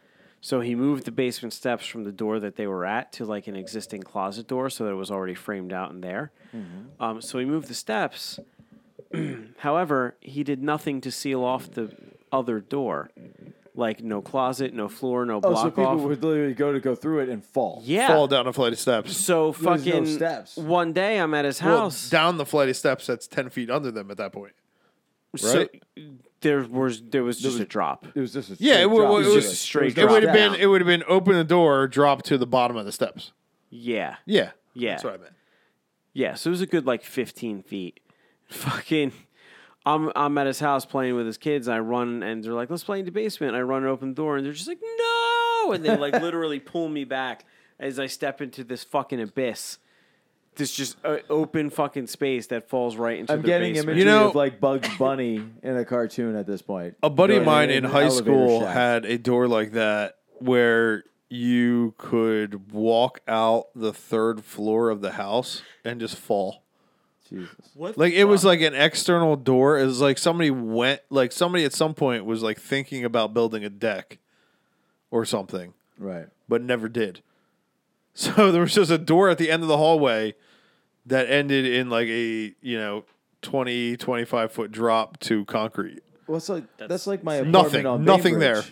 So 0.41 0.62
he 0.62 0.74
moved 0.74 1.05
the 1.05 1.12
basement 1.12 1.53
steps 1.53 1.86
from 1.86 2.03
the 2.03 2.12
door 2.12 2.39
that 2.39 2.55
they 2.55 2.66
were 2.66 2.84
at 2.84 3.12
to 3.14 3.26
like 3.26 3.45
an 3.45 3.55
existing 3.55 4.01
closet 4.01 4.47
door, 4.47 4.72
so 4.72 4.86
that 4.86 4.91
it 4.91 4.95
was 4.95 5.12
already 5.12 5.36
framed 5.36 5.72
out 5.72 5.91
in 5.91 6.01
there. 6.01 6.32
Um, 6.99 7.22
so 7.22 7.38
he 7.38 7.45
moved 7.45 7.68
the 7.68 7.76
steps. 7.76 8.39
However, 9.60 10.16
he 10.20 10.43
did 10.43 10.64
nothing 10.64 10.99
to 11.01 11.12
seal 11.12 11.43
off 11.43 11.70
the 11.70 11.91
other 12.32 12.60
door. 12.60 13.12
Like 13.78 14.03
no 14.03 14.21
closet, 14.21 14.73
no 14.73 14.89
floor, 14.89 15.25
no 15.25 15.36
oh, 15.38 15.39
block 15.39 15.51
Oh, 15.51 15.53
block 15.53 15.63
so 15.63 15.69
people 15.69 15.86
off. 15.86 16.01
would 16.01 16.23
literally 16.23 16.53
go 16.53 16.73
to 16.73 16.80
go 16.82 16.95
through 16.95 17.19
it 17.19 17.30
and 17.30 17.41
fall. 17.45 17.82
yeah. 17.86 18.07
Fall 18.07 18.28
down 18.28 18.47
a 18.47 18.51
flight 18.51 18.73
of 18.73 18.80
steps. 18.80 19.15
So 19.15 19.51
There's 19.51 19.61
no 19.63 19.78
fucking 19.78 20.05
steps. 20.07 20.57
one 20.57 20.91
day 20.93 21.19
I'm 21.19 21.34
at 21.34 21.45
his 21.45 21.61
Well, 21.61 21.82
house. 21.84 22.09
down 22.09 22.38
the 22.38 22.45
flight 22.45 22.67
of 22.69 22.75
steps 22.75 23.05
that's 23.07 23.28
ten 23.28 23.49
feet 23.49 23.69
under 23.69 23.91
them 23.91 24.11
at 24.11 24.17
that 24.17 24.34
point. 24.34 24.53
so 25.36 25.59
right? 25.59 25.84
there 26.41 26.61
was 26.69 27.01
there 27.03 27.23
was 27.23 27.38
just 27.39 27.53
was- 27.53 27.61
a 27.61 27.65
drop. 27.65 28.05
It 28.15 28.19
was 28.19 28.34
just 28.34 28.49
a 28.49 28.55
Yeah, 28.59 28.73
straight 28.73 28.82
it 28.82 28.89
wa- 28.89 28.97
drop. 28.99 29.11
it 29.11 29.13
It 29.13 29.17
was 29.17 29.28
was 29.28 29.36
just 29.36 29.47
like- 29.49 29.57
straight 29.57 29.95
there 29.95 30.05
It 30.07 30.11
would 30.11 30.23
have 30.23 30.34
been 30.34 30.55
it 30.55 30.65
would 30.67 30.82
have 30.82 30.88
been 30.88 31.03
open 31.07 31.34
the 31.36 31.43
door, 31.43 31.88
drop 31.88 32.23
to 32.23 32.38
the 32.38 32.47
bottom 32.47 32.78
of 32.78 32.86
the 32.86 32.91
steps. 32.91 33.32
Yeah. 33.69 34.15
Yeah. 34.25 34.51
Yeah. 34.73 34.91
That's 34.91 35.03
what 35.03 35.13
I 35.13 35.17
meant. 35.17 35.34
Yeah, 36.13 36.34
so 36.34 36.49
it 36.49 36.51
was 36.51 36.61
a 36.61 36.65
good 36.65 36.86
like 36.88 37.03
15 37.03 37.61
feet. 37.61 37.99
Fucking, 38.49 39.11
I'm 39.88 40.11
I'm 40.15 40.38
at 40.38 40.47
his 40.47 40.59
house 40.59 40.85
playing 40.85 41.15
with 41.15 41.25
his 41.25 41.38
kids. 41.38 41.67
I 41.67 41.79
run 41.79 42.21
and 42.23 42.43
they're 42.43 42.53
like, 42.53 42.69
"Let's 42.69 42.83
play 42.83 42.99
in 42.99 43.05
the 43.05 43.11
basement." 43.11 43.55
I 43.55 43.61
run 43.61 43.83
and 43.83 43.91
open 43.91 44.13
door 44.13 44.35
and 44.38 44.45
they're 44.45 44.53
just 44.53 44.67
like, 44.67 44.79
"No!" 44.97 45.71
And 45.71 45.83
they 45.85 45.95
like 45.95 46.13
literally 46.21 46.59
pull 46.59 46.89
me 46.89 47.03
back 47.05 47.45
as 47.79 47.99
I 47.99 48.07
step 48.07 48.41
into 48.41 48.63
this 48.63 48.83
fucking 48.83 49.21
abyss. 49.21 49.77
This 50.55 50.73
just 50.75 50.97
uh, 51.05 51.17
open 51.29 51.69
fucking 51.69 52.07
space 52.07 52.47
that 52.47 52.67
falls 52.67 52.95
right 52.97 53.19
into 53.19 53.31
I'm 53.31 53.43
the 53.43 53.47
getting 53.47 53.73
basement. 53.75 53.99
imagery 53.99 53.99
You 54.11 54.17
know- 54.19 54.29
of 54.29 54.35
like 54.35 54.59
Bugs 54.59 54.89
Bunny 54.97 55.35
in 55.63 55.77
a 55.77 55.85
cartoon 55.85 56.35
at 56.35 56.47
this 56.47 56.61
point. 56.63 56.95
A 57.03 57.09
buddy 57.09 57.35
of 57.35 57.45
Going 57.45 57.55
mine 57.55 57.69
in 57.69 57.77
in 57.77 57.85
an 57.85 57.91
high 57.91 58.05
elevator 58.05 58.23
school 58.23 58.59
shaft. 58.61 58.73
had 58.73 59.05
a 59.05 59.17
door 59.19 59.47
like 59.47 59.71
that 59.73 60.15
where 60.39 61.03
you 61.29 61.93
could 61.97 62.71
walk 62.71 63.19
out 63.27 63.65
the 63.75 63.93
third 63.93 64.43
floor 64.43 64.89
of 64.89 65.01
the 65.01 65.11
house 65.11 65.61
and 65.85 65.99
just 65.99 66.15
fall. 66.15 66.63
Jesus. 67.30 67.49
What 67.73 67.97
Like 67.97 68.13
the 68.13 68.19
it 68.19 68.23
was 68.25 68.43
like 68.45 68.61
an 68.61 68.73
external 68.75 69.36
door. 69.36 69.78
It 69.80 69.86
was 69.86 70.01
like 70.01 70.17
somebody 70.17 70.51
went 70.51 71.01
like 71.09 71.32
somebody 71.32 71.65
at 71.65 71.73
some 71.73 71.93
point 71.93 72.25
was 72.25 72.41
like 72.43 72.59
thinking 72.59 73.03
about 73.05 73.34
building 73.34 73.63
a 73.63 73.69
deck 73.69 74.17
or 75.11 75.25
something, 75.25 75.73
Right. 75.97 76.28
but 76.49 76.61
never 76.61 76.88
did. 76.89 77.21
So 78.13 78.51
there 78.51 78.61
was 78.61 78.73
just 78.73 78.89
a 78.89 78.97
door 78.97 79.30
at 79.30 79.38
the 79.38 79.51
end 79.51 79.61
of 79.61 79.69
the 79.69 79.78
hallway 79.78 80.34
that 81.05 81.30
ended 81.30 81.65
in 81.65 81.91
like 81.91 82.07
a, 82.07 82.55
you 82.61 82.78
know, 82.80 83.05
20, 83.43 83.95
25 83.95 84.51
foot 84.51 84.71
drop 84.71 85.19
to 85.19 85.45
concrete. 85.45 86.01
Well, 86.25 86.38
it's 86.38 86.49
like 86.49 86.63
that's, 86.78 86.89
That's 86.89 87.07
like 87.07 87.23
my 87.23 87.36
apartment 87.36 87.51
Nothing. 87.63 87.86
on 87.86 88.03
Nothing 88.03 88.39
there. 88.39 88.63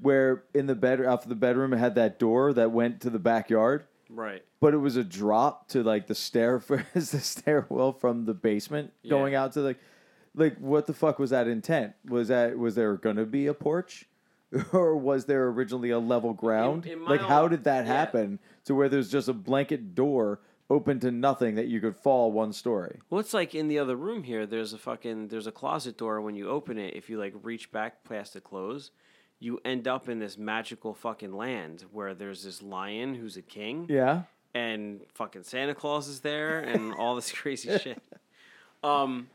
Where 0.00 0.42
in 0.54 0.66
the 0.66 0.74
bed 0.74 1.04
off 1.04 1.24
the 1.28 1.34
bedroom 1.36 1.72
it 1.72 1.78
had 1.78 1.94
that 1.94 2.18
door 2.18 2.52
that 2.52 2.72
went 2.72 3.00
to 3.02 3.10
the 3.10 3.18
backyard, 3.20 3.84
right. 4.08 4.42
but 4.60 4.74
it 4.74 4.78
was 4.78 4.96
a 4.96 5.04
drop 5.04 5.68
to 5.68 5.82
like 5.82 6.06
the 6.06 6.14
stair 6.14 6.60
for 6.66 6.84
the 6.94 7.00
stairwell 7.02 7.92
from 7.92 8.24
the 8.24 8.34
basement 8.34 8.92
Yeah. 9.02 9.10
going 9.10 9.34
out 9.34 9.52
to 9.52 9.60
like 9.60 9.78
like 10.34 10.56
what 10.58 10.86
the 10.86 10.94
fuck 10.94 11.18
was 11.18 11.30
that 11.30 11.48
intent? 11.48 11.94
Was 12.06 12.28
that 12.28 12.56
was 12.58 12.74
there 12.74 12.94
going 12.96 13.16
to 13.16 13.26
be 13.26 13.46
a 13.46 13.54
porch? 13.54 14.06
Or 14.72 14.96
was 14.96 15.26
there 15.26 15.46
originally 15.48 15.90
a 15.90 15.98
level 15.98 16.32
ground? 16.32 16.86
in 16.86 17.00
my 17.00 17.10
like, 17.10 17.20
how 17.20 17.48
did 17.48 17.64
that 17.64 17.84
yeah. 17.86 17.92
happen 17.92 18.38
to 18.64 18.74
where 18.74 18.88
there's 18.88 19.10
just 19.10 19.28
a 19.28 19.34
blanket 19.34 19.94
door 19.94 20.40
open 20.70 21.00
to 21.00 21.10
nothing 21.10 21.54
that 21.56 21.66
you 21.66 21.80
could 21.80 21.96
fall 21.96 22.32
one 22.32 22.52
story? 22.54 22.98
Well, 23.10 23.20
it's 23.20 23.34
like 23.34 23.54
in 23.54 23.68
the 23.68 23.78
other 23.78 23.94
room 23.96 24.22
here. 24.22 24.46
There's 24.46 24.72
a 24.72 24.78
fucking 24.78 25.28
there's 25.28 25.46
a 25.46 25.52
closet 25.52 25.98
door. 25.98 26.20
When 26.22 26.34
you 26.34 26.48
open 26.48 26.78
it, 26.78 26.94
if 26.94 27.10
you 27.10 27.18
like 27.18 27.34
reach 27.42 27.70
back 27.72 28.04
past 28.04 28.32
the 28.34 28.40
close, 28.40 28.90
you 29.40 29.60
end 29.64 29.86
up 29.86 30.08
in 30.08 30.18
this 30.18 30.36
magical 30.38 30.94
fucking 30.94 31.32
land 31.32 31.84
where 31.92 32.14
there's 32.14 32.42
this 32.44 32.62
lion 32.62 33.14
who's 33.14 33.36
a 33.36 33.42
king, 33.42 33.86
Yeah. 33.88 34.22
and 34.54 35.00
fucking 35.14 35.44
Santa 35.44 35.74
Claus 35.74 36.08
is 36.08 36.20
there, 36.20 36.58
and 36.60 36.92
all 36.94 37.14
this 37.14 37.30
crazy 37.40 37.76
shit. 37.82 38.02
Um, 38.82 39.28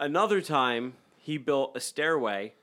another 0.00 0.40
time 0.40 0.94
he 1.18 1.38
built 1.38 1.72
a 1.76 1.80
stairway. 1.80 2.54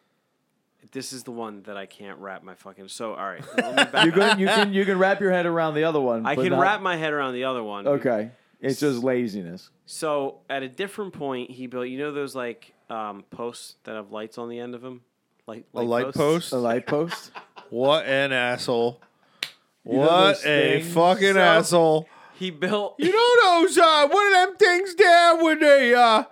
This 0.94 1.14
is 1.14 1.24
the 1.24 1.32
one 1.32 1.62
that 1.64 1.78
I 1.78 1.86
can't 1.86 2.18
wrap 2.18 2.44
my 2.44 2.56
fucking. 2.56 2.88
So 2.88 3.14
all 3.14 3.26
right, 3.26 3.44
let 3.58 3.76
me 3.76 3.84
back 3.92 4.06
You 4.06 4.12
can 4.12 4.40
you 4.40 4.48
can 4.48 4.74
you 4.74 4.86
can 4.86 4.98
wrap 4.98 5.20
your 5.22 5.32
head 5.32 5.46
around 5.46 5.76
the 5.76 5.84
other 5.84 6.02
one. 6.02 6.26
I 6.26 6.36
can 6.36 6.50
not- 6.50 6.60
wrap 6.60 6.82
my 6.82 6.96
head 6.98 7.14
around 7.14 7.34
the 7.34 7.44
other 7.44 7.64
one. 7.64 7.88
Okay. 7.88 8.32
It's 8.60 8.80
just 8.80 9.04
laziness. 9.04 9.70
So 9.88 10.40
at 10.50 10.62
a 10.64 10.70
different 10.70 11.14
point, 11.14 11.50
he 11.52 11.66
built. 11.68 11.88
You 11.88 11.98
know 12.00 12.12
those 12.12 12.36
like 12.36 12.74
um, 12.90 13.24
posts 13.32 13.76
that 13.84 13.96
have 13.96 14.12
lights 14.12 14.38
on 14.38 14.50
the 14.50 14.60
end 14.60 14.76
of 14.76 14.82
them, 14.82 15.02
like 15.52 15.66
A 15.74 15.82
light 15.84 16.14
post? 16.14 16.52
A 16.54 16.58
light 16.58 16.86
post. 16.88 17.32
What 17.70 18.06
an 18.06 18.34
asshole. 18.34 19.00
know 19.86 20.00
what 20.00 20.10
those 20.10 20.46
a 20.46 20.82
things? 20.82 20.94
fucking 20.94 21.34
So- 21.34 21.40
asshole. 21.40 22.08
He 22.36 22.50
built. 22.52 22.96
You 22.98 23.12
know 23.14 23.62
those 23.62 23.78
uh 23.78 24.08
one 24.10 24.28
of 24.28 24.34
them 24.34 24.58
things 24.58 24.96
there 24.96 25.38
where 25.38 25.56
they 25.56 25.94
uh 25.94 26.24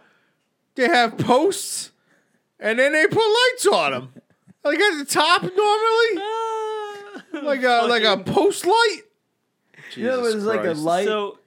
they 0.76 0.88
have 0.88 1.18
posts 1.18 1.92
and 2.60 2.78
then 2.80 2.92
they 2.94 3.08
put 3.08 3.24
lights 3.24 3.68
on 3.68 3.92
them. 3.92 4.14
Like 4.66 4.80
at 4.80 4.98
the 4.98 5.06
top 5.06 5.44
normally? 5.44 6.24
Like 7.46 7.64
a 7.64 7.86
like 7.88 8.04
a 8.04 8.18
post 8.24 8.66
light? 8.66 9.02
You 9.96 10.04
know, 10.06 10.18
Jesus 10.22 10.36
was 10.36 10.46
like 10.46 10.60
a 10.62 10.64
Christ. 10.64 10.80
light 10.82 11.06
so 11.08 11.38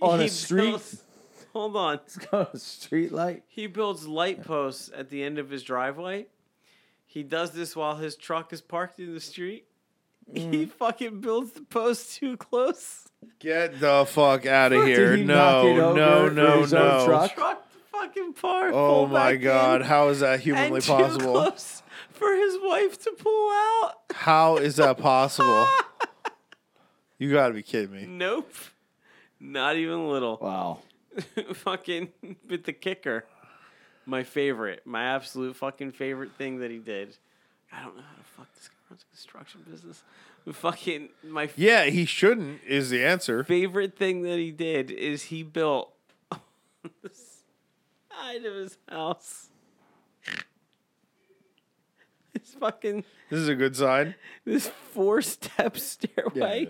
on 0.00 0.20
he 0.20 0.26
a 0.26 0.28
street. 0.28 0.60
built- 0.70 0.94
hold 1.52 1.76
on. 1.76 1.98
a 2.32 2.58
street 2.58 3.10
light. 3.10 3.42
He 3.48 3.66
builds 3.66 4.06
light 4.06 4.44
posts 4.44 4.90
at 4.96 5.08
the 5.10 5.24
end 5.24 5.38
of 5.38 5.50
his 5.50 5.62
driveway. 5.64 6.26
He 7.14 7.22
does 7.22 7.52
this 7.52 7.76
while 7.76 7.94
his 7.94 8.16
truck 8.16 8.52
is 8.52 8.60
parked 8.60 8.98
in 8.98 9.14
the 9.14 9.20
street. 9.20 9.68
Mm. 10.34 10.52
He 10.52 10.66
fucking 10.66 11.20
builds 11.20 11.52
the 11.52 11.62
post 11.62 12.16
too 12.16 12.36
close. 12.36 13.06
Get 13.38 13.78
the 13.78 14.04
fuck 14.04 14.46
out 14.46 14.72
of 14.72 14.84
here. 14.84 15.14
he 15.14 15.22
No, 15.22 15.92
no, 15.94 16.28
no, 16.28 16.64
no. 16.64 17.06
truck? 17.06 17.32
Truck 17.36 17.64
fucking 17.92 18.32
parked. 18.32 18.74
Oh 18.74 19.06
my 19.06 19.36
god, 19.36 19.82
in, 19.82 19.86
how 19.86 20.08
is 20.08 20.20
that 20.20 20.40
humanly 20.40 20.78
and 20.78 20.82
too 20.82 20.92
possible? 20.92 21.32
close 21.34 21.84
for 22.10 22.34
his 22.34 22.56
wife 22.60 23.00
to 23.04 23.12
pull 23.12 23.50
out. 23.52 23.92
How 24.12 24.56
is 24.56 24.74
that 24.76 24.98
possible? 24.98 25.68
you 27.16 27.30
gotta 27.30 27.54
be 27.54 27.62
kidding 27.62 27.92
me. 27.92 28.06
Nope. 28.06 28.52
Not 29.38 29.76
even 29.76 29.94
a 30.00 30.08
little. 30.08 30.38
Wow. 30.42 30.80
fucking 31.54 32.08
with 32.48 32.64
the 32.64 32.72
kicker. 32.72 33.24
My 34.06 34.22
favorite, 34.22 34.82
my 34.84 35.02
absolute 35.04 35.56
fucking 35.56 35.92
favorite 35.92 36.32
thing 36.36 36.58
that 36.60 36.70
he 36.70 36.78
did. 36.78 37.16
I 37.72 37.82
don't 37.82 37.96
know 37.96 38.02
how 38.02 38.16
to 38.16 38.24
fuck 38.36 38.54
this 38.54 38.68
guy 38.68 38.74
runs 38.90 39.02
a 39.02 39.06
construction 39.14 39.64
business. 39.70 40.02
Fucking 40.52 41.08
my 41.24 41.48
Yeah, 41.56 41.86
he 41.86 42.04
shouldn't 42.04 42.60
is 42.66 42.90
the 42.90 43.02
answer. 43.02 43.42
favorite 43.44 43.96
thing 43.96 44.22
that 44.22 44.38
he 44.38 44.50
did 44.50 44.90
is 44.90 45.22
he 45.24 45.42
built 45.42 45.90
on 46.30 46.40
the 47.02 47.08
side 47.10 48.44
of 48.44 48.54
his 48.54 48.76
house. 48.88 49.48
This 52.34 52.54
fucking 52.60 53.04
This 53.30 53.40
is 53.40 53.48
a 53.48 53.54
good 53.54 53.74
sign. 53.76 54.16
this 54.44 54.68
four 54.92 55.22
step 55.22 55.78
stairway 55.78 56.66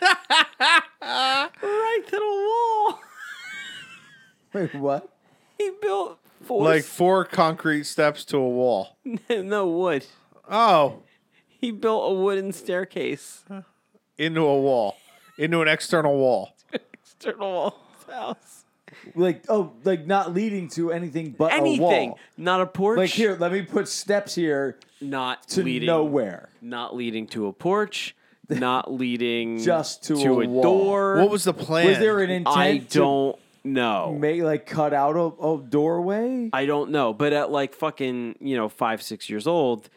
right 0.00 2.06
to 2.06 2.10
the 2.10 2.20
wall. 2.20 3.00
Wait, 4.54 4.74
what? 4.74 5.08
He 5.58 5.70
built 5.82 6.18
four 6.42 6.64
Like 6.64 6.84
four 6.84 7.24
concrete 7.24 7.84
steps 7.84 8.24
to 8.26 8.36
a 8.38 8.48
wall. 8.48 8.96
no 9.30 9.68
wood. 9.68 10.06
Oh, 10.50 11.02
He 11.48 11.70
built 11.70 12.12
a 12.12 12.14
wooden 12.14 12.52
staircase 12.52 13.44
into 14.18 14.40
a 14.42 14.60
wall, 14.60 14.96
into 15.38 15.60
an 15.60 15.68
external 15.68 16.16
wall. 16.16 16.54
external 16.92 17.50
wall 17.52 17.66
of 17.98 18.06
his 18.06 18.14
house. 18.14 18.64
Like 19.14 19.44
oh, 19.48 19.72
like 19.84 20.06
not 20.06 20.32
leading 20.32 20.68
to 20.70 20.92
anything 20.92 21.34
but 21.36 21.52
a 21.52 21.56
Anything, 21.56 22.10
wall. 22.10 22.18
not 22.36 22.60
a 22.60 22.66
porch. 22.66 22.96
Like 22.96 23.10
here, 23.10 23.36
let 23.38 23.52
me 23.52 23.62
put 23.62 23.88
steps 23.88 24.34
here 24.34 24.78
not 25.00 25.46
to 25.48 25.62
leading 25.62 25.88
nowhere. 25.88 26.48
Not 26.62 26.94
leading 26.96 27.26
to 27.28 27.46
a 27.48 27.52
porch. 27.52 28.14
Not 28.50 28.92
leading 28.92 29.58
Just 29.58 30.04
to 30.04 30.16
to 30.16 30.40
a 30.40 30.44
a, 30.44 30.46
wall. 30.48 30.62
door. 30.62 31.16
What 31.16 31.30
was 31.30 31.44
the 31.44 31.54
plan? 31.54 31.86
Was 31.88 31.98
there 31.98 32.20
an 32.20 32.28
intent 32.28 32.54
I 32.58 32.76
don't 32.76 33.38
know. 33.64 34.16
make 34.18 34.42
like 34.42 34.66
cut 34.66 34.92
out 34.92 35.16
a, 35.16 35.42
a 35.42 35.62
doorway? 35.62 36.50
I 36.52 36.66
don't 36.66 36.90
know, 36.90 37.12
but 37.12 37.32
at 37.32 37.50
like 37.50 37.74
fucking 37.74 38.36
you 38.40 38.56
know 38.56 38.68
five 38.68 39.02
six 39.02 39.28
years 39.28 39.46
old, 39.46 39.88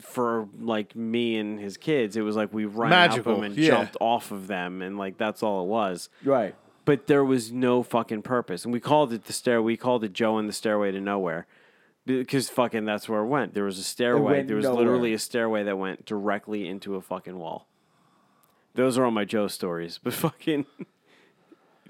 for 0.00 0.48
like 0.58 0.94
me 0.96 1.36
and 1.36 1.58
his 1.58 1.76
kids, 1.76 2.16
it 2.16 2.22
was 2.22 2.36
like 2.36 2.52
we 2.52 2.64
ran 2.64 3.10
up 3.10 3.24
them 3.24 3.42
and 3.42 3.56
yeah. 3.56 3.68
jumped 3.68 3.96
off 4.00 4.30
of 4.30 4.46
them, 4.46 4.82
and 4.82 4.98
like 4.98 5.18
that's 5.18 5.42
all 5.42 5.62
it 5.64 5.68
was. 5.68 6.08
right. 6.24 6.54
But 6.86 7.06
there 7.06 7.24
was 7.24 7.50
no 7.50 7.82
fucking 7.82 8.22
purpose, 8.22 8.64
and 8.64 8.72
we 8.72 8.78
called 8.78 9.12
it 9.14 9.24
the 9.24 9.32
stair. 9.32 9.62
We 9.62 9.78
called 9.78 10.04
it 10.04 10.12
Joe 10.12 10.36
and 10.36 10.46
the 10.46 10.52
Stairway 10.52 10.92
to 10.92 11.00
Nowhere, 11.00 11.46
because 12.04 12.50
fucking 12.50 12.84
that's 12.84 13.08
where 13.08 13.20
it 13.20 13.26
went. 13.26 13.54
There 13.54 13.64
was 13.64 13.78
a 13.78 13.82
stairway. 13.82 14.42
There 14.42 14.56
was 14.56 14.64
nowhere. 14.64 14.84
literally 14.84 15.14
a 15.14 15.18
stairway 15.18 15.62
that 15.62 15.78
went 15.78 16.04
directly 16.04 16.68
into 16.68 16.96
a 16.96 17.00
fucking 17.00 17.38
wall. 17.38 17.68
Those 18.74 18.98
are 18.98 19.04
all 19.04 19.10
my 19.10 19.24
Joe 19.24 19.48
stories, 19.48 19.98
but 20.02 20.12
fucking. 20.12 20.66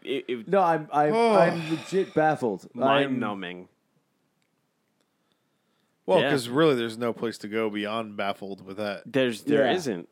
It, 0.05 0.25
it, 0.29 0.49
No, 0.49 0.61
I'm 0.61 0.89
I'm 0.93 1.15
Oh. 1.15 1.35
I'm 1.37 1.71
legit 1.71 2.15
baffled. 2.15 2.69
mind 2.75 3.05
I'm- 3.05 3.19
numbing. 3.19 3.69
well, 6.07 6.21
Yeah. 6.21 6.29
because 6.29 6.49
really, 6.49 6.75
there's 6.75 6.99
no 6.99 7.13
place 7.13 7.39
to 7.39 7.49
go 7.49 7.71
beyond 7.71 8.17
baffled 8.17 8.65
with 8.65 8.77
that. 8.77 9.03
There's 9.07 9.43
there 9.43 9.67
Yeah. 9.71 9.95
not 9.97 10.07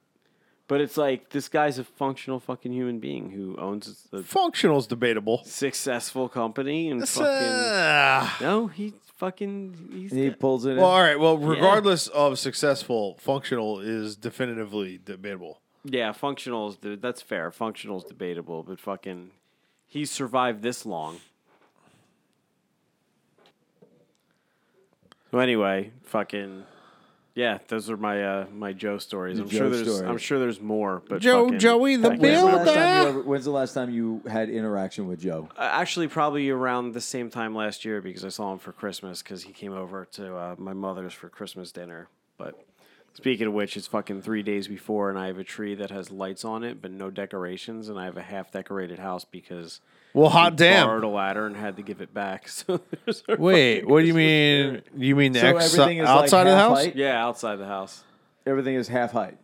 But 0.68 0.80
it's 0.80 0.96
like 0.96 1.28
this 1.30 1.48
guy's 1.48 1.78
a 1.78 1.84
functional 1.84 2.40
fucking 2.40 2.72
human 2.72 2.98
being 2.98 3.30
who 3.30 3.56
owns 3.58 4.08
a 4.12 4.22
Functional's 4.22 4.86
debatable. 4.86 5.42
successful 5.44 6.28
company 6.30 6.88
and 6.88 7.02
It's, 7.02 7.16
fucking. 7.18 7.28
uh, 7.30 8.28
No, 8.40 8.68
he 8.68 8.94
fucking. 9.16 9.90
He's 9.92 10.12
And 10.12 10.20
he 10.20 10.30
pulls 10.30 10.64
it 10.64 10.70
in. 10.72 10.76
well, 10.78 10.86
all 10.86 11.00
right. 11.02 11.18
Well, 11.20 11.36
regardless 11.36 12.08
of 12.08 12.38
successful, 12.38 13.16
functional 13.20 13.80
is 13.80 14.16
definitively 14.16 14.98
debatable. 15.04 15.60
yeah, 15.84 16.12
functional 16.12 16.68
is 16.70 16.78
that's 16.80 17.20
fair. 17.20 17.50
Functional 17.50 17.98
is 17.98 18.04
debatable, 18.04 18.62
but 18.62 18.80
fucking, 18.80 19.32
he's 19.92 20.10
survived 20.10 20.62
this 20.62 20.86
long. 20.86 21.18
So 25.30 25.38
anyway, 25.38 25.92
fucking, 26.04 26.64
yeah, 27.34 27.58
those 27.68 27.88
are 27.88 27.96
my 27.96 28.22
uh, 28.22 28.46
my 28.52 28.72
Joe 28.74 28.98
stories. 28.98 29.36
Your 29.38 29.44
I'm 29.46 29.50
Joe 29.50 29.56
sure 29.58 29.70
there's 29.70 29.82
stories. 29.94 30.02
I'm 30.10 30.18
sure 30.18 30.38
there's 30.38 30.60
more, 30.60 31.02
but 31.08 31.20
Joe- 31.22 31.44
fucking- 31.46 31.58
Joey 31.58 31.96
the 31.96 32.08
I 32.08 32.16
When's 32.16 32.20
the, 32.20 32.28
Builder. 32.28 32.56
last 32.56 32.74
time 32.74 33.16
you 33.16 33.22
when's 33.22 33.44
the 33.46 33.50
last 33.50 33.72
time 33.74 33.90
you 33.90 34.22
had 34.30 34.50
interaction 34.50 35.06
with 35.08 35.20
Joe? 35.20 35.48
Uh, 35.56 35.68
Actually, 35.72 36.08
probably 36.08 36.50
around 36.50 36.92
the 36.92 37.00
same 37.00 37.30
time 37.30 37.54
last 37.54 37.84
year 37.84 38.02
because 38.02 38.24
I 38.24 38.28
saw 38.28 38.52
him 38.52 38.58
for 38.58 38.72
Christmas 38.72 39.22
because 39.22 39.42
he 39.42 39.52
came 39.52 39.72
over 39.72 40.04
to 40.12 40.36
uh, 40.36 40.54
my 40.58 40.74
mother's 40.74 41.14
for 41.14 41.28
Christmas 41.30 41.72
dinner. 41.72 42.08
But 42.36 42.62
speaking 43.14 43.46
of 43.46 43.52
which, 43.52 43.76
it's 43.76 43.86
fucking 43.86 44.22
three 44.22 44.42
days 44.42 44.68
before, 44.68 45.10
and 45.10 45.18
I 45.18 45.26
have 45.26 45.38
a 45.38 45.44
tree 45.44 45.74
that 45.76 45.90
has 45.90 46.10
lights 46.10 46.44
on 46.44 46.62
it 46.64 46.80
but 46.82 46.90
no 46.90 47.10
decorations, 47.10 47.88
and 47.88 47.98
I 47.98 48.04
have 48.04 48.16
a 48.16 48.22
half 48.22 48.50
decorated 48.50 48.98
house 48.98 49.24
because 49.24 49.80
Well, 50.14 50.28
hot 50.30 50.52
he 50.52 50.56
damn. 50.56 50.86
borrowed 50.86 51.04
a 51.04 51.08
ladder 51.08 51.46
and 51.46 51.56
had 51.56 51.76
to 51.76 51.82
give 51.82 52.00
it 52.00 52.12
back. 52.14 52.48
So 52.48 52.80
there's 53.04 53.22
a 53.28 53.36
Wait, 53.36 53.80
fucking 53.80 53.90
what 53.90 54.00
do 54.00 54.06
you 54.06 54.12
Christmas 54.14 54.16
mean? 54.16 54.68
spirit. 54.68 54.86
You 54.96 55.16
mean 55.16 55.32
the 55.32 55.40
So 55.40 55.46
ex- 55.56 55.74
everything 55.74 55.98
is, 55.98 56.04
like, 56.08 56.24
outside 56.24 56.46
of 56.46 56.52
the 56.52 56.56
half 56.56 56.68
house? 56.70 56.78
height? 56.84 56.96
Yeah, 56.96 57.24
outside 57.26 57.56
the 57.56 57.66
house. 57.66 58.04
Everything 58.46 58.74
is 58.74 58.88
half 58.88 59.12
height. 59.12 59.38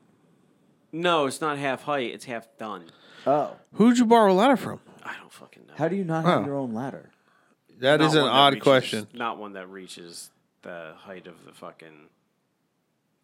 No, 0.92 1.26
it's 1.26 1.40
not 1.40 1.58
half 1.58 1.82
height. 1.82 2.12
It's 2.12 2.24
half 2.24 2.48
done. 2.58 2.84
Oh, 3.26 3.56
Who'd 3.74 3.98
you 3.98 4.06
borrow 4.06 4.32
a 4.32 4.34
ladder 4.34 4.56
from? 4.56 4.80
I 5.04 5.14
don't 5.20 5.32
fucking 5.32 5.66
know. 5.66 5.74
how 5.76 5.88
do 5.88 5.96
you 5.96 6.04
not 6.04 6.24
have 6.24 6.40
Huh. 6.40 6.46
your 6.46 6.56
own 6.56 6.72
ladder? 6.72 7.10
That 7.80 8.00
Not 8.00 8.06
is 8.08 8.14
an 8.14 8.22
one 8.22 8.30
odd 8.30 8.52
reaches- 8.54 8.62
question. 8.64 9.06
Not 9.12 9.38
one 9.38 9.52
that 9.52 9.68
reaches 9.68 10.30
the 10.62 10.94
height 10.96 11.26
of 11.26 11.44
the 11.44 11.52
fucking 11.52 12.08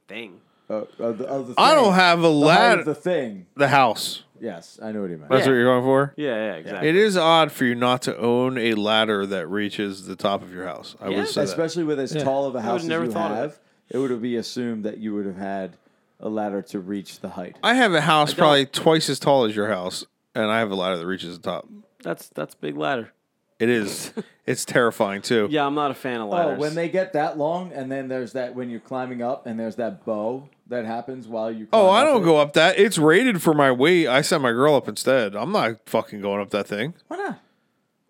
thing. 0.08 0.40
Uh, 0.70 0.84
of 0.98 1.18
the, 1.18 1.26
of 1.26 1.48
the 1.48 1.54
I 1.58 1.74
thing. 1.74 1.84
don't 1.84 1.94
have 1.94 2.18
a 2.20 2.22
The 2.22 2.28
height 2.28 2.34
ladder. 2.46 2.80
of 2.80 2.86
the 2.86 2.94
thing. 2.94 3.46
the 3.56 3.68
house. 3.68 4.22
Yes, 4.40 4.78
I 4.82 4.92
know 4.92 5.02
what 5.02 5.10
you 5.10 5.16
meant. 5.18 5.30
That's 5.30 5.46
Yeah. 5.46 5.52
what 5.52 5.56
you're 5.56 5.64
going 5.64 5.82
for. 5.84 6.14
Yeah, 6.16 6.28
yeah, 6.34 6.52
exactly. 6.54 6.88
It 6.88 6.96
is 6.96 7.16
odd 7.16 7.52
for 7.52 7.64
you 7.64 7.74
not 7.74 8.02
to 8.02 8.16
own 8.18 8.56
a 8.58 8.74
ladder 8.74 9.26
that 9.26 9.46
reaches 9.48 10.06
the 10.06 10.16
top 10.16 10.42
of 10.42 10.52
your 10.52 10.66
house. 10.66 10.96
I 11.00 11.08
Yeah. 11.08 11.16
would 11.18 11.28
say 11.28 11.42
that. 11.42 11.48
Especially 11.50 11.84
with 11.84 12.00
as 12.00 12.14
Yeah. 12.14 12.24
tall 12.24 12.46
of 12.46 12.54
a 12.54 12.60
house 12.62 12.82
would've 12.82 12.84
as 12.84 12.88
never 12.88 13.04
you 13.04 13.10
thought 13.12 13.30
of 13.32 13.36
it. 13.38 13.40
have, 13.40 13.58
it 13.90 13.98
would 13.98 14.22
be 14.22 14.36
assumed 14.36 14.84
that 14.84 14.98
you 14.98 15.14
would 15.14 15.26
have 15.26 15.36
had 15.36 15.76
a 16.20 16.28
ladder 16.28 16.62
to 16.62 16.80
reach 16.80 17.20
the 17.20 17.30
height. 17.30 17.56
I 17.62 17.74
have 17.74 17.92
a 17.92 18.00
house 18.02 18.32
probably 18.34 18.64
twice 18.66 19.08
as 19.10 19.18
tall 19.18 19.44
as 19.44 19.54
your 19.54 19.68
house, 19.68 20.06
and 20.34 20.50
I 20.50 20.58
have 20.60 20.70
a 20.70 20.74
ladder 20.74 20.96
that 20.96 21.06
reaches 21.06 21.38
the 21.38 21.42
top. 21.50 21.68
That's 22.02 22.28
that's 22.30 22.54
a 22.54 22.58
big 22.58 22.76
ladder. 22.76 23.12
It 23.58 23.68
is. 23.68 24.12
it's 24.46 24.64
terrifying 24.64 25.22
too. 25.22 25.46
Yeah, 25.50 25.64
I'm 25.66 25.74
not 25.74 25.90
a 25.90 25.94
fan 25.94 26.20
of 26.20 26.28
ladders. 26.28 26.56
Oh, 26.58 26.60
when 26.60 26.74
they 26.74 26.88
get 26.88 27.12
that 27.12 27.38
long, 27.38 27.72
and 27.72 27.90
then 27.90 28.08
there's 28.08 28.32
that 28.32 28.54
when 28.54 28.68
you're 28.70 28.80
climbing 28.80 29.22
up, 29.22 29.46
and 29.46 29.58
there's 29.58 29.76
that 29.76 30.04
bow 30.04 30.48
that 30.66 30.84
happens 30.84 31.28
while 31.28 31.50
you. 31.52 31.66
Climb 31.66 31.82
Oh, 31.84 31.90
I 31.90 32.02
don't 32.04 32.22
it. 32.22 32.24
go 32.24 32.38
up 32.38 32.54
that. 32.54 32.78
It's 32.78 32.98
rated 32.98 33.40
for 33.42 33.54
my 33.54 33.70
weight. 33.70 34.08
I 34.08 34.22
send 34.22 34.42
my 34.42 34.50
girl 34.52 34.74
up 34.74 34.88
instead. 34.88 35.34
I'm 35.36 35.52
not 35.52 35.76
fucking 35.86 36.20
going 36.20 36.40
up 36.40 36.50
that 36.50 36.66
thing. 36.66 36.94
Why 37.08 37.16
not? 37.16 37.40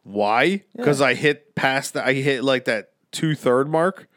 Why? 0.03 0.63
Because 0.77 1.01
I 1.01 1.15
hit 1.15 1.55
past 1.55 1.95
that. 1.95 2.07
I 2.07 2.13
hit 2.15 2.43
like 2.45 2.65
that 2.67 2.93
two 3.11 3.35
third 3.35 3.69
mark, 3.69 4.09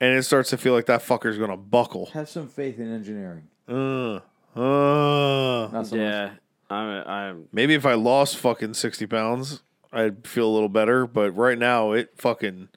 and 0.00 0.16
it 0.16 0.22
starts 0.24 0.50
to 0.50 0.56
feel 0.58 0.72
like 0.72 0.86
that 0.86 1.00
fucker's 1.02 1.38
gonna 1.38 1.56
buckle. 1.56 2.06
Have 2.12 2.28
some 2.28 2.48
faith 2.48 2.78
in 2.78 2.92
engineering. 2.92 3.44
Uh, 3.68 4.20
uh. 4.56 5.68
Not 5.72 5.86
so 5.86 5.96
much. 5.96 6.04
yeah, 6.04 6.30
I'm 6.70 7.06
I'm 7.08 7.48
Maybe 7.52 7.74
if 7.74 7.84
I 7.86 7.94
lost 7.94 8.36
fucking 8.36 8.74
sixty 8.74 9.06
pounds, 9.06 9.62
I'd 9.92 10.26
feel 10.26 10.46
a 10.48 10.52
little 10.52 10.68
better. 10.68 11.06
But 11.06 11.32
right 11.32 11.58
now, 11.58 11.92
it 11.92 12.10
fucking. 12.16 12.68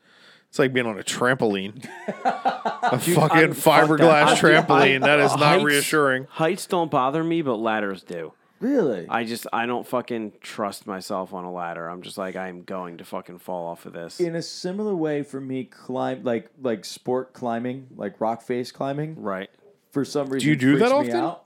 It's 0.49 0.59
like 0.59 0.71
being 0.71 0.85
on 0.85 0.99
a 0.99 1.03
trampoline. 1.03 1.83
a 2.23 2.99
fucking 2.99 3.17
I'm- 3.17 3.53
fuck 3.53 3.85
fiberglass 3.89 4.39
that. 4.39 4.67
trampoline. 4.67 5.01
that 5.01 5.19
is 5.19 5.31
not 5.31 5.39
Heights- 5.39 5.63
reassuring. 5.63 6.25
Heights 6.29 6.65
don't 6.67 6.91
bother 6.91 7.23
me, 7.23 7.41
but 7.41 7.55
ladders 7.55 8.03
do. 8.03 8.33
Really? 8.59 9.07
I 9.09 9.25
just 9.25 9.45
I 9.51 9.65
don't 9.65 9.85
fucking 9.85 10.33
trust 10.41 10.87
myself 10.87 11.33
on 11.33 11.43
a 11.43 11.51
ladder. 11.51 11.89
I'm 11.89 12.01
just 12.01 12.17
like 12.17 12.35
I'm 12.37 12.63
going 12.63 12.99
to 12.99 13.03
fucking 13.03 13.39
fall 13.39 13.67
off 13.67 13.85
of 13.85 13.91
this. 13.93 14.19
in 14.21 14.35
a 14.35 14.41
similar 14.41 14.95
way 14.95 15.21
for 15.23 15.41
me, 15.41 15.65
climb 15.65 16.23
like 16.23 16.49
like 16.61 16.85
sport 16.85 17.33
climbing, 17.33 17.87
like 17.97 18.21
rock 18.21 18.41
face 18.41 18.71
climbing. 18.71 19.21
Right. 19.21 19.49
For 19.91 20.05
some 20.05 20.29
reason, 20.29 20.47
you 20.47 20.55
do 20.55 20.77
that 20.77 20.89
freaks 20.91 21.07
me 21.07 21.13
often? 21.13 21.15
out. 21.25 21.43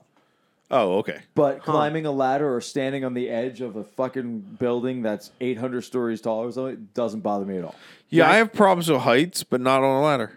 Oh, 0.70 0.98
okay. 0.98 1.20
But 1.34 1.62
climbing 1.62 2.04
a 2.04 2.10
ladder 2.10 2.54
or 2.54 2.60
standing 2.60 3.04
on 3.04 3.14
the 3.14 3.30
edge 3.30 3.60
of 3.62 3.76
a 3.76 3.84
fucking 3.84 4.40
building 4.58 5.00
that's 5.02 5.30
800 5.40 5.82
stories 5.82 6.20
tall 6.20 6.40
or 6.44 6.52
something 6.52 6.88
doesn't 6.94 7.20
bother 7.20 7.46
me 7.46 7.56
at 7.58 7.64
all. 7.64 7.74
Yeah, 8.10 8.24
Yeah, 8.26 8.30
I 8.30 8.34
I- 8.34 8.36
have 8.38 8.52
problems 8.52 8.90
with 8.90 9.00
heights, 9.02 9.44
but 9.44 9.60
not 9.62 9.82
on 9.82 9.96
a 9.96 10.02
ladder. 10.04 10.32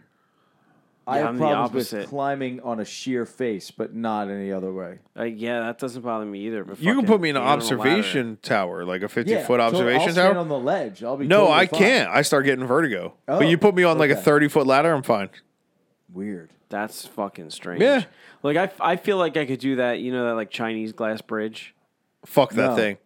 I 1.08 1.18
have 1.18 1.28
I'm 1.30 1.38
the 1.40 1.46
problems 1.48 1.92
with 1.92 2.08
climbing 2.08 2.62
on 2.62 2.80
a 2.80 2.86
sheer 2.86 3.26
face, 3.26 3.72
but 3.72 3.94
not 3.94 4.30
any 4.30 4.52
other 4.54 4.72
way. 4.72 5.00
Uh, 5.20 5.24
yeah, 5.24 5.60
that 5.62 5.80
doesn't 5.80 6.04
bother 6.04 6.26
me 6.26 6.40
either. 6.46 6.64
But 6.64 6.80
You 6.80 6.96
can 6.96 7.06
put 7.06 7.20
me 7.20 7.30
in 7.32 7.36
an 7.36 7.42
being 7.42 7.52
on 7.52 7.60
a 7.60 7.62
ladder- 7.64 7.76
observation 7.82 8.38
tower, 8.42 8.86
like 8.86 9.02
a 9.02 9.10
fifty 9.10 9.32
Yeah, 9.32 9.44
foot 9.46 9.60
so 9.60 9.64
observation 9.66 10.02
I'll 10.10 10.14
stand 10.14 10.34
tower. 10.34 10.38
on 10.38 10.48
the 10.48 10.60
ledge. 10.60 11.04
I'll 11.04 11.18
be 11.18 11.28
no, 11.28 11.40
totally 11.48 11.58
I 11.58 11.66
fine. 11.66 11.80
can't. 11.80 12.10
I 12.10 12.22
start 12.22 12.46
getting 12.46 12.66
vertigo. 12.66 13.16
but 13.26 13.38
Oh, 13.38 13.42
you 13.42 13.58
put 13.58 13.74
me 13.76 13.84
on 13.84 13.98
like 13.98 14.12
a 14.12 14.16
thirty 14.16 14.48
foot 14.48 14.68
ladder, 14.68 14.94
I'm 14.94 15.02
fine. 15.04 15.30
Weird. 16.14 16.52
That's 16.70 17.06
fucking 17.08 17.50
strange. 17.50 17.82
Yeah. 17.82 18.04
Like 18.44 18.58
I, 18.58 18.72
I 18.80 18.96
feel 18.96 19.18
like 19.18 19.38
I 19.38 19.46
could 19.46 19.60
do 19.60 19.78
that. 19.78 20.00
You 20.00 20.12
know 20.12 20.26
that 20.26 20.36
like 20.36 20.50
Chinese 20.50 20.94
glass 20.94 21.22
bridge. 21.22 21.74
Fuck 22.26 22.52
that 22.54 22.72
No. 22.72 22.76
thing. 22.76 22.98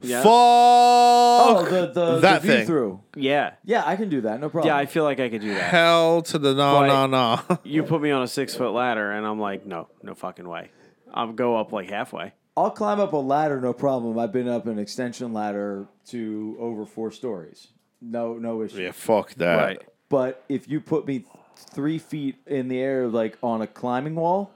Yeah. 0.00 0.22
Fuck 0.22 0.30
Oh, 0.32 1.66
the 1.70 1.86
the, 1.92 2.18
that 2.20 2.42
the 2.42 2.46
view 2.48 2.56
thing. 2.58 2.66
through. 2.66 3.00
Yeah. 3.16 3.52
Yeah, 3.64 3.82
I 3.86 3.96
can 3.96 4.08
do 4.08 4.20
that. 4.22 4.40
No 4.40 4.48
problem. 4.48 4.68
Yeah, 4.68 4.76
I 4.76 4.86
feel 4.86 5.04
like 5.04 5.20
I 5.20 5.28
could 5.28 5.40
do 5.40 5.54
that. 5.54 5.70
Hell 5.70 6.22
to 6.22 6.38
the 6.38 6.54
no 6.54 6.80
But- 6.80 6.86
no 6.86 7.06
no. 7.06 7.58
You 7.64 7.82
put 7.82 8.00
me 8.02 8.10
on 8.10 8.22
a 8.22 8.28
six 8.28 8.54
foot 8.54 8.72
ladder, 8.72 9.10
and 9.12 9.26
I'm 9.26 9.38
like, 9.40 9.66
no, 9.66 9.88
no 10.02 10.14
fucking 10.14 10.48
way. 10.48 10.70
I'll 11.12 11.32
go 11.32 11.56
up 11.56 11.72
like 11.72 11.88
halfway. 11.90 12.32
I'll 12.56 12.70
climb 12.70 13.00
up 13.00 13.12
a 13.12 13.16
ladder, 13.18 13.60
no 13.60 13.72
problem. 13.74 14.18
I've 14.18 14.32
been 14.32 14.48
up 14.48 14.66
an 14.66 14.78
extension 14.78 15.32
ladder 15.34 15.86
to 16.08 16.56
over 16.58 16.86
four 16.86 17.10
stories. 17.10 17.68
No, 18.00 18.34
no 18.34 18.62
issue. 18.62 18.80
yeah, 18.82 18.92
fuck 18.92 19.34
that. 19.34 19.56
Right. 19.56 19.82
But 20.08 20.44
if 20.48 20.68
you 20.68 20.80
put 20.80 21.06
me 21.06 21.24
three 21.56 21.98
feet 21.98 22.36
in 22.46 22.68
the 22.68 22.78
air, 22.80 23.08
like 23.08 23.36
on 23.42 23.62
a 23.62 23.66
climbing 23.66 24.14
wall, 24.14 24.50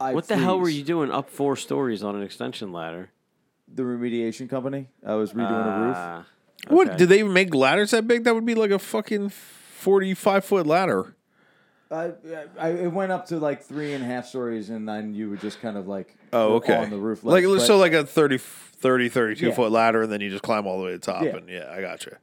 I 0.00 0.12
What 0.14 0.26
the 0.28 0.36
hell 0.36 0.58
were 0.58 0.64
freeze. 0.64 0.78
you 0.78 0.84
doing 0.84 1.10
up 1.10 1.30
four 1.30 1.56
stories 1.56 2.02
on 2.02 2.16
an 2.16 2.22
extension 2.22 2.72
ladder? 2.72 3.10
The 3.72 3.82
remediation 3.82 4.48
company. 4.50 4.88
I 5.06 5.14
was 5.14 5.32
redoing 5.32 5.66
a 5.82 5.86
roof. 5.86 5.96
Ah, 5.96 6.26
What 6.68 6.88
okay. 6.88 6.96
did 6.96 7.08
they 7.08 7.18
even 7.20 7.32
make 7.32 7.54
ladders 7.54 7.92
that 7.92 8.06
big? 8.06 8.24
That 8.24 8.34
would 8.34 8.44
be 8.46 8.54
like 8.54 8.70
a 8.70 8.78
fucking 8.78 9.30
forty 9.30 10.14
five 10.14 10.44
foot 10.44 10.66
ladder. 10.66 11.14
I, 11.90 12.12
I 12.58 12.68
it 12.70 12.92
went 12.92 13.12
up 13.12 13.26
to 13.26 13.38
like 13.38 13.62
three 13.62 13.92
and 13.92 14.02
a 14.02 14.06
half 14.06 14.26
stories, 14.26 14.68
and 14.70 14.88
then 14.88 15.14
you 15.14 15.30
would 15.30 15.40
just 15.40 15.60
kind 15.60 15.76
of 15.76 15.86
like 15.86 16.16
Oh, 16.32 16.54
okay. 16.56 16.76
on 16.76 16.90
the 16.90 16.96
roof. 16.98 17.22
like 17.22 17.44
ledge. 17.44 17.60
so, 17.62 17.76
like 17.76 17.92
a 17.92 18.04
30, 18.04 18.38
30 18.38 19.08
32 19.08 19.46
Yeah. 19.48 19.54
foot 19.54 19.70
ladder, 19.70 20.02
and 20.02 20.10
then 20.12 20.20
you 20.20 20.28
just 20.30 20.42
climb 20.42 20.66
all 20.66 20.78
the 20.78 20.84
way 20.84 20.90
to 20.92 20.98
the 20.98 21.04
top. 21.06 21.22
Yeah. 21.22 21.36
And 21.36 21.48
yeah, 21.48 21.70
I 21.72 21.80
got 21.80 22.04
you. 22.06 22.16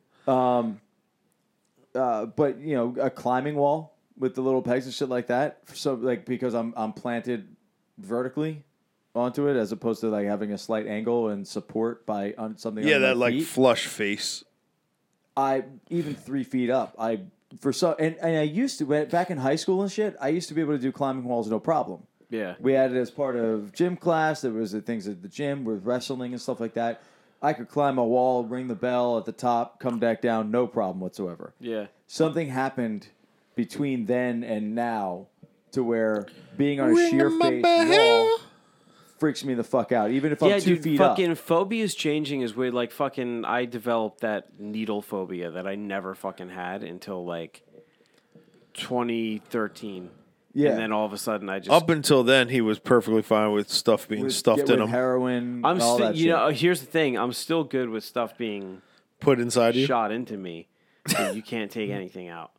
Uh, 1.95 2.25
but 2.25 2.59
you 2.59 2.75
know, 2.75 2.95
a 3.01 3.09
climbing 3.09 3.55
wall 3.55 3.97
with 4.17 4.35
the 4.35 4.41
little 4.41 4.61
pegs 4.61 4.85
and 4.85 4.93
shit 4.93 5.09
like 5.09 5.27
that. 5.27 5.59
So 5.73 5.93
like 5.95 6.25
because 6.25 6.53
I'm 6.53 6.73
I'm 6.77 6.93
planted 6.93 7.55
vertically 7.97 8.63
onto 9.13 9.47
it 9.47 9.57
as 9.57 9.71
opposed 9.71 10.01
to 10.01 10.07
like 10.09 10.25
having 10.25 10.51
a 10.51 10.57
slight 10.57 10.87
angle 10.87 11.29
and 11.29 11.47
support 11.47 12.05
by 12.05 12.33
on 12.37 12.57
something. 12.57 12.87
Yeah, 12.87 12.95
under 12.95 13.07
that 13.07 13.17
like 13.17 13.33
feet. 13.33 13.47
flush 13.47 13.87
face. 13.87 14.43
I 15.35 15.63
even 15.89 16.15
three 16.15 16.43
feet 16.43 16.69
up. 16.69 16.95
I 16.99 17.21
for 17.59 17.73
so 17.73 17.95
and, 17.99 18.15
and 18.21 18.37
I 18.37 18.43
used 18.43 18.77
to 18.79 18.85
when- 18.85 19.09
back 19.09 19.29
in 19.29 19.37
high 19.37 19.55
school 19.55 19.81
and 19.81 19.91
shit. 19.91 20.15
I 20.21 20.29
used 20.29 20.47
to 20.49 20.53
be 20.53 20.61
able 20.61 20.73
to 20.73 20.79
do 20.79 20.91
climbing 20.91 21.23
walls 21.25 21.49
no 21.49 21.59
problem. 21.59 22.03
Yeah. 22.29 22.55
We 22.61 22.73
had 22.73 22.93
it 22.93 22.97
as 22.97 23.11
part 23.11 23.35
of 23.35 23.73
gym 23.73 23.97
class. 23.97 24.41
There 24.41 24.53
was 24.53 24.71
the 24.71 24.81
things 24.81 25.07
at 25.07 25.21
the 25.21 25.27
gym 25.27 25.65
with 25.65 25.83
wrestling 25.85 26.31
and 26.31 26.41
stuff 26.41 26.61
like 26.61 26.73
that. 26.75 27.03
I 27.41 27.53
could 27.53 27.69
climb 27.69 27.97
a 27.97 28.05
wall, 28.05 28.43
ring 28.43 28.67
the 28.67 28.75
bell 28.75 29.17
at 29.17 29.25
the 29.25 29.31
top, 29.31 29.79
come 29.79 29.97
back 29.97 30.21
down, 30.21 30.51
no 30.51 30.67
problem 30.67 30.99
whatsoever. 30.99 31.53
Yeah. 31.59 31.87
Something 32.07 32.49
happened 32.49 33.07
between 33.55 34.05
then 34.05 34.43
and 34.43 34.75
now 34.75 35.27
to 35.71 35.83
where 35.83 36.27
being 36.57 36.79
on 36.79 36.89
a 36.89 36.93
Ring 36.93 37.09
sheer 37.09 37.29
face 37.29 37.63
wall 37.63 38.39
freaks 39.17 39.43
me 39.43 39.53
the 39.53 39.63
fuck 39.63 39.91
out. 39.91 40.11
Even 40.11 40.31
if 40.31 40.41
I'm 40.43 40.49
yeah, 40.49 40.59
two 40.59 40.75
dude, 40.75 40.83
feet 40.83 40.97
fucking 40.97 41.31
up. 41.31 41.37
phobia 41.37 41.83
is 41.83 41.95
changing 41.95 42.41
is 42.41 42.55
weird. 42.55 42.73
Like 42.73 42.91
fucking, 42.91 43.45
I 43.45 43.65
developed 43.65 44.21
that 44.21 44.59
needle 44.59 45.01
phobia 45.01 45.51
that 45.51 45.67
I 45.67 45.75
never 45.75 46.15
fucking 46.15 46.49
had 46.49 46.83
until 46.83 47.25
like 47.25 47.63
2013. 48.73 50.09
Yeah. 50.53 50.71
And 50.71 50.79
then 50.79 50.91
all 50.91 51.05
of 51.05 51.13
a 51.13 51.17
sudden, 51.17 51.49
I 51.49 51.59
just 51.59 51.69
Up 51.71 51.89
until 51.89 52.23
then, 52.23 52.49
he 52.49 52.59
was 52.61 52.79
perfectly 52.79 53.21
fine 53.21 53.51
with 53.53 53.69
stuff 53.69 54.07
being 54.07 54.23
With- 54.25 54.33
stuffed 54.33 54.63
with 54.63 54.71
in 54.71 54.81
him, 54.81 54.89
heroin. 54.89 55.61
I'm 55.63 55.81
all 55.81 55.95
still, 55.95 56.07
that 56.07 56.15
you 56.15 56.23
shit. 56.25 56.31
know, 56.35 56.49
here's 56.49 56.81
the 56.81 56.87
thing. 56.87 57.17
I'm 57.17 57.33
still 57.33 57.63
good 57.63 57.89
with 57.89 58.03
stuff 58.03 58.37
being 58.37 58.81
put 59.19 59.39
inside 59.39 59.75
you. 59.75 59.85
shot 59.85 60.11
into 60.11 60.35
me. 60.37 60.67
but 61.05 61.35
you 61.35 61.41
can't 61.41 61.71
take 61.71 61.89
anything 61.91 62.27
out. 62.27 62.51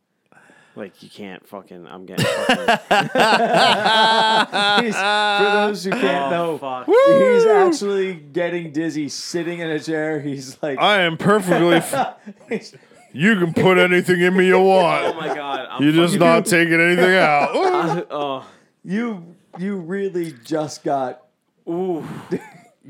Like 0.75 1.03
you 1.03 1.09
can't 1.09 1.45
fucking. 1.47 1.85
I'm 1.85 2.07
getting. 2.07 2.25
Fucking, 2.25 2.57
He's, 4.85 4.95
for 4.95 5.49
those 5.51 5.83
who 5.83 5.91
can't 5.91 6.33
oh, 6.33 6.37
know, 6.53 6.57
fuck. 6.57 6.87
he's 6.87 7.45
actually 7.45 8.15
getting 8.15 8.71
dizzy 8.71 9.07
sitting 9.09 9.59
in 9.59 9.69
a 9.69 9.79
chair. 9.79 10.19
He's 10.19 10.57
like, 10.63 10.79
I 10.79 11.01
am 11.01 11.17
perfectly. 11.17 11.75
F- 11.93 12.17
he's- 12.49 12.73
you 13.13 13.37
can 13.39 13.53
put 13.53 13.77
anything 13.77 14.19
in 14.21 14.35
me 14.35 14.47
you 14.47 14.59
want. 14.59 15.05
Oh 15.05 15.13
my 15.13 15.33
god. 15.33 15.67
I'm 15.69 15.83
You're 15.83 15.91
just 15.93 16.15
fucking- 16.15 16.27
not 16.27 16.45
taking 16.45 16.79
anything 16.81 17.15
out. 17.15 17.49
oh. 18.11 18.45
you 18.83 19.35
you 19.57 19.77
really 19.77 20.33
just 20.43 20.83
got 20.83 21.21
Ooh. 21.69 22.05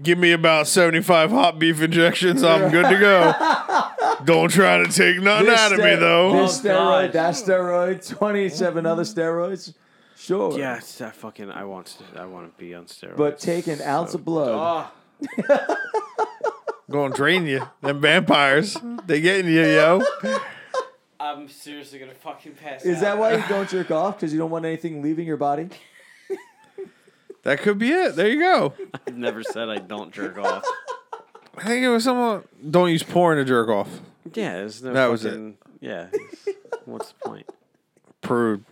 Give 0.02 0.18
me 0.18 0.32
about 0.32 0.66
75 0.68 1.30
hot 1.30 1.60
beef 1.60 1.80
injections. 1.82 2.44
I'm 2.44 2.72
good 2.72 2.90
to 2.90 3.00
go. 3.00 4.24
Don't 4.26 4.50
try 4.50 4.80
to 4.84 4.92
take 4.92 5.22
nothing 5.22 5.46
this 5.46 5.60
out 5.60 5.72
of 5.74 5.78
me, 5.78 5.84
ster- 5.86 5.98
though. 6.00 6.32
This 6.42 6.60
Oh, 6.60 6.68
steroid, 6.68 7.04
God. 7.04 7.14
that 7.14 7.34
steroid, 7.36 8.18
twenty 8.18 8.50
seven 8.50 8.86
other 8.88 9.04
steroids. 9.04 9.76
Sure. 10.18 10.58
Yeah, 10.58 10.78
it's 10.78 10.98
that 10.98 11.16
fucking. 11.16 11.52
I 11.52 11.66
want. 11.66 11.88
To, 11.88 12.20
I 12.22 12.26
want 12.26 12.52
to 12.52 12.60
be 12.60 12.74
on 12.74 12.86
steroids. 12.86 13.18
But 13.18 13.38
take 13.40 13.68
an 13.68 13.82
ounce 13.82 14.14
of 14.16 14.26
blood. 14.26 14.92
Oh. 15.48 15.76
Gonna 16.94 17.12
drain 17.16 17.48
you. 17.48 17.68
Them 17.82 18.02
vampires. 18.02 18.78
They 19.08 19.20
getting 19.20 19.52
you, 19.52 19.64
yo. 19.66 20.04
I'm 21.20 21.50
seriously 21.50 21.98
gonna 21.98 22.14
fucking 22.14 22.54
pass. 22.54 22.86
Is 22.86 22.98
out. 22.98 23.02
that 23.02 23.18
why 23.18 23.36
you 23.36 23.44
don't 23.50 23.68
jerk 23.68 23.90
off? 23.90 24.18
Because 24.18 24.32
you 24.32 24.38
don't 24.38 24.52
want 24.52 24.64
anything 24.64 25.02
leaving 25.02 25.26
your 25.26 25.38
body? 25.38 25.70
That 27.42 27.62
could 27.62 27.80
be 27.80 27.90
it. 27.90 28.16
There 28.16 28.30
you 28.30 28.40
go. 28.40 28.74
I've 29.08 29.18
never 29.18 29.42
said 29.42 29.70
I 29.70 29.80
don't 29.80 30.14
jerk 30.14 30.38
off. 30.38 30.64
I 31.58 31.64
think 31.64 31.84
it 31.84 31.90
was 31.90 32.04
someone. 32.04 32.44
Don't 32.70 32.92
use 32.92 33.02
porn 33.02 33.40
to 33.40 33.44
jerk 33.44 33.70
off. 33.70 33.90
Yeah, 34.32 34.54
there's 34.54 34.84
no. 34.84 34.94
That 34.94 35.08
was 35.08 35.24
fucking, 35.24 35.58
Yeah. 35.82 36.10
What's 36.86 37.12
the 37.12 37.28
point? 37.28 37.50
Prude. 38.22 38.66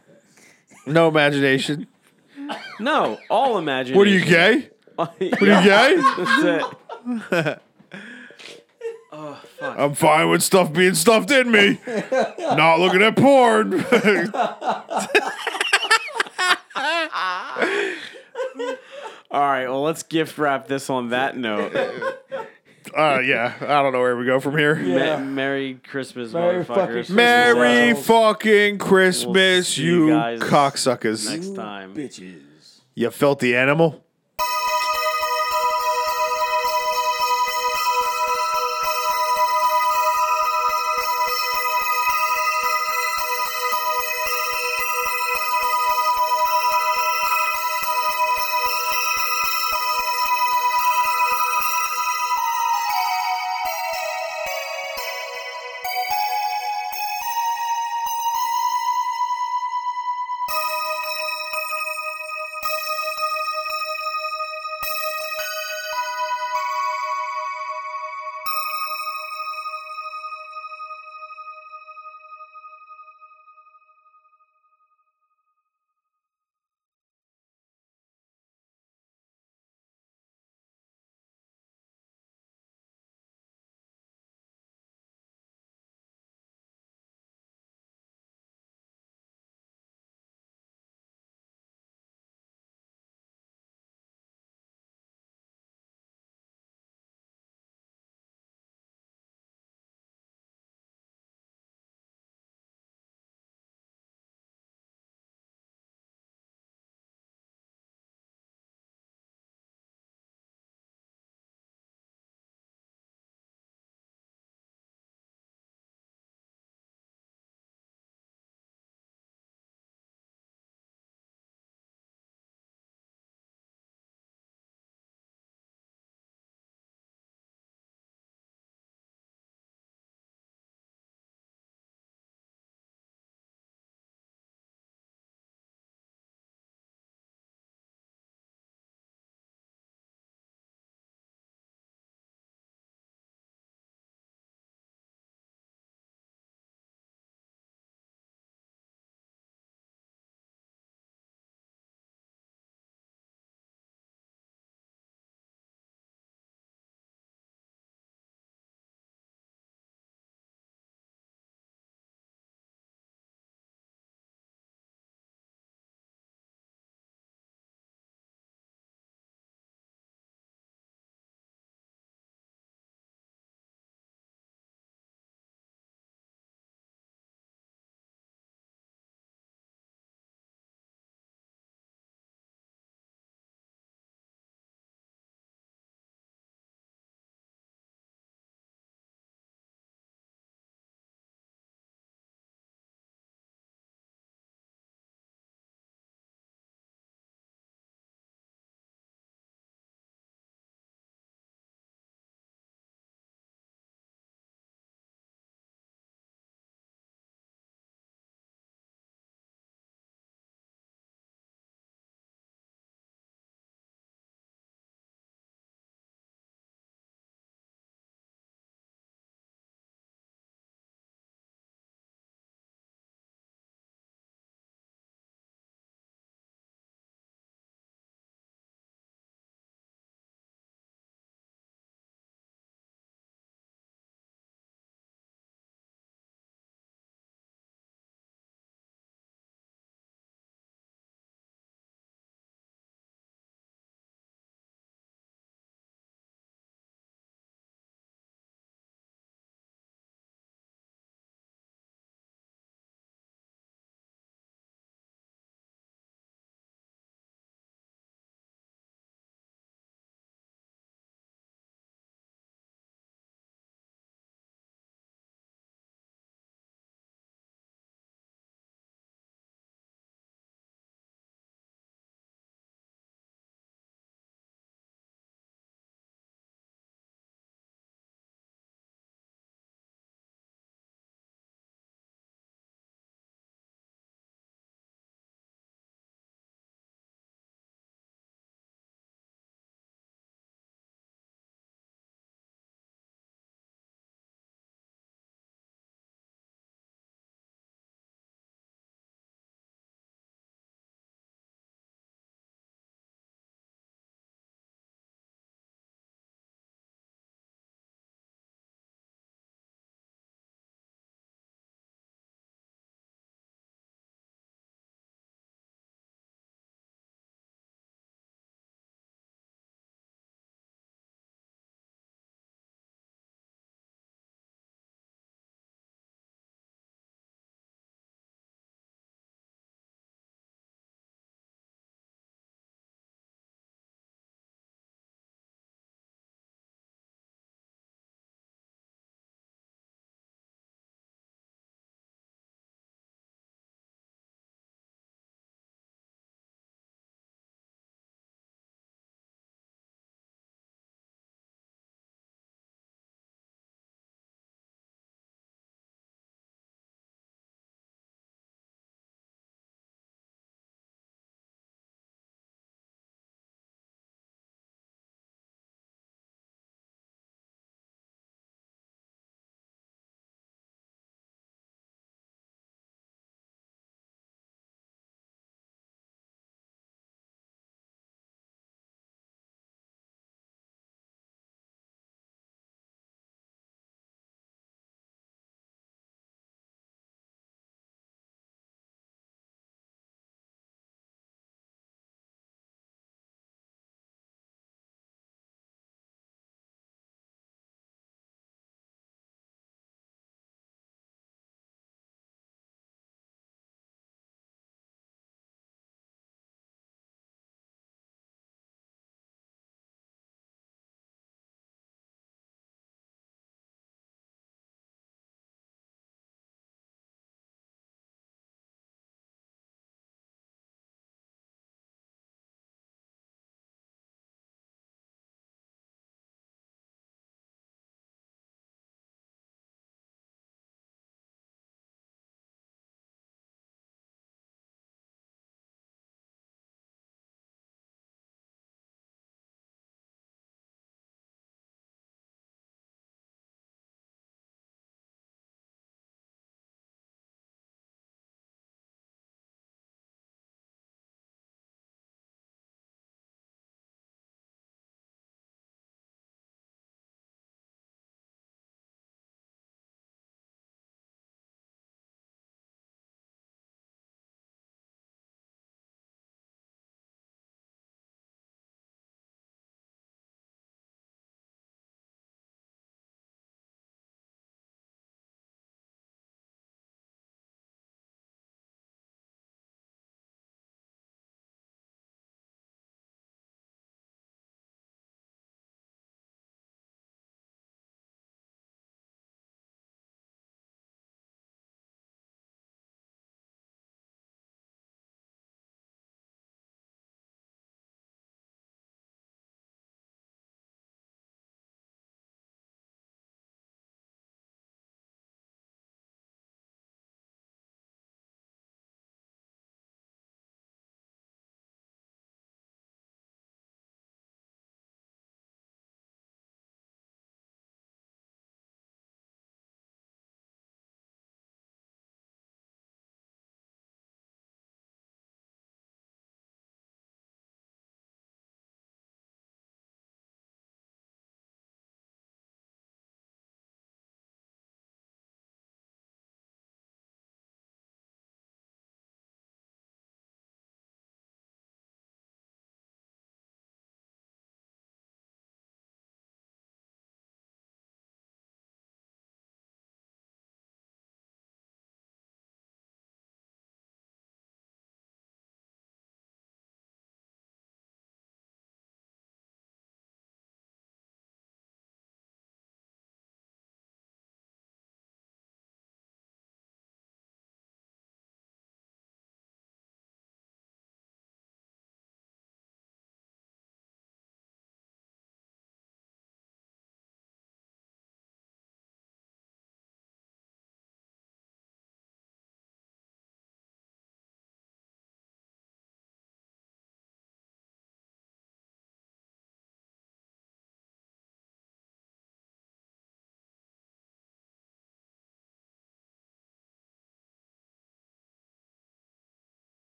No 0.86 1.08
imagination. 1.08 1.88
No, 2.80 3.18
all 3.32 3.58
imagination. 3.58 3.98
What 3.98 4.06
are 4.06 4.12
you 4.12 4.24
gay? 4.24 4.70
What 4.96 5.16
What 5.20 5.42
are 5.42 5.46
you 5.48 5.64
gay? 5.64 5.96
That's 6.18 6.66
it. 7.48 7.62
fuck. 9.82 9.90
I'm 9.90 9.96
fine 9.96 10.30
with 10.30 10.44
stuff 10.44 10.72
being 10.74 10.96
stuffed 10.96 11.32
in 11.32 11.52
me. 11.52 11.80
Not 12.40 12.80
looking 12.80 13.02
at 13.02 13.16
porn. 13.16 13.84
All 19.32 19.40
right, 19.40 19.68
well, 19.68 19.82
let's 19.84 20.04
gift 20.04 20.38
wrap 20.38 20.68
this 20.68 20.90
on 20.90 21.10
that 21.10 21.38
note. 21.38 21.74
uh, 21.74 23.20
yeah, 23.24 23.54
I 23.62 23.82
don't 23.82 23.94
know 23.94 24.00
where 24.02 24.18
we 24.18 24.26
go 24.26 24.40
from 24.42 24.58
here. 24.58 24.78
Yeah. 24.78 25.18
Ma- 25.18 25.24
Merry 25.24 25.76
Christmas, 25.76 26.34
Merry 26.34 26.64
motherfuckers. 26.66 26.68
fucking 26.68 26.88
Christmas. 26.92 27.16
Merry 27.16 27.70
assholes. 27.92 28.06
fucking 28.08 28.78
Christmas, 28.78 29.28
We'll 29.34 29.64
see 29.64 29.84
you 29.84 30.08
you 30.08 30.14
guys 30.14 30.40
cocksuckers. 30.42 31.30
next 31.30 31.56
time. 31.56 31.96
Bitches. 31.96 32.42
You 32.94 33.10
filthy 33.10 33.56
animal. 33.56 34.04